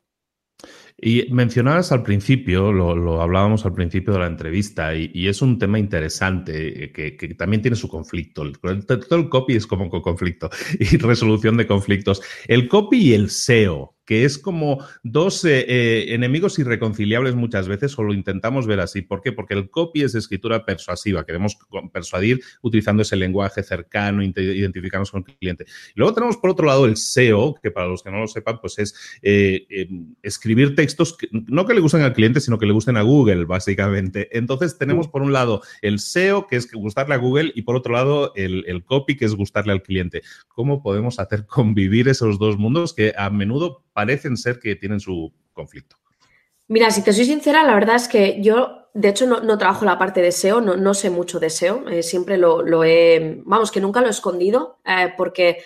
Y 1.00 1.32
mencionabas 1.32 1.92
al 1.92 2.02
principio, 2.02 2.72
lo, 2.72 3.22
hablábamos 3.22 3.66
al 3.66 3.74
principio 3.74 4.14
de 4.14 4.20
la 4.20 4.28
entrevista, 4.28 4.96
y, 4.96 5.28
es 5.28 5.44
un 5.44 5.60
tema 5.60 5.78
interesante 5.78 6.86
eh, 6.86 6.92
que, 6.92 7.34
también 7.36 7.62
tiene 7.62 7.78
su 7.78 7.88
conflicto. 7.88 8.52
todo 8.52 9.20
el 9.20 9.30
copy 9.30 9.56
es 9.56 9.68
como 9.68 9.90
conflicto 9.90 10.50
y 10.80 10.98
resolución 10.98 11.58
de 11.58 11.68
conflictos. 11.68 12.22
El 12.48 12.68
copy 12.68 12.98
y 12.98 13.14
el 13.14 13.30
SEO 13.30 13.97
que 14.08 14.24
es 14.24 14.40
como 14.40 14.80
dos 15.04 15.44
eh, 15.44 15.66
eh, 15.68 16.16
enemigos 16.16 16.58
irreconciliables 16.58 17.36
muchas 17.36 17.68
veces, 17.68 18.00
o 18.00 18.04
lo 18.04 18.14
intentamos 18.14 18.66
ver 18.66 18.80
así. 18.80 19.02
¿Por 19.02 19.22
qué? 19.22 19.34
Porque 19.34 19.54
el 19.54 19.70
copy 19.70 20.02
es 20.02 20.16
escritura 20.16 20.66
persuasiva, 20.66 21.26
queremos 21.26 21.58
persuadir 21.92 22.40
utilizando 22.62 23.02
ese 23.02 23.18
lenguaje 23.18 23.62
cercano, 23.62 24.24
identificarnos 24.24 25.12
con 25.12 25.26
el 25.28 25.36
cliente. 25.36 25.66
luego 25.94 26.14
tenemos 26.14 26.38
por 26.38 26.52
otro 26.52 26.66
lado 26.66 26.86
el 26.86 26.96
SEO, 26.96 27.56
que 27.62 27.70
para 27.70 27.88
los 27.88 28.02
que 28.02 28.10
no 28.10 28.20
lo 28.20 28.28
sepan, 28.28 28.60
pues 28.62 28.80
es 28.80 28.96
eh, 29.22 29.68
em, 29.70 30.16
escribir 30.24 30.74
textos 30.74 31.18
no 31.32 31.66
que 31.66 31.74
le 31.74 31.82
gusten 31.82 32.02
al 32.02 32.14
cliente, 32.14 32.40
sino 32.40 32.58
que 32.58 32.66
le 32.66 32.72
gusten 32.72 32.96
a 32.96 33.02
Google, 33.02 33.44
básicamente. 33.44 34.30
Entonces 34.38 34.78
tenemos 34.78 35.10
por 35.10 35.22
un 35.22 35.34
lado 35.34 35.62
el 35.82 36.00
SEO, 36.00 36.48
que 36.48 36.56
es 36.56 36.72
gustarle 36.72 37.16
a 37.16 37.18
Google, 37.18 37.52
y 37.54 37.64
por 37.64 37.76
otro 37.76 37.92
lado 37.92 38.32
el, 38.36 38.64
el 38.68 38.86
copy, 38.86 39.18
que 39.18 39.26
es 39.26 39.36
gustarle 39.36 39.74
al 39.74 39.84
cliente. 39.84 40.22
¿Cómo 40.48 40.82
podemos 40.82 41.20
hacer 41.20 41.46
convivir 41.46 42.08
esos 42.08 42.40
dos 42.40 42.58
mundos 42.58 42.94
que 42.94 43.14
a 43.18 43.30
menudo 43.30 43.84
parecen 43.98 44.38
ser 44.38 44.60
que 44.60 44.76
tienen 44.76 45.00
su 45.00 45.34
conflicto. 45.54 45.96
Mira, 46.68 46.92
si 46.92 47.04
te 47.04 47.14
soy 47.14 47.26
sincera, 47.26 47.64
la 47.64 47.74
verdad 47.74 47.96
es 47.96 48.08
que 48.08 48.40
yo, 48.44 48.90
de 48.94 49.10
hecho, 49.10 49.26
no, 49.26 49.58
trabajo 49.58 49.86
la 49.86 49.98
parte 49.98 50.22
de 50.22 50.32
SEO, 50.32 50.62
no, 50.62 50.78
no 50.78 50.94
sé 50.94 51.10
mucho 51.10 51.40
de 51.40 51.50
SEO, 51.50 51.90
eh, 51.90 52.04
siempre 52.04 52.38
lo, 52.38 52.84
he, 52.84 53.42
vamos, 53.44 53.72
que 53.72 53.82
nunca 53.82 54.02
lo 54.02 54.06
he 54.06 54.12
escondido, 54.12 54.78
eh, 54.86 55.16
porque 55.18 55.64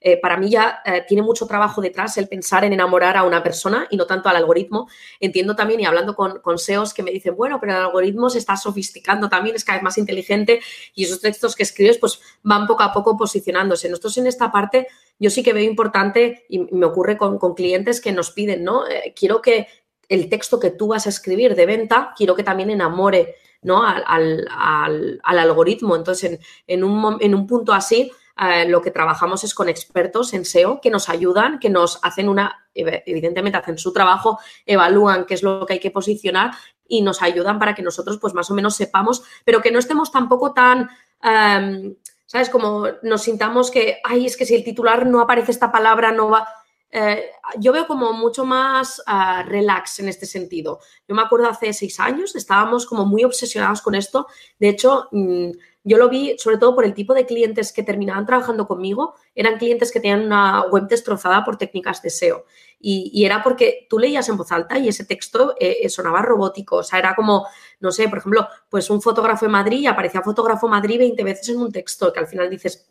eh, 0.00 0.18
para 0.18 0.36
mí 0.36 0.48
ya 0.48 0.80
eh, 0.84 1.04
tiene 1.06 1.22
mucho 1.22 1.46
trabajo 1.46 1.82
detrás 1.82 2.16
el 2.16 2.26
pensar 2.26 2.64
en 2.64 2.72
enamorar 2.72 3.16
a 3.16 3.24
una 3.24 3.42
persona 3.42 3.86
y 3.90 3.96
no 3.96 4.06
tanto 4.06 4.28
al 4.28 4.36
algoritmo. 4.36 4.88
Entiendo 5.20 5.54
también, 5.54 5.80
y 5.80 5.84
hablando 5.84 6.14
con, 6.14 6.40
con 6.40 6.58
SEOs 6.58 6.94
que 6.94 7.02
me 7.02 7.10
dicen, 7.10 7.36
bueno, 7.36 7.58
pero 7.60 7.72
el 7.72 7.78
algoritmo 7.78 8.30
se 8.30 8.38
está 8.38 8.56
sofisticando 8.56 9.28
también, 9.28 9.56
es 9.56 9.64
cada 9.64 9.78
vez 9.78 9.84
más 9.84 9.98
inteligente 9.98 10.60
y 10.94 11.04
esos 11.04 11.20
textos 11.20 11.54
que 11.54 11.64
escribes 11.64 11.98
pues 11.98 12.20
van 12.42 12.66
poco 12.66 12.82
a 12.82 12.92
poco 12.92 13.16
posicionándose. 13.16 13.88
Nosotros 13.88 14.16
en 14.18 14.26
esta 14.26 14.50
parte 14.50 14.88
yo 15.18 15.28
sí 15.28 15.42
que 15.42 15.52
veo 15.52 15.64
importante 15.64 16.46
y 16.48 16.60
me 16.60 16.86
ocurre 16.86 17.18
con, 17.18 17.38
clientes 17.54 18.00
que 18.00 18.12
nos 18.12 18.30
piden, 18.30 18.64
¿no? 18.64 18.86
Eh, 18.86 19.12
quiero 19.14 19.42
que 19.42 19.66
el 20.08 20.28
texto 20.28 20.58
que 20.58 20.70
tú 20.70 20.88
vas 20.88 21.06
a 21.06 21.10
escribir 21.10 21.54
de 21.54 21.66
venta, 21.66 22.14
quiero 22.16 22.34
que 22.34 22.42
también 22.42 22.70
enamore 22.70 23.36
¿no? 23.62 23.84
al, 23.84 24.02
al, 24.06 25.20
al, 25.22 25.38
algoritmo. 25.38 25.94
Entonces, 25.94 26.40
en, 26.66 26.84
un, 26.84 27.18
en 27.20 27.34
un 27.34 27.46
punto 27.46 27.72
así, 27.72 28.10
eh, 28.38 28.68
lo 28.68 28.80
que 28.80 28.90
trabajamos 28.90 29.44
es 29.44 29.54
con 29.54 29.68
expertos 29.68 30.32
en 30.34 30.44
SEO 30.44 30.80
que 30.80 30.90
nos 30.90 31.08
ayudan, 31.08 31.58
que 31.58 31.70
nos 31.70 31.98
hacen 32.02 32.28
una, 32.28 32.68
evidentemente 32.74 33.58
hacen 33.58 33.78
su 33.78 33.92
trabajo, 33.92 34.38
evalúan 34.66 35.24
qué 35.26 35.34
es 35.34 35.42
lo 35.42 35.66
que 35.66 35.74
hay 35.74 35.80
que 35.80 35.90
posicionar 35.90 36.52
y 36.86 37.02
nos 37.02 37.22
ayudan 37.22 37.58
para 37.58 37.74
que 37.74 37.82
nosotros 37.82 38.18
pues 38.18 38.34
más 38.34 38.50
o 38.50 38.54
menos 38.54 38.76
sepamos, 38.76 39.22
pero 39.44 39.62
que 39.62 39.70
no 39.70 39.78
estemos 39.78 40.10
tampoco 40.10 40.52
tan... 40.52 40.90
Em, 41.22 41.94
¿Sabes? 42.26 42.48
Como 42.48 42.86
nos 43.02 43.22
sintamos 43.22 43.72
que, 43.72 43.98
ay, 44.04 44.24
es 44.24 44.36
que 44.36 44.46
si 44.46 44.54
el 44.54 44.62
titular 44.62 45.04
no 45.04 45.20
aparece 45.20 45.50
esta 45.50 45.72
palabra, 45.72 46.12
no 46.12 46.30
va. 46.30 46.46
Eh, 46.92 47.24
yo 47.58 47.72
veo 47.72 47.86
como 47.86 48.12
mucho 48.12 48.44
más 48.44 49.02
ah, 49.06 49.44
relax 49.46 49.98
en 49.98 50.08
este 50.08 50.26
sentido. 50.26 50.80
Yo 51.08 51.14
me 51.14 51.22
acuerdo 51.22 51.48
hace 51.48 51.72
seis 51.72 51.98
años, 52.00 52.34
estábamos 52.36 52.86
como 52.86 53.04
muy 53.04 53.24
obsesionados 53.24 53.82
con 53.82 53.96
esto. 53.96 54.28
De 54.60 54.68
hecho, 54.68 55.08
mm, 55.10 55.50
yo 55.82 55.96
lo 55.96 56.08
vi 56.08 56.36
sobre 56.38 56.58
todo 56.58 56.74
por 56.74 56.84
el 56.84 56.94
tipo 56.94 57.14
de 57.14 57.26
clientes 57.26 57.72
que 57.72 57.82
terminaban 57.82 58.26
trabajando 58.26 58.66
conmigo, 58.66 59.14
eran 59.34 59.58
clientes 59.58 59.90
que 59.90 60.00
tenían 60.00 60.26
una 60.26 60.66
web 60.66 60.86
destrozada 60.88 61.44
por 61.44 61.56
técnicas 61.56 62.02
de 62.02 62.10
SEO. 62.10 62.44
Y, 62.78 63.24
era 63.24 63.42
porque 63.42 63.86
tú 63.88 63.98
leías 63.98 64.28
en 64.28 64.36
voz 64.36 64.52
alta 64.52 64.78
y 64.78 64.88
ese 64.88 65.04
texto 65.04 65.54
eh, 65.58 65.88
sonaba 65.88 66.22
robótico. 66.22 66.76
O 66.76 66.82
sea, 66.82 66.98
era 66.98 67.14
como, 67.14 67.46
no 67.80 67.92
sé, 67.92 68.08
por 68.08 68.18
ejemplo, 68.18 68.48
pues 68.68 68.88
un 68.90 69.02
fotógrafo 69.02 69.46
en 69.46 69.52
Madrid 69.52 69.80
y 69.80 69.86
aparecía 69.86 70.22
fotógrafo 70.22 70.68
Madrid 70.68 70.98
20 70.98 71.24
veces 71.24 71.48
en 71.50 71.58
un 71.58 71.72
texto 71.72 72.12
que 72.12 72.20
al 72.20 72.26
final 72.26 72.48
dices, 72.48 72.90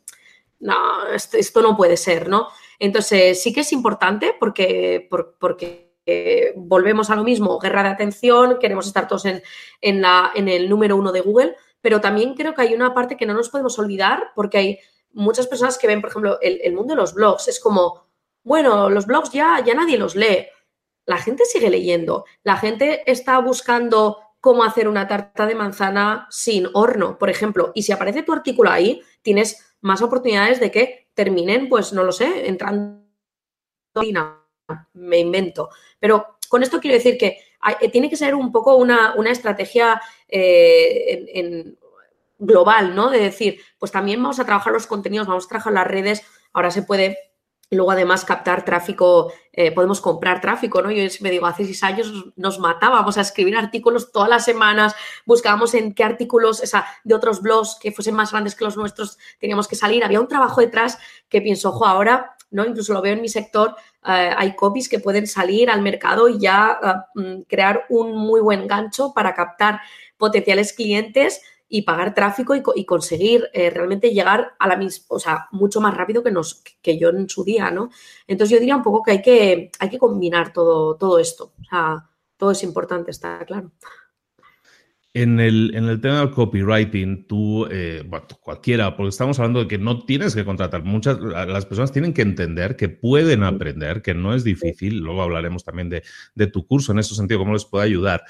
no, 0.60 1.08
esto, 1.08 1.62
no 1.62 1.76
puede 1.76 1.98
ser, 1.98 2.28
¿no? 2.28 2.50
Entonces, 2.78 3.42
sí 3.42 3.54
que 3.54 3.62
es 3.62 3.72
importante 3.72 4.36
porque, 4.40 5.08
porque 5.40 5.94
eh, 6.06 6.54
volvemos 6.56 7.10
a 7.10 7.16
lo 7.16 7.24
mismo, 7.24 7.60
guerra 7.60 7.84
de 7.84 7.90
atención, 7.90 8.58
queremos 8.60 8.88
estar 8.88 9.08
todos 9.08 9.26
en, 9.26 9.42
en, 9.82 10.02
la, 10.02 10.32
en 10.36 10.50
el 10.50 10.68
número 10.70 10.98
uno 10.98 11.12
de 11.12 11.22
Google, 11.22 11.56
pero 11.82 12.02
también 12.02 12.34
creo 12.36 12.54
que 12.54 12.62
hay 12.62 12.74
una 12.74 12.94
parte 12.94 13.18
que 13.18 13.26
no 13.26 13.34
nos 13.34 13.50
podemos 13.50 13.78
olvidar 13.80 14.32
porque 14.36 14.58
hay 14.58 14.80
muchas 15.12 15.48
personas 15.48 15.78
que 15.78 15.88
ven, 15.88 16.02
por 16.02 16.10
ejemplo, 16.10 16.40
el, 16.42 16.74
mundo 16.74 16.94
de 16.94 17.02
los 17.02 17.14
blogs. 17.14 17.48
Es 17.48 17.60
como, 17.60 18.08
bueno, 18.44 18.90
los 18.90 19.06
blogs 19.06 19.32
ya, 19.32 19.64
ya 19.66 19.74
nadie 19.74 19.98
los 19.98 20.16
lee. 20.16 20.48
La 21.06 21.18
gente 21.18 21.46
sigue 21.46 21.70
leyendo. 21.70 22.26
La 22.44 22.58
gente 22.58 23.10
está 23.10 23.40
buscando 23.40 24.20
cómo 24.40 24.64
hacer 24.64 24.88
una 24.88 25.08
tarta 25.08 25.46
de 25.46 25.56
manzana 25.56 26.28
sin 26.30 26.68
horno, 26.74 27.18
por 27.18 27.30
ejemplo. 27.30 27.72
Y 27.74 27.84
si 27.84 27.92
aparece 27.92 28.24
tu 28.24 28.34
artículo 28.34 28.70
ahí, 28.70 29.02
tienes 29.22 29.76
más 29.82 30.02
oportunidades 30.02 30.60
de 30.60 30.72
que 30.72 31.10
terminen, 31.14 31.70
pues 31.70 31.94
no 31.94 32.04
lo 32.04 32.12
sé, 32.12 32.48
entrando 32.48 33.00
me 34.94 35.20
invento. 35.20 35.70
Pero 36.00 36.38
con 36.48 36.64
esto 36.64 36.80
quiero 36.80 36.96
decir 36.96 37.18
que 37.18 37.40
eh, 37.82 37.90
tiene 37.90 38.10
que 38.10 38.18
ser 38.18 38.36
un 38.36 38.52
poco 38.52 38.76
una, 38.76 39.14
estrategia 39.28 40.02
eh, 40.30 41.26
en, 41.34 41.78
global, 42.38 42.96
¿no? 42.96 43.10
De 43.10 43.20
decir, 43.20 43.60
pues 43.78 43.92
también 43.92 44.22
vamos 44.24 44.40
a 44.40 44.46
trabajar 44.46 44.72
los 44.72 44.88
contenidos, 44.88 45.28
vamos 45.28 45.46
a 45.46 45.50
trabajar 45.50 45.74
las 45.74 45.88
redes, 45.88 46.24
ahora 46.54 46.72
se 46.72 46.84
puede 46.84 47.18
luego 47.72 47.92
además 47.92 48.26
captar 48.26 48.66
tráfico, 48.66 49.32
eh, 49.54 49.72
podemos 49.72 50.02
comprar 50.02 50.42
tráfico, 50.42 50.82
¿no? 50.82 50.90
Yo 50.90 51.08
siempre 51.10 51.32
digo, 51.32 51.46
hace 51.46 51.66
seis 51.66 51.84
años 51.84 52.12
nos 52.36 52.58
matábamos 52.60 53.18
a 53.18 53.22
escribir 53.22 53.56
artículos 53.56 54.12
todas 54.12 54.30
las 54.30 54.44
semanas, 54.44 54.96
buscábamos 55.26 55.76
en 55.76 55.94
qué 55.94 56.04
artículos, 56.04 56.62
o 56.62 56.66
sea, 56.66 56.88
de 57.04 57.14
otros 57.14 57.42
blogs 57.42 57.78
que 57.80 57.92
fuesen 57.92 58.16
más 58.16 58.32
grandes 58.32 58.56
que 58.56 58.66
los 58.66 58.76
nuestros, 58.76 59.20
teníamos 59.40 59.68
que 59.68 59.76
salir, 59.76 60.04
había 60.04 60.20
un 60.20 60.28
trabajo 60.28 60.62
detrás 60.62 60.98
que 61.30 61.42
pienso, 61.42 61.70
ojo, 61.70 61.86
ahora 61.86 62.36
¿no? 62.52 62.66
Incluso 62.66 62.94
lo 62.94 63.02
veo 63.02 63.14
en 63.14 63.22
mi 63.22 63.30
sector, 63.30 63.76
eh, 64.06 64.32
hay 64.36 64.56
copies 64.56 64.90
que 64.90 65.00
pueden 65.00 65.28
salir 65.28 65.70
al 65.70 65.82
mercado 65.82 66.30
y 66.30 66.40
ya 66.40 66.80
eh, 67.16 67.20
mm, 67.22 67.42
crear 67.44 67.86
un 67.90 68.16
muy 68.16 68.42
buen 68.42 68.68
gancho 68.68 69.14
para 69.14 69.34
captar 69.34 69.82
potenciales 70.18 70.74
clientes 70.74 71.42
y 71.68 71.84
pagar 71.84 72.16
tráfico 72.16 72.56
y, 72.56 72.86
conseguir 72.86 73.48
eh, 73.54 73.70
realmente 73.70 74.12
llegar 74.12 74.54
a 74.58 74.68
la 74.68 74.76
misma, 74.76 75.06
o 75.10 75.20
sea, 75.20 75.48
mucho 75.52 75.80
más 75.80 75.96
rápido 75.96 76.24
que, 76.24 76.32
nos, 76.32 76.64
que 76.82 76.98
yo 76.98 77.10
en 77.10 77.30
su 77.30 77.44
día, 77.44 77.70
¿no? 77.70 77.92
Entonces 78.28 78.56
yo 78.56 78.60
diría 78.60 78.76
un 78.76 78.82
poco 78.82 79.04
que 79.04 79.12
hay 79.12 79.22
que, 79.22 79.72
hay 79.80 79.90
que 79.90 80.00
combinar 80.00 80.52
todo, 80.52 80.96
todo 80.96 81.20
esto, 81.20 81.54
o 81.62 81.64
sea, 81.70 82.10
todo 82.38 82.52
es 82.52 82.64
importante, 82.64 83.12
está 83.12 83.46
claro. 83.46 83.72
En 85.14 85.40
el, 85.40 85.72
en 85.74 85.86
el 85.86 86.00
tema 86.02 86.20
del 86.20 86.30
copywriting, 86.30 87.26
tú, 87.26 87.66
eh, 87.72 88.04
bueno, 88.06 88.28
cualquiera, 88.42 88.96
porque 88.96 89.10
estamos 89.10 89.40
hablando 89.40 89.62
de 89.62 89.68
que 89.68 89.80
no 89.80 90.06
tienes 90.06 90.36
que 90.36 90.46
contratar. 90.46 90.84
Muchas, 90.84 91.20
las 91.20 91.66
personas 91.66 91.92
tienen 91.92 92.14
que 92.14 92.22
entender 92.22 92.76
que 92.76 92.90
pueden 92.90 93.44
aprender, 93.44 94.04
que 94.04 94.14
no 94.14 94.36
es 94.36 94.44
difícil. 94.44 95.00
Luego 95.00 95.24
hablaremos 95.24 95.64
también 95.64 95.90
de, 95.90 96.04
de 96.36 96.48
tu 96.48 96.68
curso 96.68 96.92
en 96.92 97.00
ese 97.00 97.16
sentido, 97.16 97.40
cómo 97.40 97.54
les 97.54 97.66
puede 97.66 97.86
ayudar. 97.86 98.24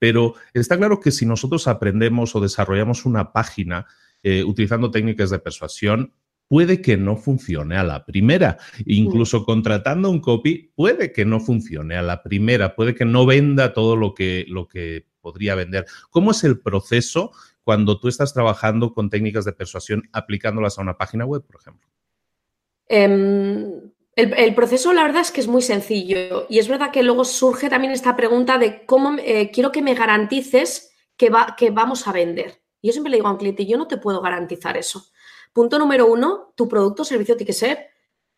Pero 0.00 0.34
está 0.52 0.76
claro 0.76 0.98
que 0.98 1.12
si 1.12 1.24
nosotros 1.24 1.68
aprendemos 1.68 2.34
o 2.34 2.40
desarrollamos 2.40 3.04
una 3.06 3.32
página 3.32 3.86
eh, 4.24 4.42
utilizando 4.42 4.90
técnicas 4.90 5.30
de 5.30 5.38
persuasión, 5.38 6.14
puede 6.48 6.82
que 6.82 6.96
no 6.96 7.16
funcione 7.16 7.76
a 7.76 7.84
la 7.84 8.04
primera. 8.04 8.58
Incluso 8.86 9.44
contratando 9.44 10.10
un 10.10 10.20
copy, 10.20 10.72
puede 10.74 11.12
que 11.12 11.24
no 11.24 11.40
funcione 11.40 11.96
a 11.96 12.02
la 12.02 12.22
primera, 12.22 12.74
puede 12.74 12.94
que 12.94 13.04
no 13.04 13.24
venda 13.24 13.72
todo 13.72 13.96
lo 13.96 14.14
que, 14.14 14.44
lo 14.48 14.66
que 14.66 15.06
podría 15.24 15.54
vender. 15.54 15.86
¿Cómo 16.10 16.32
es 16.32 16.44
el 16.44 16.60
proceso 16.60 17.32
cuando 17.62 17.98
tú 17.98 18.08
estás 18.08 18.34
trabajando 18.34 18.92
con 18.92 19.08
técnicas 19.08 19.46
de 19.46 19.54
persuasión 19.54 20.02
aplicándolas 20.12 20.78
a 20.78 20.82
una 20.82 20.98
página 20.98 21.24
web, 21.24 21.42
por 21.42 21.56
ejemplo? 21.56 21.88
Em, 22.86 23.90
el, 24.14 24.54
proceso, 24.54 24.92
la 24.92 25.02
verdad 25.02 25.22
es 25.22 25.30
que 25.30 25.40
es 25.40 25.48
muy 25.48 25.62
sencillo 25.62 26.46
y 26.50 26.58
es 26.58 26.68
verdad 26.68 26.92
que 26.92 27.02
luego 27.02 27.24
surge 27.24 27.70
también 27.70 27.94
esta 27.94 28.14
pregunta 28.14 28.58
de 28.58 28.84
cómo 28.84 29.16
eh, 29.18 29.50
quiero 29.50 29.72
que 29.72 29.80
me 29.80 29.94
garantices 29.94 30.92
que, 31.16 31.30
va, 31.30 31.56
que 31.56 31.70
vamos 31.70 32.06
a 32.06 32.12
vender. 32.12 32.60
yo 32.82 32.92
siempre 32.92 33.10
le 33.10 33.16
digo 33.16 33.28
a 33.28 33.32
un 33.32 33.38
cliente, 33.38 33.64
yo 33.64 33.78
no 33.78 33.88
te 33.88 33.96
puedo 33.96 34.20
garantizar 34.20 34.76
eso. 34.76 35.06
Punto 35.54 35.78
número 35.78 36.06
uno, 36.06 36.52
tu 36.54 36.68
producto 36.68 37.00
o 37.00 37.06
servicio 37.06 37.34
tiene 37.34 37.46
que 37.46 37.54
ser 37.54 37.86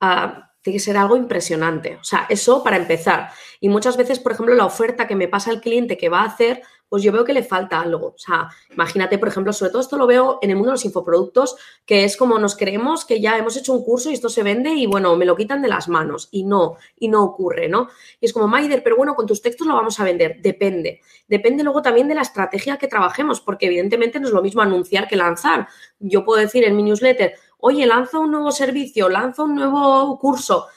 ah, 0.00 0.46
tiene 0.66 0.78
que 0.78 0.84
ser 0.84 0.96
algo 0.96 1.16
impresionante. 1.16 1.96
O 2.00 2.02
sea, 2.02 2.26
eso 2.28 2.64
para 2.64 2.76
empezar. 2.76 3.30
Y 3.60 3.68
muchas 3.68 3.96
veces, 3.96 4.18
por 4.18 4.32
ejemplo, 4.32 4.52
la 4.56 4.66
oferta 4.66 5.06
que 5.06 5.14
me 5.14 5.28
pasa 5.28 5.52
el 5.52 5.60
cliente 5.60 5.96
que 5.96 6.08
va 6.08 6.22
a 6.22 6.26
hacer, 6.26 6.60
pues 6.96 7.04
yo 7.04 7.12
veo 7.12 7.26
que 7.26 7.34
le 7.34 7.42
falta 7.42 7.78
algo. 7.78 8.06
O 8.06 8.18
sea, 8.18 8.48
imagínate, 8.72 9.18
por 9.18 9.28
ejemplo, 9.28 9.52
sobre 9.52 9.70
todo 9.70 9.82
esto 9.82 9.98
lo 9.98 10.06
veo 10.06 10.38
en 10.40 10.48
el 10.48 10.56
mundo 10.56 10.70
de 10.70 10.76
los 10.76 10.84
infoproductos, 10.86 11.54
que 11.84 12.04
es 12.04 12.16
como 12.16 12.38
nos 12.38 12.56
creemos 12.56 13.04
que 13.04 13.20
ya 13.20 13.36
hemos 13.36 13.54
hecho 13.58 13.74
un 13.74 13.84
curso 13.84 14.08
y 14.08 14.14
esto 14.14 14.30
se 14.30 14.42
vende 14.42 14.70
y 14.70 14.86
bueno, 14.86 15.14
me 15.14 15.26
lo 15.26 15.36
quitan 15.36 15.60
de 15.60 15.68
las 15.68 15.90
manos 15.90 16.28
y 16.30 16.44
no, 16.44 16.78
y 16.98 17.08
no 17.08 17.22
ocurre, 17.22 17.68
¿no? 17.68 17.90
Y 18.18 18.24
es 18.24 18.32
como, 18.32 18.48
Maider, 18.48 18.82
pero 18.82 18.96
bueno, 18.96 19.14
con 19.14 19.26
tus 19.26 19.42
textos 19.42 19.66
lo 19.66 19.74
vamos 19.74 20.00
a 20.00 20.04
vender. 20.04 20.40
Depende. 20.40 21.02
Depende 21.28 21.62
luego 21.64 21.82
también 21.82 22.08
de 22.08 22.14
la 22.14 22.22
estrategia 22.22 22.78
que 22.78 22.88
trabajemos, 22.88 23.42
porque 23.42 23.66
evidentemente 23.66 24.18
no 24.18 24.28
es 24.28 24.32
lo 24.32 24.40
mismo 24.40 24.62
anunciar 24.62 25.06
que 25.06 25.16
lanzar. 25.16 25.68
Yo 25.98 26.24
puedo 26.24 26.40
decir 26.40 26.64
en 26.64 26.76
mi 26.76 26.82
newsletter, 26.82 27.34
oye, 27.58 27.84
lanzo 27.84 28.20
un 28.20 28.30
nuevo 28.30 28.50
servicio, 28.52 29.10
lanzo 29.10 29.44
un 29.44 29.56
nuevo 29.56 30.18
curso, 30.18 30.68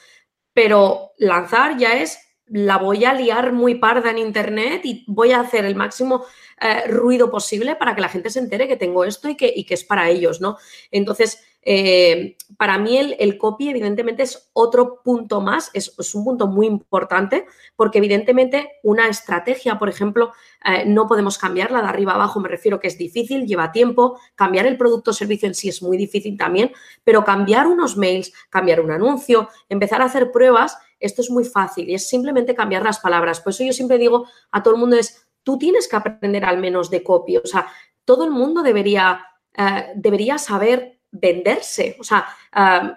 pero 0.52 1.12
lanzar 1.16 1.78
ya 1.78 1.94
es 1.94 2.18
la 2.50 2.78
voy 2.78 3.04
a 3.04 3.14
liar 3.14 3.52
muy 3.52 3.76
parda 3.76 4.10
en 4.10 4.18
internet 4.18 4.80
y 4.84 5.04
voy 5.06 5.32
a 5.32 5.40
hacer 5.40 5.64
el 5.64 5.76
máximo 5.76 6.24
eh, 6.60 6.88
ruido 6.88 7.30
posible 7.30 7.76
para 7.76 7.94
que 7.94 8.00
la 8.00 8.08
gente 8.08 8.30
se 8.30 8.40
entere 8.40 8.68
que 8.68 8.76
tengo 8.76 9.04
esto 9.04 9.28
y 9.28 9.36
que, 9.36 9.52
y 9.54 9.64
que 9.64 9.74
es 9.74 9.84
para 9.84 10.08
ellos, 10.08 10.40
¿no? 10.40 10.58
Entonces, 10.90 11.42
eh, 11.62 12.36
para 12.56 12.78
mí 12.78 12.96
el, 12.96 13.36
copy 13.36 13.68
evidentemente 13.68 14.22
es 14.22 14.50
otro 14.54 15.02
punto 15.02 15.42
más, 15.42 15.70
es, 15.74 15.92
un 16.14 16.24
punto 16.24 16.46
muy 16.46 16.66
importante 16.66 17.46
porque 17.76 17.98
evidentemente 17.98 18.78
una 18.82 19.08
estrategia, 19.08 19.78
por 19.78 19.90
ejemplo, 19.90 20.32
eh, 20.64 20.84
no 20.86 21.06
podemos 21.06 21.36
cambiarla 21.36 21.82
de 21.82 21.88
arriba 21.88 22.14
abajo, 22.14 22.40
me 22.40 22.48
refiero 22.48 22.80
que 22.80 22.88
es 22.88 22.96
difícil, 22.96 23.46
lleva 23.46 23.72
tiempo, 23.72 24.18
cambiar 24.34 24.66
el 24.66 24.78
producto 24.78 25.10
o 25.10 25.14
servicio 25.14 25.48
en 25.48 25.54
sí 25.54 25.68
es 25.68 25.82
muy 25.82 25.98
difícil 25.98 26.36
también, 26.38 26.72
pero 27.04 27.24
cambiar 27.24 27.66
unos 27.66 27.96
mails, 27.96 28.32
cambiar 28.48 28.80
un 28.80 28.90
anuncio, 28.90 29.48
empezar 29.68 30.00
a 30.00 30.06
hacer 30.06 30.32
pruebas, 30.32 30.78
esto 31.00 31.22
es 31.22 31.30
muy 31.30 31.44
fácil 31.44 31.88
y 31.88 31.94
es 31.94 32.08
simplemente 32.08 32.54
cambiar 32.54 32.82
las 32.82 33.00
palabras. 33.00 33.40
Por 33.40 33.52
eso 33.52 33.64
yo 33.64 33.72
siempre 33.72 33.98
digo 33.98 34.26
a 34.52 34.62
todo 34.62 34.74
el 34.74 34.80
mundo 34.80 34.96
es, 34.96 35.26
tú 35.42 35.58
tienes 35.58 35.88
que 35.88 35.96
aprender 35.96 36.44
al 36.44 36.58
menos 36.58 36.90
de 36.90 37.02
copy, 37.02 37.38
o 37.38 37.46
sea, 37.46 37.66
todo 38.04 38.24
el 38.24 38.30
mundo 38.30 38.62
debería, 38.62 39.26
eh, 39.56 39.92
debería 39.96 40.38
saber 40.38 41.00
venderse. 41.10 41.96
O 41.98 42.04
sea, 42.04 42.26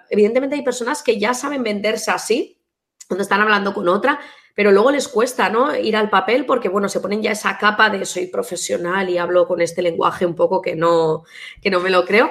evidentemente 0.08 0.56
hay 0.56 0.62
personas 0.62 1.02
que 1.02 1.18
ya 1.18 1.34
saben 1.34 1.62
venderse 1.62 2.10
así, 2.10 2.60
cuando 3.08 3.22
están 3.22 3.40
hablando 3.40 3.74
con 3.74 3.88
otra, 3.88 4.20
pero 4.54 4.70
luego 4.70 4.90
les 4.90 5.08
cuesta, 5.08 5.48
¿no? 5.50 5.76
Ir 5.76 5.96
al 5.96 6.10
papel 6.10 6.46
porque, 6.46 6.68
bueno, 6.68 6.88
se 6.88 7.00
ponen 7.00 7.22
ya 7.22 7.32
esa 7.32 7.58
capa 7.58 7.90
de 7.90 8.04
soy 8.04 8.28
profesional 8.28 9.10
y 9.10 9.18
hablo 9.18 9.46
con 9.48 9.60
este 9.60 9.82
lenguaje 9.82 10.24
un 10.24 10.36
poco 10.36 10.62
que 10.62 10.76
no, 10.76 11.24
que 11.60 11.70
no 11.70 11.80
me 11.80 11.90
lo 11.90 12.04
creo. 12.04 12.30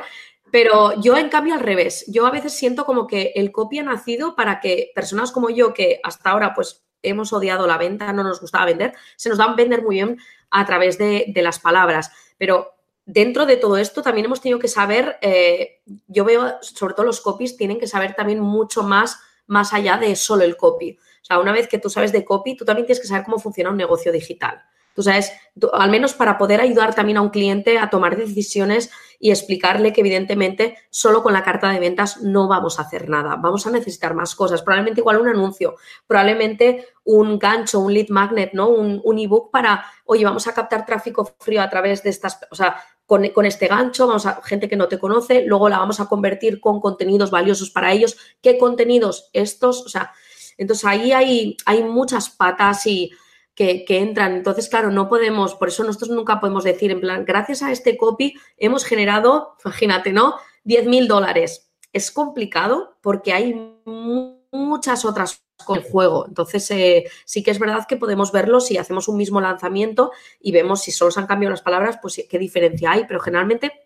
Pero 0.54 1.02
yo, 1.02 1.18
en 1.18 1.30
cambio, 1.30 1.56
al 1.56 1.62
revés. 1.62 2.06
Yo 2.08 2.28
a 2.28 2.30
veces 2.30 2.54
siento 2.54 2.86
como 2.86 3.08
que 3.08 3.32
el 3.34 3.52
copy 3.52 3.80
ha 3.80 3.84
nacido 3.84 4.36
para 4.36 4.60
que 4.60 4.92
personas 4.94 5.32
como 5.32 5.50
yo, 5.50 5.74
que 5.74 6.00
hasta 6.04 6.30
ahora, 6.30 6.54
pues, 6.54 6.86
hemos 7.02 7.34
odiado 7.34 7.66
la 7.66 7.80
venta, 7.80 8.14
no 8.14 8.22
nos 8.22 8.40
gustaba 8.40 8.66
vender, 8.66 8.94
se 9.16 9.30
nos 9.30 9.40
dan 9.40 9.56
vender 9.56 9.82
muy 9.82 9.96
bien 9.96 10.20
a 10.52 10.64
través 10.68 11.00
de, 11.00 11.34
las 11.38 11.58
palabras. 11.58 12.12
Pero 12.38 12.76
dentro 13.04 13.48
de 13.48 13.58
todo 13.58 13.78
esto 13.78 14.04
también 14.04 14.26
hemos 14.26 14.42
tenido 14.42 14.60
que 14.60 14.68
saber, 14.68 15.18
eh, 15.22 15.82
yo 16.06 16.24
veo, 16.24 16.60
sobre 16.62 16.94
todo 16.94 17.08
los 17.08 17.22
copies, 17.22 17.58
tienen 17.58 17.80
que 17.80 17.88
saber 17.88 18.14
también 18.14 18.40
mucho 18.40 18.84
más, 18.84 19.20
más 19.48 19.74
allá 19.74 19.98
de 19.98 20.16
solo 20.16 20.44
el 20.44 20.56
copy. 20.56 21.00
O 21.24 21.26
sea, 21.26 21.40
una 21.40 21.52
vez 21.52 21.68
que 21.68 21.80
tú 21.80 21.90
sabes 21.90 22.12
de 22.12 22.24
copy, 22.24 22.56
tú 22.56 22.64
también 22.64 22.86
tienes 22.86 23.02
que 23.02 23.08
saber 23.08 23.26
cómo 23.26 23.40
funciona 23.40 23.72
un 23.72 23.78
negocio 23.78 24.12
digital. 24.12 24.62
Tú 24.94 25.02
sabes, 25.02 25.32
al 25.74 25.90
menos 25.90 26.14
para 26.14 26.38
poder 26.38 26.62
ayudar 26.62 26.94
también 26.94 27.18
a 27.18 27.22
un 27.22 27.30
cliente 27.30 27.80
a 27.80 27.90
tomar 27.90 28.16
decisiones 28.16 28.92
y 29.20 29.32
explicarle 29.32 29.94
que 29.94 30.02
evidentemente 30.02 30.78
solo 30.90 31.24
con 31.24 31.34
la 31.34 31.44
carta 31.44 31.70
de 31.72 31.80
ventas 31.80 32.22
no 32.22 32.48
vamos 32.48 32.78
a 32.78 32.84
hacer 32.84 33.10
nada. 33.10 33.36
Vamos 33.38 33.66
a 33.66 33.72
necesitar 33.72 34.14
más 34.14 34.36
cosas. 34.36 34.62
Probablemente 34.62 35.02
igual 35.02 35.20
un 35.20 35.30
anuncio, 35.30 35.76
probablemente 36.06 36.88
un 37.06 37.40
gancho, 37.40 37.80
un 37.80 37.94
lead 37.94 38.10
magnet, 38.10 38.52
¿no? 38.54 38.70
Un, 38.70 39.02
un 39.04 39.20
ebook 39.20 39.50
para, 39.50 39.86
oye, 40.06 40.26
vamos 40.26 40.48
a 40.48 40.54
captar 40.54 40.86
tráfico 40.86 41.36
frío 41.40 41.62
a 41.62 41.70
través 41.70 42.04
de 42.04 42.10
estas, 42.10 42.40
o 42.52 42.56
sea, 42.56 42.78
con, 43.06 43.28
con, 43.30 43.46
este 43.46 43.68
gancho, 43.68 44.08
vamos 44.08 44.26
a 44.26 44.42
gente 44.44 44.70
que 44.70 44.76
no 44.76 44.88
te 44.88 45.00
conoce, 45.00 45.44
luego 45.46 45.70
la 45.70 45.78
vamos 45.78 46.00
a 46.00 46.08
convertir 46.08 46.60
con 46.60 46.80
contenidos 46.80 47.32
valiosos 47.32 47.70
para 47.70 47.92
ellos. 47.92 48.18
¿Qué 48.42 48.58
contenidos? 48.58 49.30
Estos, 49.34 49.86
o 49.86 49.90
sea, 49.90 50.12
entonces 50.58 50.86
ahí 50.86 51.12
hay, 51.12 51.58
hay 51.66 51.84
muchas 51.84 52.30
patas 52.30 52.86
y 52.88 53.12
que, 53.56 53.86
entran. 53.88 54.36
Entonces, 54.36 54.70
claro, 54.70 54.92
no 54.92 55.10
podemos, 55.10 55.56
por 55.56 55.68
eso 55.68 55.84
nosotros 55.84 56.12
nunca 56.12 56.40
podemos 56.40 56.64
decir, 56.64 56.92
en 56.92 57.02
plan, 57.02 57.26
gracias 57.26 57.62
a 57.62 57.72
este 57.72 57.98
copy 57.98 58.36
hemos 58.58 58.86
generado, 58.86 59.56
imagínate, 59.64 60.12
¿no? 60.12 60.36
10 60.64 60.88
mil 60.88 61.08
dólares. 61.08 61.72
Es 61.92 62.12
complicado 62.12 62.98
porque 63.02 63.34
hay 63.34 63.54
muchas 64.52 65.06
otras 65.06 65.44
con 65.66 65.78
el 65.78 65.84
juego. 65.84 66.26
Entonces, 66.28 66.70
eh, 66.72 67.06
sí 67.26 67.44
que 67.44 67.52
es 67.52 67.60
verdad 67.60 67.86
que 67.88 67.98
podemos 67.98 68.32
verlo 68.32 68.60
si 68.60 68.78
hacemos 68.78 69.08
un 69.08 69.18
mismo 69.18 69.40
lanzamiento 69.40 70.12
y 70.40 70.52
vemos 70.52 70.82
si 70.82 70.92
solo 70.92 71.12
se 71.12 71.20
han 71.20 71.28
cambiado 71.28 71.52
las 71.52 71.62
palabras, 71.62 72.00
pues 72.02 72.26
qué 72.30 72.40
diferencia 72.40 72.92
hay, 72.92 73.06
pero 73.06 73.20
generalmente 73.20 73.83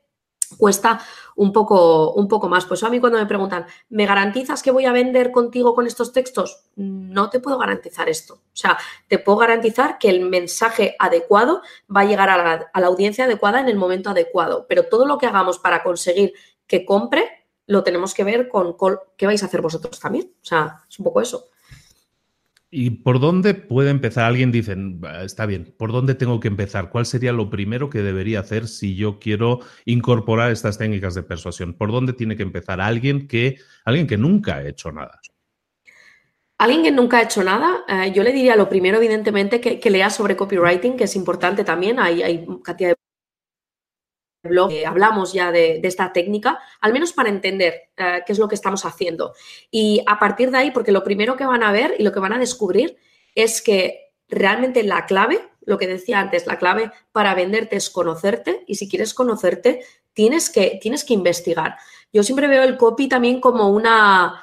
cuesta 0.58 1.00
un 1.36 1.52
poco, 1.52 2.14
un 2.14 2.28
poco 2.28 2.48
más. 2.48 2.66
Pues 2.66 2.84
a 2.84 2.90
mí 2.90 3.00
cuando 3.00 3.20
me 3.20 3.26
preguntan, 3.26 3.66
¿me 3.90 4.06
garantizas 4.06 4.64
que 4.64 4.72
voy 4.72 4.86
a 4.86 4.92
vender 4.92 5.32
contigo 5.32 5.76
con 5.76 5.88
estos 5.88 6.14
textos? 6.14 6.66
No 6.76 7.30
te 7.30 7.40
puedo 7.40 7.58
garantizar 7.58 8.10
esto. 8.10 8.36
O 8.36 8.56
sea, 8.56 8.78
te 9.08 9.20
puedo 9.20 9.38
garantizar 9.38 9.98
que 9.98 10.10
el 10.10 10.22
mensaje 10.22 10.96
adecuado 11.00 11.62
va 11.94 12.02
a 12.02 12.06
llegar 12.06 12.30
a 12.30 12.38
la, 12.38 12.70
a 12.72 12.82
la 12.82 12.88
audiencia 12.88 13.26
adecuada 13.26 13.60
en 13.60 13.70
el 13.70 13.76
momento 13.76 14.10
adecuado, 14.10 14.66
pero 14.68 14.84
todo 14.84 15.06
lo 15.06 15.18
que 15.18 15.26
hagamos 15.26 15.60
para 15.60 15.84
conseguir 15.84 16.34
que 16.66 16.86
compre, 16.86 17.48
lo 17.66 17.84
tenemos 17.84 18.14
que 18.14 18.24
ver 18.24 18.48
con, 18.48 18.74
con 18.74 19.00
qué 19.18 19.26
vais 19.26 19.44
a 19.44 19.48
hacer 19.48 19.62
vosotros 19.62 20.00
también. 20.00 20.34
O 20.42 20.46
sea, 20.46 20.86
es 20.90 21.00
un 21.00 21.04
poco 21.06 21.22
eso. 21.22 21.50
¿Y 22.70 22.90
por 22.90 23.22
dónde 23.22 23.54
puede 23.54 23.92
empezar? 23.92 24.26
Alguien 24.26 24.52
dice, 24.52 24.76
está 25.24 25.46
bien, 25.46 25.74
¿por 25.78 25.94
dónde 25.94 26.16
tengo 26.16 26.42
que 26.42 26.50
empezar? 26.50 26.90
¿Cuál 26.90 27.06
sería 27.06 27.32
lo 27.32 27.50
primero 27.50 27.90
que 27.90 28.02
debería 28.02 28.42
hacer 28.42 28.68
si 28.68 28.96
yo 28.96 29.20
quiero 29.20 29.62
incorporar 29.86 30.52
estas 30.52 30.78
técnicas 30.78 31.16
de 31.16 31.24
persuasión? 31.24 31.74
¿Por 31.74 31.94
dónde 31.94 32.12
tiene 32.12 32.36
que 32.36 32.44
empezar 32.44 32.82
alguien 32.82 33.28
que, 33.28 33.58
alguien 33.86 34.06
que 34.06 34.18
nunca 34.18 34.58
ha 34.58 34.68
hecho 34.68 34.92
nada? 34.92 35.22
Alguien 36.58 36.84
que 36.84 36.92
nunca 36.92 37.20
ha 37.20 37.24
hecho 37.24 37.44
nada, 37.44 37.86
eh, 37.88 38.12
yo 38.14 38.24
le 38.24 38.34
diría 38.34 38.56
lo 38.58 38.68
primero, 38.68 38.98
evidentemente, 38.98 39.62
que, 39.62 39.80
que, 39.80 39.90
lea 39.90 40.10
sobre 40.10 40.36
copywriting, 40.36 40.98
que 40.98 41.06
es 41.06 41.16
importante 41.16 41.64
también. 41.64 42.00
Hay, 42.00 42.22
hay 42.24 42.46
cantidad 42.64 42.90
de 42.90 42.96
blog 44.48 44.72
eh, 44.72 44.86
hablamos 44.86 45.34
ya 45.34 45.52
de, 45.52 45.80
esta 45.84 46.12
técnica, 46.12 46.60
al 46.82 46.94
menos 46.94 47.14
para 47.14 47.30
entender 47.30 47.90
eh, 47.96 48.24
qué 48.26 48.34
es 48.34 48.40
lo 48.40 48.48
que 48.48 48.56
estamos 48.56 48.86
haciendo. 48.86 49.34
Y 49.72 50.04
a 50.08 50.20
partir 50.20 50.52
de 50.52 50.58
ahí, 50.58 50.72
porque 50.72 50.92
lo 50.92 51.04
primero 51.04 51.36
que 51.36 51.46
van 51.46 51.64
a 51.64 51.72
ver 51.72 51.96
y 52.00 52.04
lo 52.04 52.12
que 52.12 52.20
van 52.20 52.34
a 52.34 52.40
descubrir 52.40 52.98
es 53.36 53.62
que 53.62 54.12
realmente 54.28 54.84
la 54.84 55.06
clave, 55.06 55.40
lo 55.66 55.78
que 55.78 55.88
decía 55.88 56.20
antes, 56.20 56.48
la 56.48 56.58
clave 56.58 56.92
para 57.12 57.36
venderte 57.36 57.76
es 57.76 57.90
conocerte 57.90 58.64
y 58.68 58.76
si 58.76 58.90
quieres 58.90 59.14
conocerte, 59.14 59.84
tienes 60.14 60.50
que, 60.50 60.80
tienes 60.82 61.04
que 61.04 61.14
investigar. 61.14 61.78
Yo 62.12 62.24
siempre 62.24 62.48
veo 62.48 62.64
el 62.64 62.78
copy 62.78 63.08
también 63.08 63.40
como 63.40 63.70
una, 63.70 64.42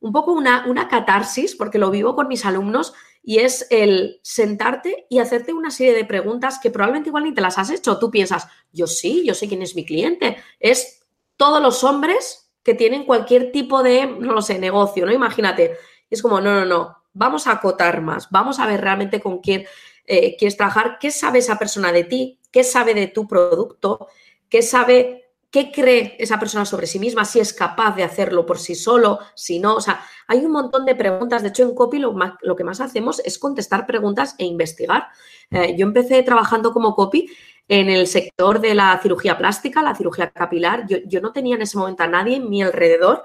un 0.00 0.12
poco 0.12 0.32
una, 0.32 0.66
una 0.66 0.88
catarsis, 0.88 1.54
porque 1.54 1.78
lo 1.78 1.90
vivo 1.90 2.14
con 2.14 2.28
mis 2.28 2.44
alumnos 2.44 2.92
y 3.26 3.38
es 3.38 3.66
el 3.70 4.20
sentarte 4.22 5.06
y 5.08 5.18
hacerte 5.18 5.54
una 5.54 5.70
serie 5.70 5.94
de 5.94 6.04
preguntas 6.04 6.58
que 6.62 6.70
probablemente 6.70 7.08
igual 7.08 7.24
ni 7.24 7.32
te 7.32 7.40
las 7.40 7.56
has 7.58 7.70
hecho. 7.70 7.98
Tú 7.98 8.10
piensas, 8.10 8.46
yo 8.70 8.86
sí, 8.86 9.24
yo 9.24 9.34
sé 9.34 9.48
quién 9.48 9.62
es 9.62 9.74
mi 9.74 9.86
cliente. 9.86 10.36
Es 10.60 11.06
todos 11.36 11.62
los 11.62 11.82
hombres 11.84 12.52
que 12.62 12.74
tienen 12.74 13.06
cualquier 13.06 13.50
tipo 13.50 13.82
de, 13.82 14.06
no 14.06 14.34
lo 14.34 14.42
sé, 14.42 14.58
negocio, 14.58 15.06
¿no? 15.06 15.12
Imagínate. 15.12 15.76
Es 16.10 16.20
como, 16.20 16.40
no, 16.40 16.54
no, 16.54 16.64
no, 16.66 16.96
vamos 17.14 17.46
a 17.46 17.52
acotar 17.52 18.02
más, 18.02 18.28
vamos 18.30 18.58
a 18.58 18.66
ver 18.66 18.82
realmente 18.82 19.20
con 19.20 19.38
quién 19.38 19.64
eh, 20.06 20.36
quieres 20.36 20.56
trabajar, 20.56 20.98
qué 21.00 21.10
sabe 21.10 21.38
esa 21.38 21.58
persona 21.58 21.92
de 21.92 22.04
ti, 22.04 22.40
qué 22.52 22.62
sabe 22.62 22.92
de 22.92 23.06
tu 23.06 23.26
producto, 23.26 24.08
qué 24.50 24.60
sabe 24.60 25.23
¿Qué 25.54 25.70
cree 25.70 26.16
esa 26.18 26.40
persona 26.40 26.64
sobre 26.64 26.88
sí 26.88 26.98
misma? 26.98 27.24
Si 27.24 27.38
es 27.38 27.52
capaz 27.52 27.94
de 27.94 28.02
hacerlo 28.02 28.44
por 28.44 28.58
sí 28.58 28.74
solo, 28.74 29.20
si 29.36 29.60
no. 29.60 29.76
O 29.76 29.80
sea, 29.80 30.04
hay 30.26 30.44
un 30.44 30.50
montón 30.50 30.84
de 30.84 30.96
preguntas. 30.96 31.42
De 31.42 31.50
hecho, 31.50 31.62
en 31.62 31.76
Copy 31.76 32.00
lo, 32.00 32.56
que 32.56 32.64
más 32.64 32.80
hacemos 32.80 33.20
es 33.20 33.38
contestar 33.38 33.86
preguntas 33.86 34.34
e 34.38 34.46
investigar. 34.46 35.06
Eh, 35.52 35.76
yo 35.78 35.86
empecé 35.86 36.24
trabajando 36.24 36.72
como 36.72 36.96
Copy 36.96 37.30
en 37.68 37.88
el 37.88 38.08
sector 38.08 38.60
de 38.60 38.74
la 38.74 38.98
cirugía 39.00 39.38
plástica, 39.38 39.80
la 39.80 39.94
cirugía 39.94 40.32
capilar. 40.32 40.88
Yo, 40.88 40.96
yo 41.06 41.20
no 41.20 41.30
tenía 41.30 41.54
en 41.54 41.62
ese 41.62 41.78
momento 41.78 42.02
a 42.02 42.08
nadie 42.08 42.34
en 42.34 42.50
mi 42.50 42.60
alrededor 42.60 43.22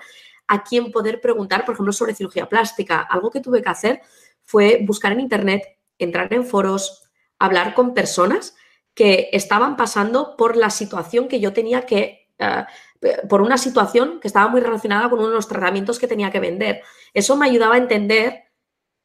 a 0.48 0.62
quien 0.64 0.92
poder 0.92 1.22
preguntar, 1.22 1.66
por 1.66 1.74
ejemplo, 1.74 1.94
sobre 1.94 2.14
cirugía 2.14 2.48
plástica. 2.48 3.00
Algo 3.10 3.32
que 3.32 3.42
tuve 3.42 3.64
que 3.64 3.70
hacer 3.70 4.02
fue 4.44 4.82
buscar 4.86 5.14
en 5.14 5.22
Internet, 5.22 5.64
entrar 5.98 6.32
en 6.32 6.46
foros, 6.46 7.10
hablar 7.40 7.74
con 7.74 7.96
personas 7.96 8.54
que 9.00 9.30
estaban 9.32 9.78
pasando 9.78 10.36
por 10.36 10.58
la 10.58 10.70
situación 10.70 11.30
que 11.30 11.40
yo 11.40 11.54
tenía 11.54 11.86
que 11.86 12.28
eh, 12.38 12.66
por 13.30 13.42
una 13.42 13.58
situación 13.58 14.20
que 14.20 14.28
estaba 14.28 14.50
muy 14.50 14.60
relacionada 14.60 15.10
con 15.10 15.20
uno 15.20 15.30
de 15.30 15.36
los 15.36 15.48
tratamientos 15.48 15.98
que 16.00 16.08
tenía 16.10 16.32
que 16.32 16.42
vender. 16.42 16.82
Eso 17.14 17.38
me 17.38 17.46
ayudaba 17.46 17.76
a 17.76 17.78
entender 17.78 18.50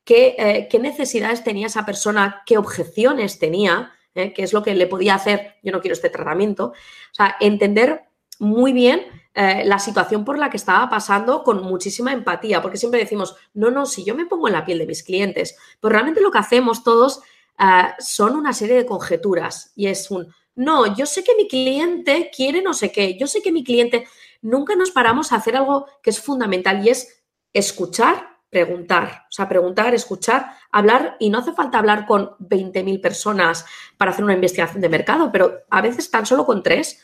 qué, 0.02 0.34
eh, 0.36 0.78
necesidades 0.80 1.44
tenía 1.44 1.68
esa 1.68 1.86
persona, 1.86 2.42
qué 2.44 2.58
objeciones 2.58 3.38
tenía, 3.38 3.92
eh, 4.16 4.32
qué 4.32 4.42
es 4.42 4.52
lo 4.52 4.64
que 4.64 4.74
le 4.74 4.88
podía 4.88 5.14
hacer, 5.14 5.58
yo 5.62 5.70
no 5.70 5.80
quiero 5.80 5.92
este 5.92 6.10
tratamiento. 6.10 6.72
O 6.72 7.14
sea, 7.14 7.36
entender 7.38 8.02
muy 8.40 8.72
bien 8.72 9.06
la 9.36 9.80
situación 9.80 10.24
por 10.24 10.38
la 10.38 10.48
que 10.48 10.56
estaba 10.56 10.88
pasando 10.88 11.42
con 11.42 11.64
muchísima 11.64 12.12
empatía, 12.12 12.62
porque 12.62 12.78
siempre 12.78 13.00
decimos, 13.00 13.34
no, 13.52 13.72
no, 13.72 13.84
si 13.84 14.04
yo 14.04 14.14
me 14.14 14.26
pongo 14.26 14.46
en 14.46 14.54
la 14.54 14.64
piel 14.64 14.78
de 14.78 14.86
mis 14.86 15.02
clientes, 15.02 15.56
pues 15.80 15.92
realmente 15.92 16.20
lo 16.20 16.30
que 16.30 16.38
hacemos 16.38 16.84
todos 16.84 17.20
ah, 17.58 17.94
son 17.98 18.36
una 18.36 18.52
serie 18.52 18.76
de 18.76 18.86
conjeturas 18.86 19.72
y 19.74 19.86
es 19.86 20.10
un, 20.10 20.32
no, 20.54 20.94
yo 20.94 21.06
sé 21.06 21.24
que 21.24 21.34
mi 21.34 21.48
cliente 21.48 22.30
quiere 22.34 22.62
no 22.62 22.74
sé 22.74 22.92
qué, 22.92 23.16
yo 23.18 23.26
sé 23.26 23.42
que 23.42 23.52
mi 23.52 23.64
cliente, 23.64 24.06
nunca 24.42 24.76
nos 24.76 24.90
paramos 24.90 25.32
a 25.32 25.36
hacer 25.36 25.56
algo 25.56 25.86
que 26.02 26.10
es 26.10 26.20
fundamental 26.20 26.84
y 26.84 26.90
es 26.90 27.24
escuchar, 27.52 28.34
preguntar, 28.50 29.24
o 29.28 29.32
sea, 29.32 29.48
preguntar, 29.48 29.94
escuchar, 29.94 30.52
hablar 30.70 31.16
y 31.18 31.30
no 31.30 31.38
hace 31.38 31.52
falta 31.52 31.78
hablar 31.78 32.06
con 32.06 32.36
20.000 32.38 33.00
personas 33.00 33.66
para 33.96 34.12
hacer 34.12 34.24
una 34.24 34.34
investigación 34.34 34.80
de 34.80 34.88
mercado, 34.88 35.32
pero 35.32 35.62
a 35.70 35.80
veces 35.80 36.10
tan 36.10 36.24
solo 36.24 36.46
con 36.46 36.62
tres 36.62 37.00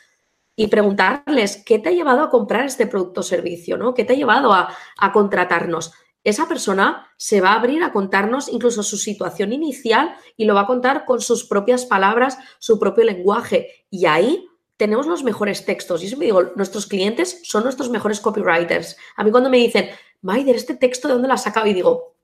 y 0.55 0.67
preguntarles 0.67 1.63
qué 1.65 1.79
te 1.79 1.89
ha 1.89 1.93
llevado 1.93 2.21
a 2.21 2.29
comprar 2.29 2.65
este 2.65 2.87
producto 2.87 3.21
o 3.21 3.23
servicio, 3.23 3.77
¿no? 3.77 3.93
¿Qué 3.93 4.05
te 4.05 4.13
ha 4.13 4.15
llevado 4.15 4.53
a, 4.53 4.73
a 4.97 5.11
contratarnos? 5.11 5.93
Esa 6.23 6.47
persona 6.47 7.07
se 7.17 7.41
va 7.41 7.51
a 7.51 7.55
abrir 7.55 7.83
a 7.83 7.91
contarnos 7.91 8.47
incluso 8.49 8.83
su 8.83 8.97
situación 8.97 9.53
inicial 9.53 10.15
y 10.37 10.45
lo 10.45 10.53
va 10.53 10.61
a 10.61 10.67
contar 10.67 11.05
con 11.05 11.19
sus 11.21 11.45
propias 11.45 11.85
palabras, 11.85 12.37
su 12.59 12.79
propio 12.79 13.03
lenguaje. 13.03 13.85
Y 13.89 14.05
ahí 14.05 14.47
tenemos 14.77 15.07
los 15.07 15.23
mejores 15.23 15.65
textos. 15.65 16.03
Y 16.03 16.07
eso 16.07 16.17
me 16.17 16.25
digo, 16.25 16.43
nuestros 16.55 16.85
clientes 16.85 17.41
son 17.43 17.63
nuestros 17.63 17.89
mejores 17.89 18.19
copywriters. 18.19 18.97
A 19.15 19.23
mí 19.23 19.31
cuando 19.31 19.49
me 19.49 19.57
dicen, 19.57 19.89
Maider, 20.21 20.55
¿este 20.55 20.75
texto 20.75 21.07
de 21.07 21.15
dónde 21.15 21.27
lo 21.27 21.33
has 21.33 21.43
sacado? 21.43 21.65
Y 21.67 21.73
digo, 21.73 22.15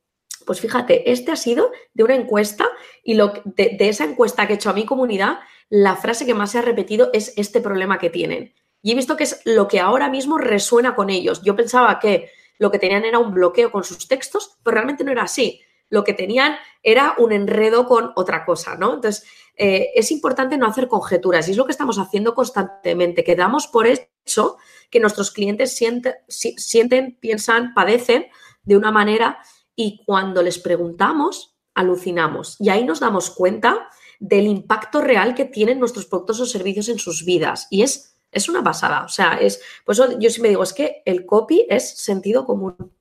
pues 0.45 0.61
fíjate, 0.61 1.11
este 1.11 1.31
ha 1.31 1.35
sido 1.35 1.71
de 1.93 2.03
una 2.03 2.15
encuesta 2.15 2.69
y 3.03 3.15
lo, 3.15 3.33
de, 3.45 3.75
de 3.77 3.89
esa 3.89 4.05
encuesta 4.05 4.45
que 4.45 4.53
he 4.53 4.55
hecho 4.55 4.69
a 4.69 4.73
mi 4.73 4.85
comunidad, 4.85 5.39
la 5.69 5.95
frase 5.95 6.25
que 6.25 6.33
más 6.33 6.51
se 6.51 6.59
ha 6.59 6.61
repetido 6.61 7.09
es 7.13 7.33
este 7.35 7.61
problema 7.61 7.97
que 7.97 8.09
tienen. 8.09 8.53
Y 8.81 8.91
he 8.91 8.95
visto 8.95 9.17
que 9.17 9.23
es 9.23 9.41
lo 9.43 9.67
que 9.67 9.79
ahora 9.79 10.09
mismo 10.09 10.37
resuena 10.37 10.95
con 10.95 11.09
ellos. 11.09 11.41
Yo 11.41 11.55
pensaba 11.55 11.99
que 11.99 12.29
lo 12.59 12.71
que 12.71 12.79
tenían 12.79 13.05
era 13.05 13.19
un 13.19 13.33
bloqueo 13.33 13.71
con 13.71 13.83
sus 13.83 14.07
textos, 14.07 14.57
pero 14.63 14.75
realmente 14.75 15.03
no 15.03 15.11
era 15.11 15.23
así. 15.23 15.61
Lo 15.89 16.03
que 16.03 16.13
tenían 16.13 16.55
era 16.83 17.15
un 17.17 17.31
enredo 17.31 17.85
con 17.85 18.11
otra 18.15 18.45
cosa, 18.45 18.75
¿no? 18.75 18.95
Entonces, 18.95 19.25
eh, 19.55 19.89
es 19.95 20.11
importante 20.11 20.57
no 20.57 20.67
hacer 20.67 20.87
conjeturas 20.87 21.47
y 21.47 21.51
es 21.51 21.57
lo 21.57 21.65
que 21.65 21.71
estamos 21.71 21.97
haciendo 21.97 22.35
constantemente, 22.35 23.23
que 23.23 23.35
damos 23.35 23.67
por 23.67 23.87
hecho 23.87 24.57
que 24.89 24.99
nuestros 24.99 25.31
clientes 25.31 25.75
sienten, 25.75 26.13
sienten, 26.27 27.17
piensan, 27.19 27.73
padecen 27.73 28.27
de 28.63 28.77
una 28.77 28.91
manera 28.91 29.39
y 29.75 30.03
cuando 30.05 30.43
les 30.43 30.59
preguntamos, 30.59 31.55
alucinamos. 31.73 32.57
Y 32.59 32.69
ahí 32.69 32.83
nos 32.83 32.99
damos 32.99 33.29
cuenta 33.29 33.89
del 34.19 34.47
impacto 34.47 35.01
real 35.01 35.35
que 35.35 35.45
tienen 35.45 35.79
nuestros 35.79 36.05
productos 36.05 36.39
o 36.39 36.45
servicios 36.45 36.89
en 36.89 36.99
sus 36.99 37.23
vidas. 37.23 37.67
Y 37.69 37.83
es 37.83 38.16
es 38.31 38.49
una 38.49 38.63
pasada. 38.63 39.03
O 39.03 39.09
sea, 39.09 39.35
es. 39.35 39.61
Por 39.85 39.93
eso 39.93 40.19
yo 40.19 40.29
me 40.41 40.49
digo, 40.49 40.63
es 40.63 40.73
que 40.73 41.01
el 41.05 41.25
copy 41.25 41.65
es 41.69 41.89
sentido 41.97 42.45
común. 42.45 42.96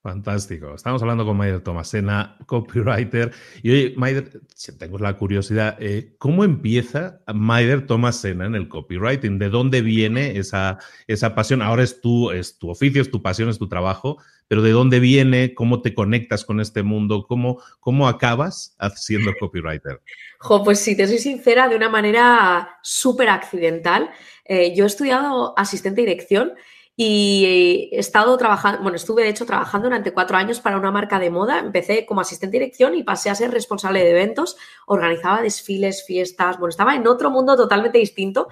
Fantástico. 0.00 0.74
Estamos 0.74 1.02
hablando 1.02 1.26
con 1.26 1.36
Maider 1.36 1.60
Tomasena, 1.60 2.38
copywriter. 2.46 3.32
Y 3.62 3.70
oye, 3.72 3.94
Maider, 3.96 4.40
si 4.54 4.76
tengo 4.78 4.96
la 4.98 5.16
curiosidad, 5.16 5.76
eh, 5.80 6.14
¿cómo 6.18 6.44
empieza 6.44 7.20
Maider 7.34 7.84
Tomasena 7.84 8.46
en 8.46 8.54
el 8.54 8.68
copywriting? 8.68 9.40
¿De 9.40 9.48
dónde 9.48 9.82
viene 9.82 10.38
esa, 10.38 10.78
esa 11.08 11.34
pasión? 11.34 11.62
Ahora 11.62 11.82
es 11.82 12.00
tu, 12.00 12.30
es 12.30 12.58
tu 12.58 12.70
oficio, 12.70 13.02
es 13.02 13.10
tu 13.10 13.22
pasión, 13.22 13.48
es 13.48 13.58
tu 13.58 13.68
trabajo, 13.68 14.18
pero 14.46 14.62
¿de 14.62 14.70
dónde 14.70 15.00
viene? 15.00 15.52
¿Cómo 15.52 15.82
te 15.82 15.94
conectas 15.94 16.44
con 16.44 16.60
este 16.60 16.84
mundo? 16.84 17.26
¿Cómo, 17.26 17.60
cómo 17.80 18.06
acabas 18.06 18.76
siendo 18.94 19.32
copywriter? 19.38 20.00
Jo, 20.40 20.62
pues 20.62 20.78
si 20.78 20.96
te 20.96 21.08
soy 21.08 21.18
sincera, 21.18 21.68
de 21.68 21.74
una 21.74 21.88
manera 21.88 22.78
súper 22.84 23.28
accidental. 23.28 24.08
Eh, 24.44 24.72
yo 24.72 24.84
he 24.84 24.86
estudiado 24.86 25.52
asistente 25.58 26.00
de 26.00 26.06
dirección 26.06 26.52
y 27.00 27.90
he 27.92 28.00
estado 28.00 28.36
trabajando, 28.36 28.82
bueno, 28.82 28.96
estuve 28.96 29.22
de 29.22 29.28
hecho 29.28 29.46
trabajando 29.46 29.86
durante 29.86 30.12
cuatro 30.12 30.36
años 30.36 30.58
para 30.58 30.76
una 30.76 30.90
marca 30.90 31.20
de 31.20 31.30
moda. 31.30 31.60
Empecé 31.60 32.04
como 32.04 32.22
asistente 32.22 32.56
de 32.56 32.64
dirección 32.64 32.96
y 32.96 33.04
pasé 33.04 33.30
a 33.30 33.36
ser 33.36 33.52
responsable 33.52 34.02
de 34.02 34.10
eventos. 34.10 34.56
Organizaba 34.84 35.40
desfiles, 35.40 36.04
fiestas, 36.04 36.58
bueno, 36.58 36.70
estaba 36.70 36.96
en 36.96 37.06
otro 37.06 37.30
mundo 37.30 37.56
totalmente 37.56 37.98
distinto. 37.98 38.48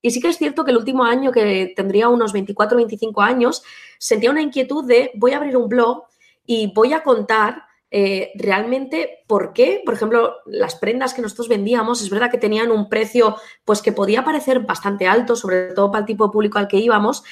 Y 0.00 0.12
sí 0.12 0.20
que 0.20 0.28
es 0.28 0.38
cierto 0.38 0.64
que 0.64 0.70
el 0.70 0.76
último 0.76 1.02
año, 1.02 1.32
que 1.32 1.72
tendría 1.74 2.08
unos 2.08 2.32
24 2.32 2.76
25 2.76 3.20
años, 3.20 3.64
sentía 3.98 4.30
una 4.30 4.42
inquietud 4.42 4.84
de 4.86 5.10
voy 5.16 5.32
a 5.32 5.38
abrir 5.38 5.56
un 5.56 5.68
blog 5.68 6.04
y 6.46 6.72
voy 6.72 6.92
a 6.92 7.02
contar 7.02 7.64
eh, 7.90 8.30
realmente 8.36 9.24
por 9.26 9.52
qué, 9.52 9.82
por 9.84 9.94
ejemplo, 9.94 10.36
las 10.46 10.76
prendas 10.76 11.14
que 11.14 11.20
nosotros 11.20 11.48
vendíamos, 11.48 12.00
es 12.00 12.10
verdad 12.10 12.30
que 12.30 12.38
tenían 12.38 12.70
un 12.70 12.88
precio 12.88 13.34
pues 13.64 13.82
que 13.82 13.90
podía 13.90 14.24
parecer 14.24 14.60
bastante 14.60 15.08
alto, 15.08 15.34
sobre 15.34 15.72
todo 15.74 15.90
para 15.90 16.02
el 16.02 16.06
tipo 16.06 16.26
de 16.26 16.32
público 16.32 16.58
al 16.58 16.68
que 16.68 16.78
íbamos. 16.78 17.24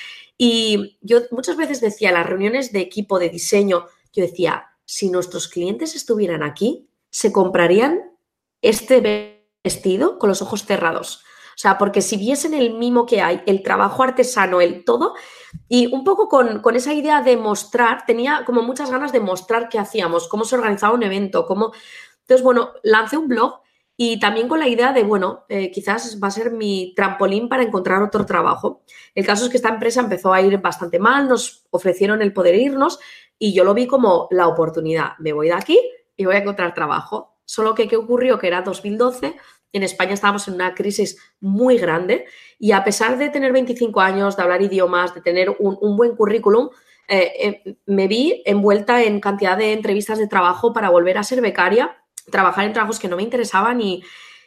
Y 0.42 0.96
yo 1.02 1.18
muchas 1.32 1.58
veces 1.58 1.82
decía 1.82 2.12
las 2.12 2.24
reuniones 2.24 2.72
de 2.72 2.80
equipo 2.80 3.18
de 3.18 3.28
diseño, 3.28 3.84
yo 4.10 4.22
decía, 4.22 4.70
si 4.86 5.10
nuestros 5.10 5.48
clientes 5.48 5.94
estuvieran 5.94 6.42
aquí, 6.42 6.88
se 7.10 7.30
comprarían 7.30 8.16
este 8.62 9.44
vestido 9.62 10.18
con 10.18 10.30
los 10.30 10.40
ojos 10.40 10.64
cerrados. 10.64 11.16
O 11.50 11.58
sea, 11.58 11.76
porque 11.76 12.00
si 12.00 12.16
viesen 12.16 12.54
el 12.54 12.72
mimo 12.72 13.04
que 13.04 13.20
hay, 13.20 13.42
el 13.44 13.62
trabajo 13.62 14.02
artesano, 14.02 14.62
el 14.62 14.82
todo, 14.82 15.12
y 15.68 15.92
un 15.92 16.04
poco 16.04 16.26
con, 16.30 16.74
esa 16.74 16.94
idea 16.94 17.20
de 17.20 17.36
mostrar, 17.36 18.06
tenía 18.06 18.44
como 18.46 18.62
muchas 18.62 18.90
ganas 18.90 19.12
de 19.12 19.20
mostrar 19.20 19.68
qué 19.68 19.78
hacíamos, 19.78 20.26
cómo 20.26 20.46
se 20.46 20.56
organizaba 20.56 20.94
un 20.94 21.02
evento, 21.02 21.44
cómo... 21.44 21.72
Entonces, 22.22 22.42
bueno, 22.42 22.70
lancé 22.82 23.18
un 23.18 23.28
blog 23.28 23.60
y 24.02 24.18
también 24.18 24.48
con 24.48 24.60
la 24.60 24.66
idea 24.66 24.94
de, 24.94 25.02
bueno, 25.02 25.44
eh, 25.50 25.70
quizás 25.70 26.18
va 26.24 26.28
a 26.28 26.30
ser 26.30 26.52
mi 26.52 26.94
trampolín 26.96 27.50
para 27.50 27.62
encontrar 27.62 28.02
otro 28.02 28.24
trabajo. 28.24 28.82
El 29.14 29.26
caso 29.26 29.44
es 29.44 29.50
que 29.50 29.58
esta 29.58 29.68
empresa 29.68 30.00
empezó 30.00 30.32
a 30.32 30.40
ir 30.40 30.56
bastante 30.56 30.98
mal, 30.98 31.28
nos 31.28 31.66
ofrecieron 31.68 32.22
el 32.22 32.32
poder 32.32 32.54
irnos 32.54 32.98
y 33.38 33.52
yo 33.52 33.62
lo 33.62 33.74
vi 33.74 33.86
como 33.86 34.26
la 34.30 34.48
oportunidad. 34.48 35.18
Me 35.18 35.34
voy 35.34 35.48
de 35.48 35.52
aquí 35.52 35.78
y 36.16 36.24
voy 36.24 36.36
a 36.36 36.38
encontrar 36.38 36.72
trabajo. 36.72 37.36
Solo 37.44 37.74
que, 37.74 37.88
¿qué 37.88 37.96
ocurrió? 37.96 38.38
Que 38.38 38.46
era 38.46 38.62
2012, 38.62 39.36
en 39.74 39.82
España 39.82 40.14
estábamos 40.14 40.48
en 40.48 40.54
una 40.54 40.74
crisis 40.74 41.18
muy 41.38 41.76
grande 41.76 42.24
y 42.58 42.72
a 42.72 42.82
pesar 42.82 43.18
de 43.18 43.28
tener 43.28 43.52
25 43.52 44.00
años, 44.00 44.34
de 44.34 44.42
hablar 44.42 44.62
idiomas, 44.62 45.14
de 45.14 45.20
tener 45.20 45.54
un, 45.58 45.96
buen 45.98 46.16
currículum, 46.16 46.70
eh, 47.06 47.32
eh, 47.38 47.76
me 47.84 48.08
vi 48.08 48.42
envuelta 48.46 49.02
en 49.02 49.20
cantidad 49.20 49.58
de 49.58 49.74
entrevistas 49.74 50.18
de 50.18 50.26
trabajo 50.26 50.72
para 50.72 50.88
volver 50.88 51.18
a 51.18 51.22
ser 51.22 51.42
becaria, 51.42 51.99
trabajar 52.30 52.64
en 52.64 52.72
trabajos 52.72 52.98
que 52.98 53.08
no 53.08 53.16
me 53.16 53.22
interesaban 53.22 53.80
y, 53.80 54.02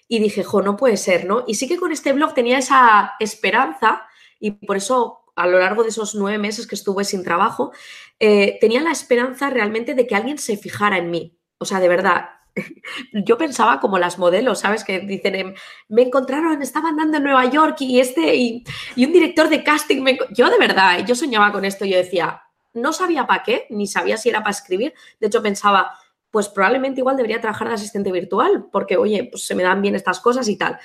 dije, 0.09 0.43
jo, 0.43 0.61
no 0.61 0.78
puede 0.78 0.97
ser, 0.97 1.26
¿no? 1.26 1.43
Y 1.47 1.55
sí 1.55 1.67
que 1.67 1.78
con 1.78 1.91
este 1.91 2.13
blog 2.13 2.34
tenía 2.34 2.59
esa 2.59 3.13
esperanza 3.19 4.05
y 4.39 4.51
por 4.51 4.78
eso 4.78 5.24
a 5.36 5.47
lo 5.47 5.57
largo 5.57 5.84
de 5.84 5.89
esos 5.89 6.13
nueve 6.13 6.38
meses 6.38 6.67
que 6.67 6.76
estuve 6.76 7.03
sin 7.03 7.24
trabajo, 7.24 7.71
eh, 8.19 8.57
tenía 8.61 8.82
la 8.82 8.91
esperanza 8.91 9.49
realmente 9.49 9.95
de 9.95 10.05
que 10.05 10.15
alguien 10.15 10.38
se 10.38 10.57
fijara 10.57 10.97
en 10.97 11.09
mí. 11.09 11.39
O 11.57 11.65
sea, 11.65 11.80
de 11.80 11.88
verdad, 11.88 12.30
yo 13.13 13.38
pensaba 13.38 13.80
como 13.80 13.97
las 13.97 14.19
modelos, 14.19 14.59
¿sabes? 14.59 14.84
Que 14.84 14.99
dicen, 14.99 15.36
em, 15.36 15.55
me 15.89 16.03
encontraron, 16.03 16.61
estaba 16.61 16.89
andando 16.89 17.17
en 17.17 17.24
Nueva 17.24 17.45
York 17.49 17.78
y 17.82 17.99
este, 17.99 18.36
y, 18.36 18.63
un 18.97 19.11
director 19.11 19.49
de 19.49 19.63
casting, 19.63 20.03
yo 20.32 20.49
de 20.49 20.57
verdad, 20.57 21.05
yo 21.05 21.15
soñaba 21.15 21.51
con 21.51 21.65
esto, 21.65 21.86
yo 21.86 21.97
decía, 21.97 22.43
no 22.74 22.93
sabía 22.93 23.28
para 23.28 23.43
qué, 23.43 23.67
ni 23.69 23.88
sabía 23.88 24.17
si 24.17 24.30
era 24.30 24.39
para 24.39 24.51
escribir, 24.51 24.93
de 25.19 25.28
hecho 25.28 25.41
pensaba, 25.41 25.97
pues 26.34 26.49
probablemente 26.49 26.99
igual 26.99 27.15
debería 27.15 27.39
trabajar 27.39 27.67
de 27.67 27.75
asistente 27.75 28.11
virtual, 28.11 28.65
porque, 28.71 28.97
oye, 28.97 29.29
pues 29.29 29.45
se 29.45 29.53
me 29.53 29.61
dan 29.61 29.84
bien 29.84 29.93
estas 29.93 30.19
cosas 30.19 30.49
y 30.49 30.57
tal. 30.57 30.79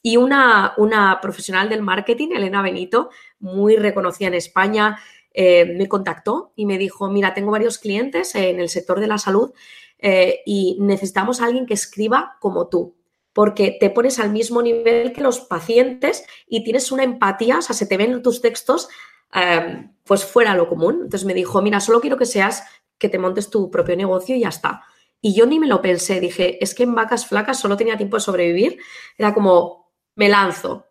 Y 0.00 0.16
una, 0.16 0.72
una 0.78 1.20
profesional 1.20 1.68
del 1.68 1.82
marketing, 1.82 2.28
Elena 2.34 2.62
Benito, 2.62 3.10
muy 3.38 3.76
reconocida 3.76 4.28
en 4.28 4.34
España, 4.34 4.98
eh, 5.34 5.66
me 5.76 5.86
contactó 5.86 6.54
y 6.56 6.64
me 6.64 6.78
dijo, 6.78 7.10
mira, 7.10 7.34
tengo 7.34 7.50
varios 7.50 7.76
clientes 7.76 8.34
en 8.36 8.58
el 8.58 8.70
sector 8.70 8.98
de 8.98 9.06
la 9.06 9.18
salud 9.18 9.52
eh, 9.98 10.40
y 10.46 10.78
necesitamos 10.80 11.42
a 11.42 11.44
alguien 11.44 11.66
que 11.66 11.74
escriba 11.74 12.38
como 12.40 12.68
tú, 12.68 12.96
porque 13.34 13.76
te 13.78 13.90
pones 13.90 14.18
al 14.18 14.30
mismo 14.30 14.62
nivel 14.62 15.12
que 15.12 15.20
los 15.20 15.40
pacientes 15.40 16.24
y 16.48 16.64
tienes 16.64 16.90
una 16.90 17.02
empatía, 17.02 17.58
o 17.58 17.62
sea, 17.62 17.76
se 17.76 17.84
te 17.84 17.98
ven 17.98 18.22
tus 18.22 18.40
textos 18.40 18.88
em, 19.34 19.92
pues 20.04 20.24
fuera 20.24 20.54
lo 20.54 20.70
común. 20.70 21.00
Entonces 21.02 21.26
me 21.26 21.34
dijo, 21.34 21.60
mira, 21.60 21.80
solo 21.80 22.00
quiero 22.00 22.16
que 22.16 22.24
seas, 22.24 22.62
que 22.98 23.08
te 23.08 23.18
montes 23.18 23.50
tu 23.50 23.70
propio 23.70 23.96
negocio 23.96 24.36
y 24.36 24.40
ya 24.40 24.48
está. 24.48 24.82
Y 25.20 25.34
yo 25.34 25.46
ni 25.46 25.58
me 25.58 25.66
lo 25.66 25.82
pensé, 25.82 26.20
dije, 26.20 26.62
es 26.62 26.74
que 26.74 26.84
en 26.84 26.94
vacas 26.94 27.26
flacas 27.26 27.58
solo 27.58 27.76
tenía 27.76 27.96
tiempo 27.96 28.16
de 28.16 28.20
sobrevivir, 28.20 28.78
era 29.18 29.34
como, 29.34 29.92
me 30.14 30.28
lanzo. 30.28 30.86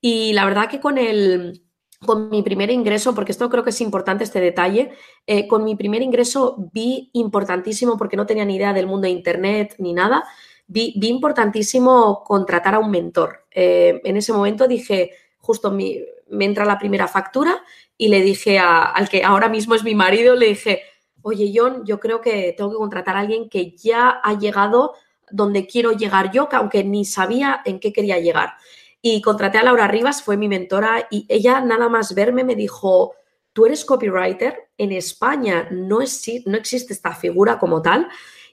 Y 0.00 0.32
la 0.32 0.44
verdad 0.44 0.68
que 0.68 0.80
con 0.80 0.98
el, 0.98 1.62
con 2.04 2.30
mi 2.30 2.42
primer 2.42 2.70
ingreso, 2.70 3.14
porque 3.14 3.32
esto 3.32 3.48
creo 3.48 3.64
que 3.64 3.70
es 3.70 3.80
importante 3.80 4.24
este 4.24 4.40
detalle, 4.40 4.92
eh, 5.26 5.48
con 5.48 5.64
mi 5.64 5.74
primer 5.74 6.02
ingreso 6.02 6.70
vi 6.72 7.10
importantísimo, 7.12 7.96
porque 7.96 8.16
no 8.16 8.26
tenía 8.26 8.44
ni 8.44 8.56
idea 8.56 8.72
del 8.72 8.86
mundo 8.86 9.06
de 9.06 9.12
Internet 9.12 9.74
ni 9.78 9.92
nada, 9.92 10.24
vi, 10.66 10.94
importantísimo 11.02 12.22
contratar 12.24 12.74
a 12.74 12.78
un 12.78 12.90
mentor. 12.90 13.46
Eh, 13.50 14.00
en 14.04 14.16
ese 14.16 14.32
momento 14.32 14.68
dije, 14.68 15.12
justo 15.38 15.72
me 15.72 16.44
entra 16.44 16.64
la 16.64 16.78
primera 16.78 17.08
factura 17.08 17.62
y 17.96 18.08
le 18.08 18.22
dije 18.22 18.58
al 18.58 19.08
que 19.08 19.24
ahora 19.24 19.48
mismo 19.48 19.74
es 19.74 19.82
mi 19.82 19.94
marido, 19.94 20.36
le 20.36 20.48
dije, 20.48 20.82
oye 21.22 21.52
John, 21.54 21.84
yo 21.84 22.00
creo 22.00 22.20
que 22.20 22.54
tengo 22.56 22.70
que 22.70 22.76
contratar 22.76 23.16
a 23.16 23.20
alguien 23.20 23.48
que 23.48 23.72
ya 23.76 24.20
ha 24.22 24.38
llegado 24.38 24.94
donde 25.30 25.66
quiero 25.66 25.92
llegar 25.92 26.30
yo, 26.32 26.48
que 26.48 26.56
aunque 26.56 26.84
ni 26.84 27.04
sabía 27.04 27.60
en 27.64 27.80
qué 27.80 27.92
quería 27.92 28.18
llegar. 28.18 28.54
Y 29.02 29.20
contraté 29.22 29.58
a 29.58 29.62
Laura 29.62 29.86
Rivas, 29.88 30.22
fue 30.22 30.36
mi 30.36 30.48
mentora, 30.48 31.06
y 31.10 31.26
ella 31.28 31.60
nada 31.60 31.88
más 31.88 32.14
verme 32.14 32.44
me 32.44 32.54
dijo, 32.56 33.14
tú 33.52 33.66
eres 33.66 33.84
copywriter, 33.84 34.70
en 34.78 34.92
España 34.92 35.68
no, 35.70 35.98
no 36.46 36.56
existe 36.56 36.92
esta 36.92 37.14
figura 37.14 37.58
como 37.58 37.82
tal, 37.82 38.08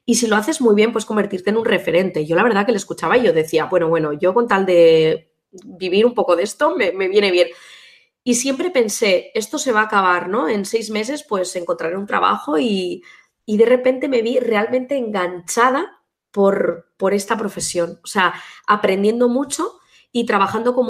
Y 0.05 0.15
si 0.15 0.27
lo 0.27 0.35
haces 0.35 0.61
muy 0.61 0.75
bien, 0.75 0.91
puedes 0.91 1.05
convertirte 1.05 1.49
en 1.49 1.57
un 1.57 1.65
referente. 1.65 2.25
Yo 2.25 2.35
la 2.35 2.43
verdad 2.43 2.65
que 2.65 2.71
le 2.71 2.77
escuchaba 2.77 3.17
y 3.17 3.23
yo 3.23 3.33
decía, 3.33 3.65
bueno, 3.65 3.89
bueno, 3.89 4.13
yo 4.13 4.33
con 4.33 4.47
tal 4.47 4.65
de 4.65 5.31
vivir 5.65 6.05
un 6.05 6.13
poco 6.13 6.35
de 6.35 6.43
esto, 6.43 6.75
me, 6.75 6.91
me 6.91 7.07
viene 7.07 7.31
bien. 7.31 7.47
Y 8.25 8.35
siempre 8.35 8.71
pensé, 8.71 9.31
esto 9.35 9.57
se 9.57 9.71
va 9.71 9.81
a 9.81 9.85
acabar, 9.85 10.27
¿no? 10.27 10.49
En 10.49 10.65
seis 10.65 10.89
meses, 10.89 11.23
pues 11.23 11.55
encontraré 11.55 11.95
un 11.95 12.07
trabajo 12.07 12.57
y, 12.57 13.03
y 13.45 13.55
de 13.55 13.65
repente 13.65 14.09
me 14.09 14.21
vi 14.21 14.39
realmente 14.39 14.97
enganchada 14.97 16.01
por, 16.31 16.91
por 16.97 17.13
esta 17.13 17.37
profesión. 17.37 17.99
O 18.03 18.07
sea, 18.07 18.33
aprendiendo 18.67 19.29
mucho 19.29 19.79
y 20.11 20.25
trabajando 20.25 20.73
con 20.73 20.87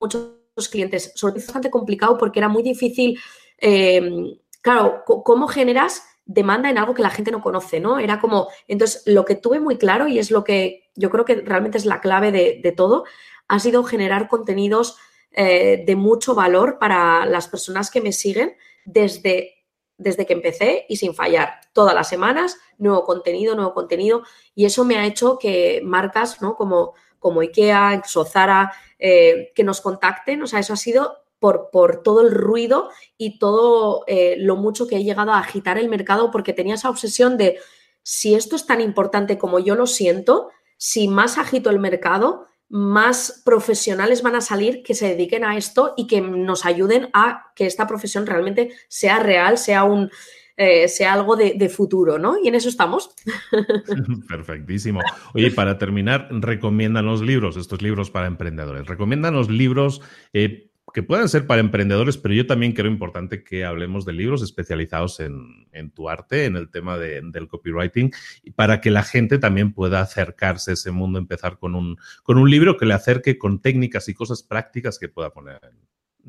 muchos 0.00 0.68
clientes. 0.70 1.12
Sobre 1.14 1.34
todo 1.34 1.44
bastante 1.44 1.70
complicado 1.70 2.18
porque 2.18 2.40
era 2.40 2.48
muy 2.48 2.62
difícil, 2.62 3.18
eh, 3.58 4.38
claro, 4.60 5.04
cómo 5.04 5.46
generas 5.46 6.02
demanda 6.24 6.70
en 6.70 6.78
algo 6.78 6.94
que 6.94 7.02
la 7.02 7.10
gente 7.10 7.30
no 7.30 7.42
conoce, 7.42 7.80
¿no? 7.80 7.98
Era 7.98 8.20
como, 8.20 8.48
entonces, 8.68 9.02
lo 9.06 9.24
que 9.24 9.34
tuve 9.34 9.60
muy 9.60 9.76
claro 9.76 10.08
y 10.08 10.18
es 10.18 10.30
lo 10.30 10.44
que 10.44 10.90
yo 10.94 11.10
creo 11.10 11.24
que 11.24 11.36
realmente 11.36 11.78
es 11.78 11.84
la 11.84 12.00
clave 12.00 12.32
de, 12.32 12.72
todo, 12.76 13.04
ha 13.48 13.58
sido 13.58 13.84
generar 13.84 14.28
contenidos 14.28 14.96
eh, 15.32 15.82
de 15.86 15.96
mucho 15.96 16.34
valor 16.34 16.78
para 16.78 17.26
las 17.26 17.48
personas 17.48 17.90
que 17.90 18.00
me 18.00 18.12
siguen 18.12 18.56
desde 18.84 19.62
desde 20.02 20.26
que 20.26 20.32
empecé 20.32 20.84
y 20.88 20.96
sin 20.96 21.14
fallar. 21.14 21.60
Todas 21.72 21.94
las 21.94 22.08
semanas, 22.08 22.58
nuevo 22.78 23.04
contenido, 23.04 23.54
nuevo 23.54 23.72
contenido. 23.72 24.22
Y 24.54 24.64
eso 24.64 24.84
me 24.84 24.96
ha 24.96 25.06
hecho 25.06 25.38
que 25.38 25.80
marcas 25.84 26.42
¿no? 26.42 26.56
como, 26.56 26.94
como 27.18 27.40
IKEA, 27.40 27.94
incluso 27.94 28.24
Zara, 28.24 28.72
eh, 28.98 29.52
que 29.54 29.64
nos 29.64 29.80
contacten. 29.80 30.42
O 30.42 30.46
sea, 30.46 30.58
eso 30.58 30.72
ha 30.72 30.76
sido 30.76 31.18
por, 31.38 31.70
por 31.70 32.02
todo 32.02 32.20
el 32.20 32.32
ruido 32.32 32.90
y 33.16 33.38
todo 33.38 34.04
eh, 34.06 34.36
lo 34.38 34.56
mucho 34.56 34.86
que 34.86 34.96
he 34.96 35.04
llegado 35.04 35.32
a 35.32 35.38
agitar 35.38 35.78
el 35.78 35.88
mercado 35.88 36.30
porque 36.30 36.52
tenía 36.52 36.74
esa 36.74 36.90
obsesión 36.90 37.36
de 37.36 37.58
si 38.02 38.34
esto 38.34 38.56
es 38.56 38.66
tan 38.66 38.80
importante 38.80 39.38
como 39.38 39.58
yo 39.58 39.74
lo 39.74 39.86
siento, 39.86 40.50
si 40.76 41.06
más 41.06 41.38
agito 41.38 41.70
el 41.70 41.78
mercado, 41.78 42.46
más 42.72 43.42
profesionales 43.44 44.22
van 44.22 44.34
a 44.34 44.40
salir 44.40 44.82
que 44.82 44.94
se 44.94 45.08
dediquen 45.08 45.44
a 45.44 45.58
esto 45.58 45.92
y 45.94 46.06
que 46.06 46.22
nos 46.22 46.64
ayuden 46.64 47.10
a 47.12 47.52
que 47.54 47.66
esta 47.66 47.86
profesión 47.86 48.26
realmente 48.26 48.70
sea 48.88 49.18
real, 49.18 49.58
sea 49.58 49.84
un 49.84 50.10
eh, 50.56 50.88
sea 50.88 51.12
algo 51.14 51.36
de, 51.36 51.68
futuro, 51.68 52.18
¿no? 52.18 52.36
Y 52.42 52.48
en 52.48 52.54
eso 52.54 52.70
estamos. 52.70 53.14
Perfectísimo. 54.28 55.00
Oye, 55.34 55.50
para 55.50 55.76
terminar, 55.76 56.28
recomiendan 56.30 57.04
los 57.04 57.20
libros, 57.20 57.56
estos 57.56 57.82
libros 57.82 58.10
para 58.10 58.26
emprendedores. 58.26 58.86
Recomiendan 58.86 59.34
los 59.34 59.50
libros 59.50 60.00
eh, 60.32 60.71
que 60.92 61.02
puedan 61.02 61.28
ser 61.28 61.46
para 61.46 61.60
emprendedores, 61.60 62.18
pero 62.18 62.34
yo 62.34 62.46
también 62.46 62.72
creo 62.72 62.90
importante 62.90 63.42
que 63.42 63.64
hablemos 63.64 64.04
de 64.04 64.12
libros 64.12 64.42
especializados 64.42 65.20
en, 65.20 65.90
tu 65.94 66.08
arte, 66.08 66.44
en 66.44 66.56
el 66.56 66.70
tema 66.70 66.98
del 66.98 67.48
copywriting, 67.48 68.12
para 68.54 68.80
que 68.80 68.90
la 68.90 69.02
gente 69.02 69.38
también 69.38 69.72
pueda 69.72 70.00
acercarse 70.00 70.72
a 70.72 70.74
ese 70.74 70.90
mundo, 70.90 71.18
empezar 71.18 71.58
con 71.58 71.74
un, 71.74 71.96
con 72.22 72.38
un 72.38 72.50
libro 72.50 72.76
que 72.76 72.86
le 72.86 72.94
acerque 72.94 73.38
con 73.38 73.60
técnicas 73.60 74.08
y 74.08 74.14
cosas 74.14 74.42
prácticas 74.42 74.98
que 74.98 75.08
pueda 75.08 75.30
poner 75.30 75.60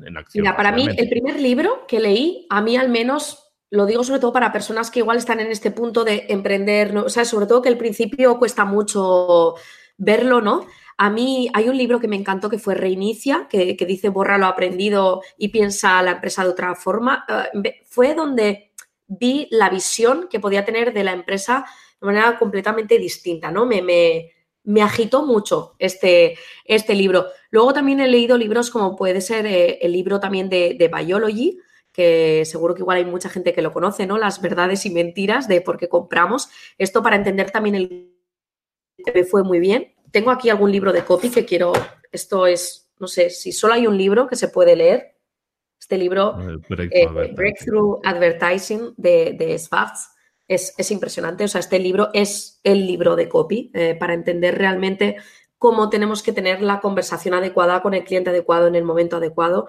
en, 0.04 0.16
acción. 0.16 0.42
Mira, 0.42 0.56
para 0.56 0.72
mí, 0.72 0.88
el 0.96 1.08
primer 1.08 1.40
libro 1.40 1.86
que 1.86 2.00
leí, 2.00 2.46
a 2.50 2.60
mí 2.60 2.76
al 2.76 2.88
menos 2.88 3.44
lo 3.70 3.86
digo 3.86 4.04
sobre 4.04 4.20
todo 4.20 4.32
para 4.32 4.52
personas 4.52 4.90
que 4.90 5.00
igual 5.00 5.18
están 5.18 5.40
en 5.40 5.50
este 5.50 5.70
punto 5.72 6.04
de 6.04 6.26
emprender, 6.28 6.96
o 6.96 7.08
sea, 7.08 7.24
sobre 7.24 7.46
todo 7.46 7.60
que 7.60 7.68
al 7.68 7.76
principio 7.76 8.38
cuesta 8.38 8.64
mucho 8.64 9.54
verlo, 9.96 10.40
¿no? 10.40 10.66
A 10.96 11.10
mí 11.10 11.50
hay 11.54 11.68
un 11.68 11.76
libro 11.76 11.98
que 11.98 12.08
me 12.08 12.16
encantó 12.16 12.48
que 12.48 12.58
fue 12.58 12.74
Reinicia, 12.74 13.48
que, 13.48 13.76
dice 13.86 14.08
borra 14.08 14.38
lo 14.38 14.46
aprendido 14.46 15.22
y 15.36 15.48
piensa 15.48 16.02
la 16.02 16.12
empresa 16.12 16.44
de 16.44 16.50
otra 16.50 16.74
forma. 16.74 17.24
Eh, 17.64 17.82
fue 17.84 18.14
donde 18.14 18.72
vi 19.06 19.48
la 19.50 19.70
visión 19.70 20.28
que 20.30 20.40
podía 20.40 20.64
tener 20.64 20.92
de 20.92 21.04
la 21.04 21.12
empresa 21.12 21.64
de 22.00 22.06
manera 22.06 22.38
completamente 22.38 22.98
distinta, 22.98 23.50
¿no? 23.50 23.66
Me, 23.66 23.82
me, 23.82 24.82
agitó 24.82 25.26
mucho 25.26 25.74
este, 25.78 26.36
este 26.64 26.94
libro. 26.94 27.26
Luego 27.50 27.72
también 27.72 28.00
he 28.00 28.08
leído 28.08 28.38
libros 28.38 28.70
como 28.70 28.96
puede 28.96 29.20
ser 29.20 29.46
eh, 29.46 29.78
el 29.82 29.92
libro 29.92 30.20
también 30.20 30.48
de, 30.48 30.76
de 30.78 30.88
Biology, 30.88 31.58
que 31.92 32.44
seguro 32.44 32.74
que 32.74 32.82
igual 32.82 32.98
hay 32.98 33.04
mucha 33.04 33.28
gente 33.28 33.52
que 33.52 33.62
lo 33.62 33.72
conoce, 33.72 34.06
¿no? 34.06 34.16
Las 34.18 34.40
verdades 34.40 34.86
y 34.86 34.90
mentiras 34.90 35.48
de 35.48 35.60
por 35.60 35.76
qué 35.76 35.88
compramos. 35.88 36.48
Esto 36.78 37.02
para 37.02 37.16
entender 37.16 37.50
también 37.50 37.74
el 37.74 38.10
me 39.12 39.24
fue 39.24 39.42
muy 39.42 39.60
bien 39.60 39.93
tengo 40.14 40.30
aquí 40.30 40.48
algún 40.48 40.70
libro 40.70 40.92
de 40.92 41.04
copy 41.04 41.28
que 41.28 41.44
quiero, 41.44 41.72
esto 42.12 42.46
es, 42.46 42.88
no 43.00 43.08
sé, 43.08 43.30
si 43.30 43.50
solo 43.50 43.74
hay 43.74 43.88
un 43.88 43.98
libro 43.98 44.28
que 44.28 44.36
se 44.36 44.46
puede 44.46 44.76
leer, 44.76 45.16
este 45.76 45.98
libro, 45.98 46.38
eh, 46.40 47.08
Breakthrough, 47.34 48.00
Advertising 48.04 48.94
de, 48.96 49.34
de 49.36 49.60
es, 50.46 50.90
impresionante. 50.92 51.42
O 51.42 51.48
sea, 51.48 51.58
este 51.58 51.80
libro 51.80 52.10
es 52.14 52.60
el 52.62 52.86
libro 52.86 53.16
de 53.16 53.28
copy 53.28 53.72
eh, 53.74 53.96
para 53.98 54.14
entender 54.14 54.56
realmente 54.56 55.16
cómo 55.58 55.90
tenemos 55.90 56.22
que 56.22 56.32
tener 56.32 56.62
la 56.62 56.78
conversación 56.78 57.34
adecuada 57.34 57.82
con 57.82 57.92
el 57.92 58.04
cliente 58.04 58.30
adecuado 58.30 58.68
en 58.68 58.76
el 58.76 58.84
momento 58.84 59.16
adecuado. 59.16 59.66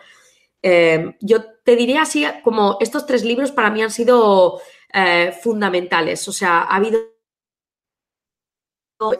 Eh, 0.62 1.16
yo 1.22 1.44
te 1.64 1.76
diría 1.76 2.04
así, 2.04 2.24
como 2.44 2.78
estos 2.80 3.08
tres 3.08 3.26
libros 3.26 3.52
para 3.52 3.72
mí 3.72 3.82
han 3.82 3.92
sido 3.92 4.62
fundamentales. 5.42 6.26
O 6.30 6.32
sea, 6.32 6.62
ha 6.62 6.76
habido 6.76 7.15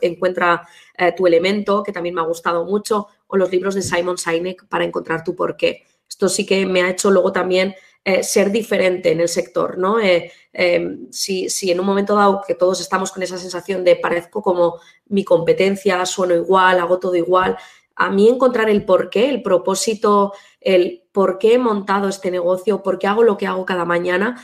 encuentra 0.02 0.68
eh, 0.98 1.14
tu 1.16 1.28
elemento, 1.28 1.84
que 1.84 1.92
también 1.92 2.16
me 2.16 2.22
ha 2.22 2.26
gustado 2.26 2.66
mucho, 2.66 3.08
o 3.28 3.38
los 3.38 3.52
libros 3.52 3.76
de 3.76 3.82
Simon 3.82 4.18
Sinek 4.18 4.68
para 4.68 4.86
encontrar 4.86 5.24
tu 5.24 5.36
porqué. 5.36 5.84
Esto 6.08 6.30
sí 6.30 6.46
que 6.46 6.66
me 6.66 6.84
ha 6.84 6.90
hecho 6.90 7.12
luego 7.12 7.32
también 7.32 7.76
eh, 8.04 8.24
ser 8.24 8.52
diferente 8.52 9.12
en 9.12 9.20
el 9.20 9.28
sector, 9.28 9.78
¿no? 9.78 10.00
Eh, 10.00 10.32
em, 10.54 11.12
si, 11.12 11.50
si, 11.50 11.72
en 11.72 11.80
un 11.80 11.86
momento 11.86 12.16
dado 12.16 12.42
que 12.48 12.56
todos 12.56 12.80
estamos 12.80 13.12
con 13.12 13.24
esa 13.24 13.38
sensación 13.38 13.84
de 13.84 13.96
parezco 13.96 14.42
como 14.42 14.80
mi 15.08 15.24
competencia, 15.24 16.06
sueno 16.06 16.36
igual, 16.36 16.80
hago 16.80 17.00
todo 17.00 17.16
igual, 17.16 17.58
a 17.96 18.10
mí 18.12 18.30
encontrar 18.30 18.70
el 18.70 18.86
porqué, 18.86 19.30
el 19.30 19.42
propósito, 19.42 20.34
el 20.62 21.04
por 21.12 21.40
qué 21.40 21.56
he 21.56 21.58
montado 21.58 22.08
este 22.08 22.30
negocio, 22.30 22.84
por 22.84 23.00
qué 23.00 23.08
hago 23.08 23.24
lo 23.24 23.38
que 23.38 23.48
hago 23.48 23.66
cada 23.66 23.86
mañana, 23.86 24.44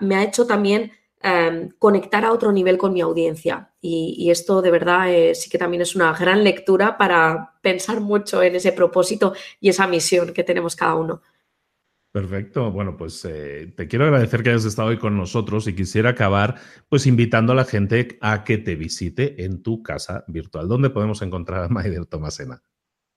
me 0.00 0.16
ha 0.16 0.24
hecho 0.24 0.46
también 0.46 0.90
Em, 1.22 1.70
conectar 1.78 2.24
a 2.24 2.32
otro 2.32 2.52
nivel 2.52 2.76
con 2.76 2.92
mi 2.92 3.00
audiencia. 3.00 3.72
Y, 3.80 4.30
esto 4.30 4.60
de 4.60 4.70
verdad 4.70 5.12
eh, 5.12 5.34
sí 5.34 5.48
que 5.48 5.58
también 5.58 5.80
es 5.80 5.96
una 5.96 6.12
gran 6.12 6.44
lectura 6.44 6.98
para 6.98 7.54
pensar 7.62 8.00
mucho 8.00 8.42
en 8.42 8.54
ese 8.54 8.72
propósito 8.72 9.32
y 9.60 9.70
esa 9.70 9.86
misión 9.86 10.32
que 10.32 10.44
tenemos 10.44 10.76
cada 10.76 10.94
uno. 10.94 11.22
Perfecto. 12.12 12.70
Bueno, 12.70 12.96
pues 12.96 13.24
eh, 13.24 13.72
te 13.76 13.88
quiero 13.88 14.04
agradecer 14.04 14.42
que 14.42 14.50
hayas 14.50 14.66
estado 14.66 14.88
hoy 14.88 14.98
con 14.98 15.16
nosotros 15.16 15.66
y 15.66 15.74
quisiera 15.74 16.10
acabar 16.10 16.56
pues 16.88 17.06
invitando 17.06 17.52
a 17.52 17.56
la 17.56 17.64
gente 17.64 18.18
a 18.20 18.44
que 18.44 18.58
te 18.58 18.74
visite 18.74 19.44
en 19.44 19.62
tu 19.62 19.82
casa 19.82 20.24
virtual. 20.28 20.68
¿Dónde 20.68 20.90
podemos 20.90 21.22
encontrar 21.22 21.64
a 21.64 21.68
Maider 21.68 22.06
Tomasena? 22.06 22.62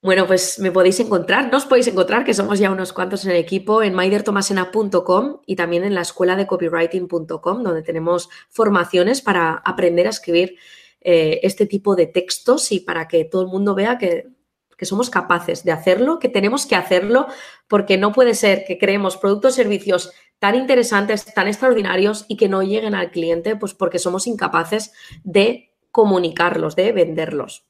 Bueno, 0.02 0.26
pues 0.26 0.58
me 0.58 0.72
podéis 0.72 0.98
encontrar, 1.00 1.52
nos 1.52 1.66
podéis 1.66 1.86
encontrar, 1.88 2.24
que 2.24 2.32
somos 2.32 2.58
ya 2.58 2.70
unos 2.70 2.94
cuantos 2.94 3.26
en 3.26 3.32
el 3.32 3.36
equipo, 3.36 3.82
en 3.82 3.92
maidertomasena.com 3.92 5.40
y 5.44 5.56
también 5.56 5.84
en 5.84 5.94
la 5.94 6.00
escuela 6.00 6.36
de 6.36 6.46
copywriting.com, 6.46 7.62
donde 7.62 7.82
tenemos 7.82 8.30
formaciones 8.48 9.20
para 9.20 9.52
aprender 9.52 10.06
a 10.06 10.10
escribir 10.10 10.56
eh, 11.02 11.40
este 11.42 11.66
tipo 11.66 11.96
de 11.96 12.06
textos 12.06 12.72
y 12.72 12.80
para 12.80 13.08
que 13.08 13.26
todo 13.26 13.42
el 13.42 13.48
mundo 13.48 13.74
vea 13.74 13.98
que, 13.98 14.28
que 14.78 14.86
somos 14.86 15.10
capaces 15.10 15.64
de 15.64 15.72
hacerlo, 15.72 16.18
que 16.18 16.30
tenemos 16.30 16.64
que 16.64 16.76
hacerlo, 16.76 17.26
porque 17.68 17.98
no 17.98 18.12
puede 18.12 18.32
ser 18.32 18.64
que 18.64 18.78
creemos 18.78 19.18
productos 19.18 19.54
servicios 19.54 20.12
tan 20.38 20.54
interesantes, 20.54 21.26
tan 21.26 21.46
extraordinarios 21.46 22.24
y 22.26 22.38
que 22.38 22.48
no 22.48 22.62
lleguen 22.62 22.94
al 22.94 23.10
cliente, 23.10 23.54
pues 23.54 23.74
porque 23.74 23.98
somos 23.98 24.26
incapaces 24.26 24.94
de 25.24 25.74
comunicarlos, 25.90 26.74
de 26.74 26.92
venderlos. 26.92 27.69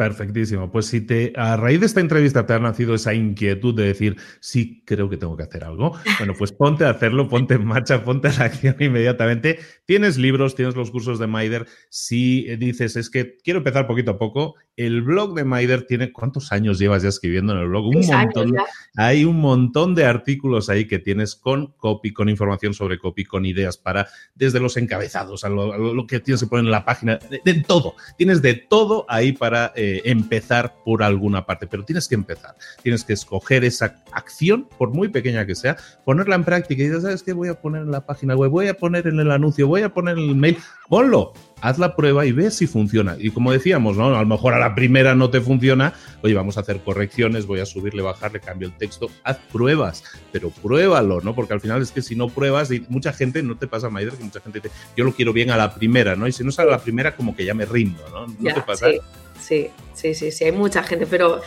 Perfectísimo. 0.00 0.70
Pues 0.70 0.86
si 0.86 1.02
te, 1.02 1.34
a 1.36 1.58
raíz 1.58 1.78
de 1.80 1.84
esta 1.84 2.00
entrevista 2.00 2.46
te 2.46 2.54
ha 2.54 2.58
nacido 2.58 2.94
esa 2.94 3.12
inquietud 3.12 3.74
de 3.74 3.84
decir, 3.84 4.16
sí, 4.40 4.82
creo 4.86 5.10
que 5.10 5.18
tengo 5.18 5.36
que 5.36 5.42
hacer 5.42 5.62
algo, 5.62 5.94
bueno, 6.16 6.32
pues 6.38 6.52
ponte 6.52 6.86
a 6.86 6.88
hacerlo, 6.88 7.28
ponte 7.28 7.52
en 7.52 7.66
marcha, 7.66 8.02
ponte 8.02 8.28
a 8.28 8.32
la 8.32 8.44
acción 8.46 8.76
inmediatamente. 8.80 9.58
Tienes 9.84 10.16
libros, 10.16 10.54
tienes 10.54 10.74
los 10.74 10.90
cursos 10.90 11.18
de 11.18 11.26
Maider. 11.26 11.66
Si 11.90 12.44
dices, 12.56 12.96
es 12.96 13.10
que 13.10 13.36
quiero 13.44 13.58
empezar 13.58 13.86
poquito 13.86 14.12
a 14.12 14.18
poco, 14.18 14.54
el 14.86 15.02
blog 15.02 15.34
de 15.34 15.44
Maider 15.44 15.86
tiene, 15.86 16.12
¿cuántos 16.12 16.52
años 16.52 16.78
llevas 16.78 17.02
ya 17.02 17.08
escribiendo 17.08 17.52
en 17.52 17.60
el 17.60 17.68
blog? 17.68 17.86
Un 17.86 18.06
montón. 18.06 18.56
Hay 18.96 19.24
un 19.24 19.40
montón 19.40 19.94
de 19.94 20.04
artículos 20.04 20.68
ahí 20.68 20.86
que 20.86 20.98
tienes 20.98 21.36
con 21.36 21.68
copy, 21.76 22.12
con 22.12 22.28
información 22.28 22.74
sobre 22.74 22.98
copy, 22.98 23.24
con 23.24 23.46
ideas 23.46 23.78
para, 23.78 24.08
desde 24.34 24.60
los 24.60 24.76
encabezados 24.76 25.44
a 25.44 25.48
lo, 25.48 26.06
que 26.06 26.20
tienes 26.20 26.42
que 26.42 26.48
poner 26.48 26.64
en 26.64 26.70
la 26.70 26.84
página, 26.84 27.18
de, 27.44 27.54
todo. 27.66 27.94
Tienes 28.18 28.42
de 28.42 28.54
todo 28.54 29.06
ahí 29.08 29.32
para... 29.32 29.72
Eh, 29.76 30.00
empezar 30.04 30.74
por 30.84 31.02
alguna 31.02 31.46
parte, 31.46 31.66
pero 31.66 31.84
tienes 31.84 32.08
que 32.08 32.14
empezar. 32.14 32.54
Tienes 32.82 33.04
que 33.04 33.12
escoger 33.12 33.64
esa 33.64 34.02
acción, 34.12 34.68
por 34.78 34.90
muy 34.90 35.08
pequeña 35.08 35.46
que 35.46 35.54
sea, 35.54 35.76
ponerla 36.04 36.34
en 36.34 36.44
práctica 36.44 36.82
y 36.82 36.86
dices, 36.86 37.02
¿sabes 37.02 37.22
qué? 37.22 37.32
Voy 37.32 37.48
a 37.48 37.60
poner 37.60 37.82
en 37.82 37.90
la 37.90 38.04
página 38.06 38.36
web, 38.36 38.50
voy 38.50 38.68
a 38.68 38.74
poner 38.74 39.06
en 39.06 39.20
el 39.20 39.30
anuncio, 39.30 39.66
voy 39.66 39.82
a 39.82 39.92
poner 39.92 40.18
en 40.18 40.30
el 40.30 40.34
mail, 40.34 40.58
ponlo, 40.88 41.32
haz 41.60 41.78
la 41.78 41.96
prueba 41.96 42.26
y 42.26 42.32
ve 42.32 42.50
si 42.50 42.66
funciona. 42.66 43.16
Y 43.18 43.30
como 43.30 43.52
decíamos, 43.52 43.96
¿no? 43.96 44.14
A 44.14 44.20
lo 44.20 44.26
mejor 44.26 44.54
a 44.54 44.58
la 44.58 44.74
primera 44.74 45.14
no 45.14 45.30
te 45.30 45.40
funciona, 45.40 45.94
oye, 46.22 46.34
vamos 46.34 46.56
a 46.56 46.60
hacer 46.60 46.80
correcciones, 46.80 47.46
voy 47.46 47.60
a 47.60 47.66
subirle, 47.66 48.02
bajarle, 48.02 48.40
cambio 48.40 48.68
el 48.68 48.76
texto, 48.76 49.10
haz 49.24 49.38
pruebas, 49.52 50.04
pero 50.32 50.50
pruébalo, 50.50 51.20
¿no? 51.20 51.34
Porque 51.34 51.54
al 51.54 51.60
final 51.60 51.82
es 51.82 51.92
que 51.92 52.02
si 52.02 52.16
no 52.16 52.28
pruebas, 52.28 52.70
y 52.70 52.84
mucha 52.88 53.12
gente, 53.12 53.42
no 53.42 53.56
te 53.56 53.66
pasa, 53.66 53.90
Maider, 53.90 54.14
que 54.14 54.24
mucha 54.24 54.40
gente 54.40 54.60
dice, 54.60 54.74
yo 54.96 55.04
lo 55.04 55.12
quiero 55.12 55.32
bien 55.32 55.50
a 55.50 55.56
la 55.56 55.74
primera, 55.74 56.16
¿no? 56.16 56.26
Y 56.26 56.32
si 56.32 56.44
no 56.44 56.52
sale 56.52 56.68
a 56.70 56.72
la 56.72 56.82
primera, 56.82 57.16
como 57.16 57.34
que 57.34 57.44
ya 57.44 57.54
me 57.54 57.64
rindo, 57.64 58.02
¿no? 58.10 58.26
¿No 58.26 58.54
te 58.54 58.62
pasa? 58.62 58.86
Sí, 59.38 59.68
sí, 59.94 60.14
sí, 60.14 60.30
sí, 60.30 60.44
hay 60.44 60.52
mucha 60.52 60.82
gente, 60.82 61.06
pero 61.06 61.40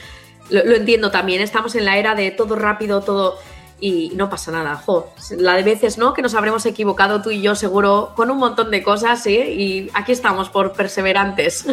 lo 0.50 0.76
entiendo 0.76 1.10
también, 1.12 1.42
estamos 1.42 1.76
en 1.76 1.86
la 1.86 1.98
era 1.98 2.16
de 2.16 2.32
todo 2.32 2.56
rápido, 2.56 3.02
todo 3.02 3.38
y 3.84 4.14
no 4.16 4.30
pasa 4.30 4.50
nada. 4.50 4.78
Jo, 4.78 5.14
la 5.38 5.56
de 5.56 5.64
veces, 5.64 5.98
¿no? 5.98 6.14
Que 6.14 6.22
nos 6.22 6.34
habremos 6.36 6.66
equivocado 6.66 7.22
tú 7.22 7.32
y 7.32 7.42
yo 7.42 7.54
seguro 7.54 8.14
con 8.16 8.32
un 8.32 8.38
montón 8.38 8.72
de 8.72 8.82
cosas, 8.82 9.22
¿sí? 9.22 9.36
Y 9.36 9.92
aquí 9.94 10.14
estamos 10.14 10.48
por 10.48 10.72
perseverantes. 10.72 11.66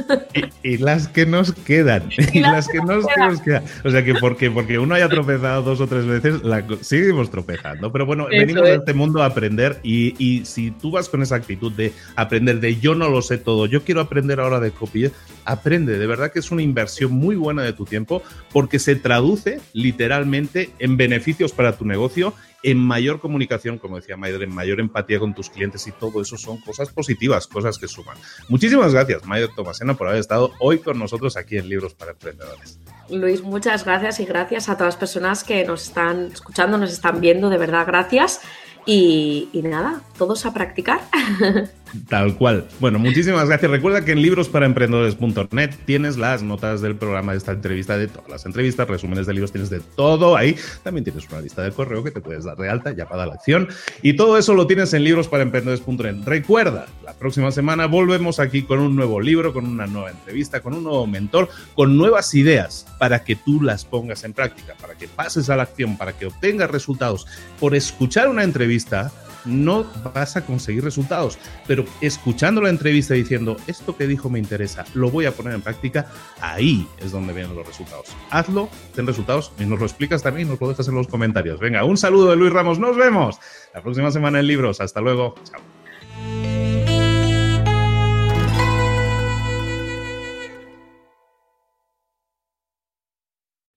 Y, 0.65 0.79
las 0.79 1.07
que 1.07 1.25
nos 1.25 1.53
quedan. 1.53 2.11
Y, 2.33 2.41
las, 2.41 2.67
que, 2.69 2.79
nos, 2.79 3.07
quedan. 3.07 3.63
O 3.85 3.91
sea 3.91 4.05
que 4.05 4.15
porque, 4.15 4.51
porque 4.51 4.79
uno 4.79 4.97
haya 4.97 5.09
tropezado 5.09 5.63
dos 5.63 5.81
o 5.81 5.87
tres 5.87 6.05
veces, 6.05 6.43
la, 6.43 6.65
seguimos 6.81 7.31
tropezando. 7.31 7.93
Pero 7.93 8.07
bueno, 8.07 8.27
venimos 8.29 8.65
a 8.65 8.75
este 8.75 8.93
mundo 8.93 9.23
a 9.23 9.27
aprender 9.27 9.79
y, 9.85 10.15
y, 10.19 10.45
si 10.45 10.73
tú 10.73 10.91
vas 10.91 11.09
con 11.09 11.23
esa 11.23 11.37
actitud 11.37 11.71
de 11.73 11.93
aprender, 12.17 12.59
de 12.59 12.77
yo 12.77 12.97
no 12.97 13.09
lo 13.09 13.23
sé 13.23 13.39
todo, 13.39 13.67
yo 13.67 13.85
quiero 13.85 14.01
aprender 14.01 14.41
ahora 14.41 14.59
de 14.59 14.73
copy, 14.73 15.13
aprende. 15.45 15.97
De 15.97 16.07
verdad 16.09 16.33
que 16.33 16.41
es 16.41 16.51
una 16.51 16.63
inversión 16.63 17.13
muy 17.13 17.37
buena 17.37 17.63
de 17.63 17.73
tu 17.73 17.85
tiempo 17.85 18.23
porque 18.53 18.81
se 18.81 18.97
traduce 18.97 19.61
literalmente 19.73 20.71
en 20.81 20.97
beneficios 20.97 21.53
para 21.53 21.77
tu 21.77 21.85
negocio 21.85 22.00
negocio 22.01 22.33
en 22.63 22.79
mayor 22.79 23.21
comunicación, 23.21 23.79
como 23.79 23.97
decía 23.97 24.17
Maider, 24.17 24.43
en 24.43 24.55
mayor 24.55 24.81
empatía 24.81 25.19
con 25.19 25.35
tus 25.35 25.49
clientes 25.51 25.87
y 25.87 25.93
todo 25.93 26.21
eso 26.21 26.37
son 26.37 26.59
cosas 26.59 26.91
positivas, 26.91 27.47
cosas 27.47 27.79
que 27.79 27.89
suman. 27.89 28.17
Muchísimas 28.49 28.93
gracias, 28.93 29.25
Maider 29.25 29.51
Tomasena, 29.55 29.95
por 29.95 30.09
haber 30.09 30.21
estado 30.21 30.51
hoy 30.61 30.79
con 30.79 30.99
nosotros 30.99 31.37
aquí 31.37 31.57
en 31.57 31.69
Libros 31.69 31.95
para 31.95 32.13
Emprendedores. 32.13 32.79
Luis, 33.09 33.43
muchas 33.43 33.85
gracias 33.85 34.21
y 34.21 34.25
gracias 34.25 34.69
a 34.69 34.75
todas 34.77 34.95
las 34.95 34.97
personas 34.97 35.45
que 35.45 35.65
nos 35.65 35.89
están 35.89 36.31
escuchando, 36.33 36.79
nos 36.79 36.93
están 36.93 37.21
viendo, 37.21 37.49
de 37.51 37.59
verdad, 37.59 37.87
gracias. 37.87 38.41
Y, 38.87 39.51
y 39.53 39.63
nada, 39.63 40.01
todos 40.17 40.47
a 40.47 40.55
practicar. 40.55 41.01
Tal 42.09 42.37
cual. 42.37 42.67
Bueno, 42.79 42.99
muchísimas 42.99 43.49
gracias. 43.49 43.71
Recuerda 43.71 44.05
que 44.05 44.13
en 44.13 44.23
librosparemprendedores.net 44.23 45.71
tienes 45.85 46.17
las 46.17 46.43
notas 46.43 46.81
del 46.81 46.97
programa 46.97 47.33
de 47.33 47.39
esta 47.39 47.53
entrevista, 47.53 47.99
de 47.99 48.09
todas 48.09 48.29
las 48.29 48.47
entrevistas, 48.47 48.89
resúmenes 48.89 49.27
de 49.27 49.35
libros, 49.35 49.53
tienes 49.53 49.71
de 49.71 49.81
todo 49.81 50.37
ahí. 50.37 50.57
También 50.83 51.05
tienes 51.05 51.29
una 51.29 51.41
lista 51.41 51.63
de 51.63 51.73
correo 51.73 52.05
que 52.05 52.11
te 52.11 52.21
puedes 52.21 52.45
dar 52.45 52.57
de 52.57 52.69
alta, 52.69 52.93
ya 52.93 53.09
para 53.09 53.27
la 53.27 53.35
acción. 53.35 53.69
Y 54.03 54.15
todo 54.15 54.39
eso 54.39 54.55
lo 54.55 54.67
tienes 54.67 54.93
en 54.95 55.05
librosparemprendedores.net. 55.05 56.17
Recuerda, 56.25 56.87
la 57.05 57.13
próxima 57.15 57.51
semana 57.51 57.87
volvemos 57.87 58.41
aquí 58.41 58.63
con 58.63 58.79
un 58.79 58.95
nuevo 58.95 59.21
libro, 59.21 59.53
con 59.53 59.67
una 59.67 59.87
nueva 59.87 60.11
entrevista, 60.11 60.61
con 60.61 60.75
un 60.75 60.85
nuevo 60.85 61.07
mentor, 61.07 61.49
con 61.75 61.97
nuevas 61.97 62.35
ideas 62.35 62.87
para 62.99 63.25
que 63.25 63.37
tú 63.37 63.61
las 63.63 63.85
pongas 63.85 64.25
en 64.25 64.33
práctica, 64.33 64.75
para 64.81 64.95
que 64.95 65.09
pases 65.09 65.51
a 65.51 65.57
la 65.57 65.65
acción, 65.65 65.97
para 65.97 66.13
que 66.13 66.27
obtengas 66.27 66.71
resultados. 66.71 67.27
Por 67.59 67.75
escuchar 67.75 68.29
una 68.29 68.45
entrevista, 68.45 69.11
no 69.45 69.85
vas 70.15 70.37
a 70.37 70.45
conseguir 70.45 70.85
resultados. 70.85 71.39
Pero 71.67 71.85
escuchando 72.01 72.61
la 72.61 72.71
entrevista 72.71 73.15
diciendo, 73.15 73.57
esto 73.67 73.97
que 73.97 74.07
dijo 74.07 74.31
me 74.31 74.39
interesa, 74.39 74.85
lo 74.95 75.11
voy 75.11 75.27
a 75.27 75.33
poner 75.33 75.55
en 75.55 75.63
práctica, 75.63 76.07
ahí 76.41 76.87
es 76.99 77.13
donde 77.13 77.33
vienen 77.33 77.55
los 77.55 77.67
resultados. 77.67 78.09
Hazlo, 78.31 78.69
ten 78.95 79.07
resultados 79.07 79.53
y 79.59 79.65
nos 79.65 79.79
lo 79.79 79.87
explicas 79.87 80.23
también 80.23 80.49
y 80.49 80.51
nos 80.51 80.61
lo 80.61 80.69
dejas 80.69 80.89
en 80.89 80.95
los 80.95 81.09
comentarios. 81.09 81.61
Venga, 81.61 81.85
un 81.85 81.97
saludo 81.97 82.31
de 82.31 82.37
Luis 82.37 82.53
Ramos, 82.53 82.79
nos 82.79 82.97
vemos 82.97 83.39
la 83.75 83.83
próxima 83.83 84.11
semana 84.11 84.41
en 84.41 84.47
Libros. 84.47 84.81
Hasta 84.81 85.01
luego, 85.01 85.35
chao. 85.45 85.80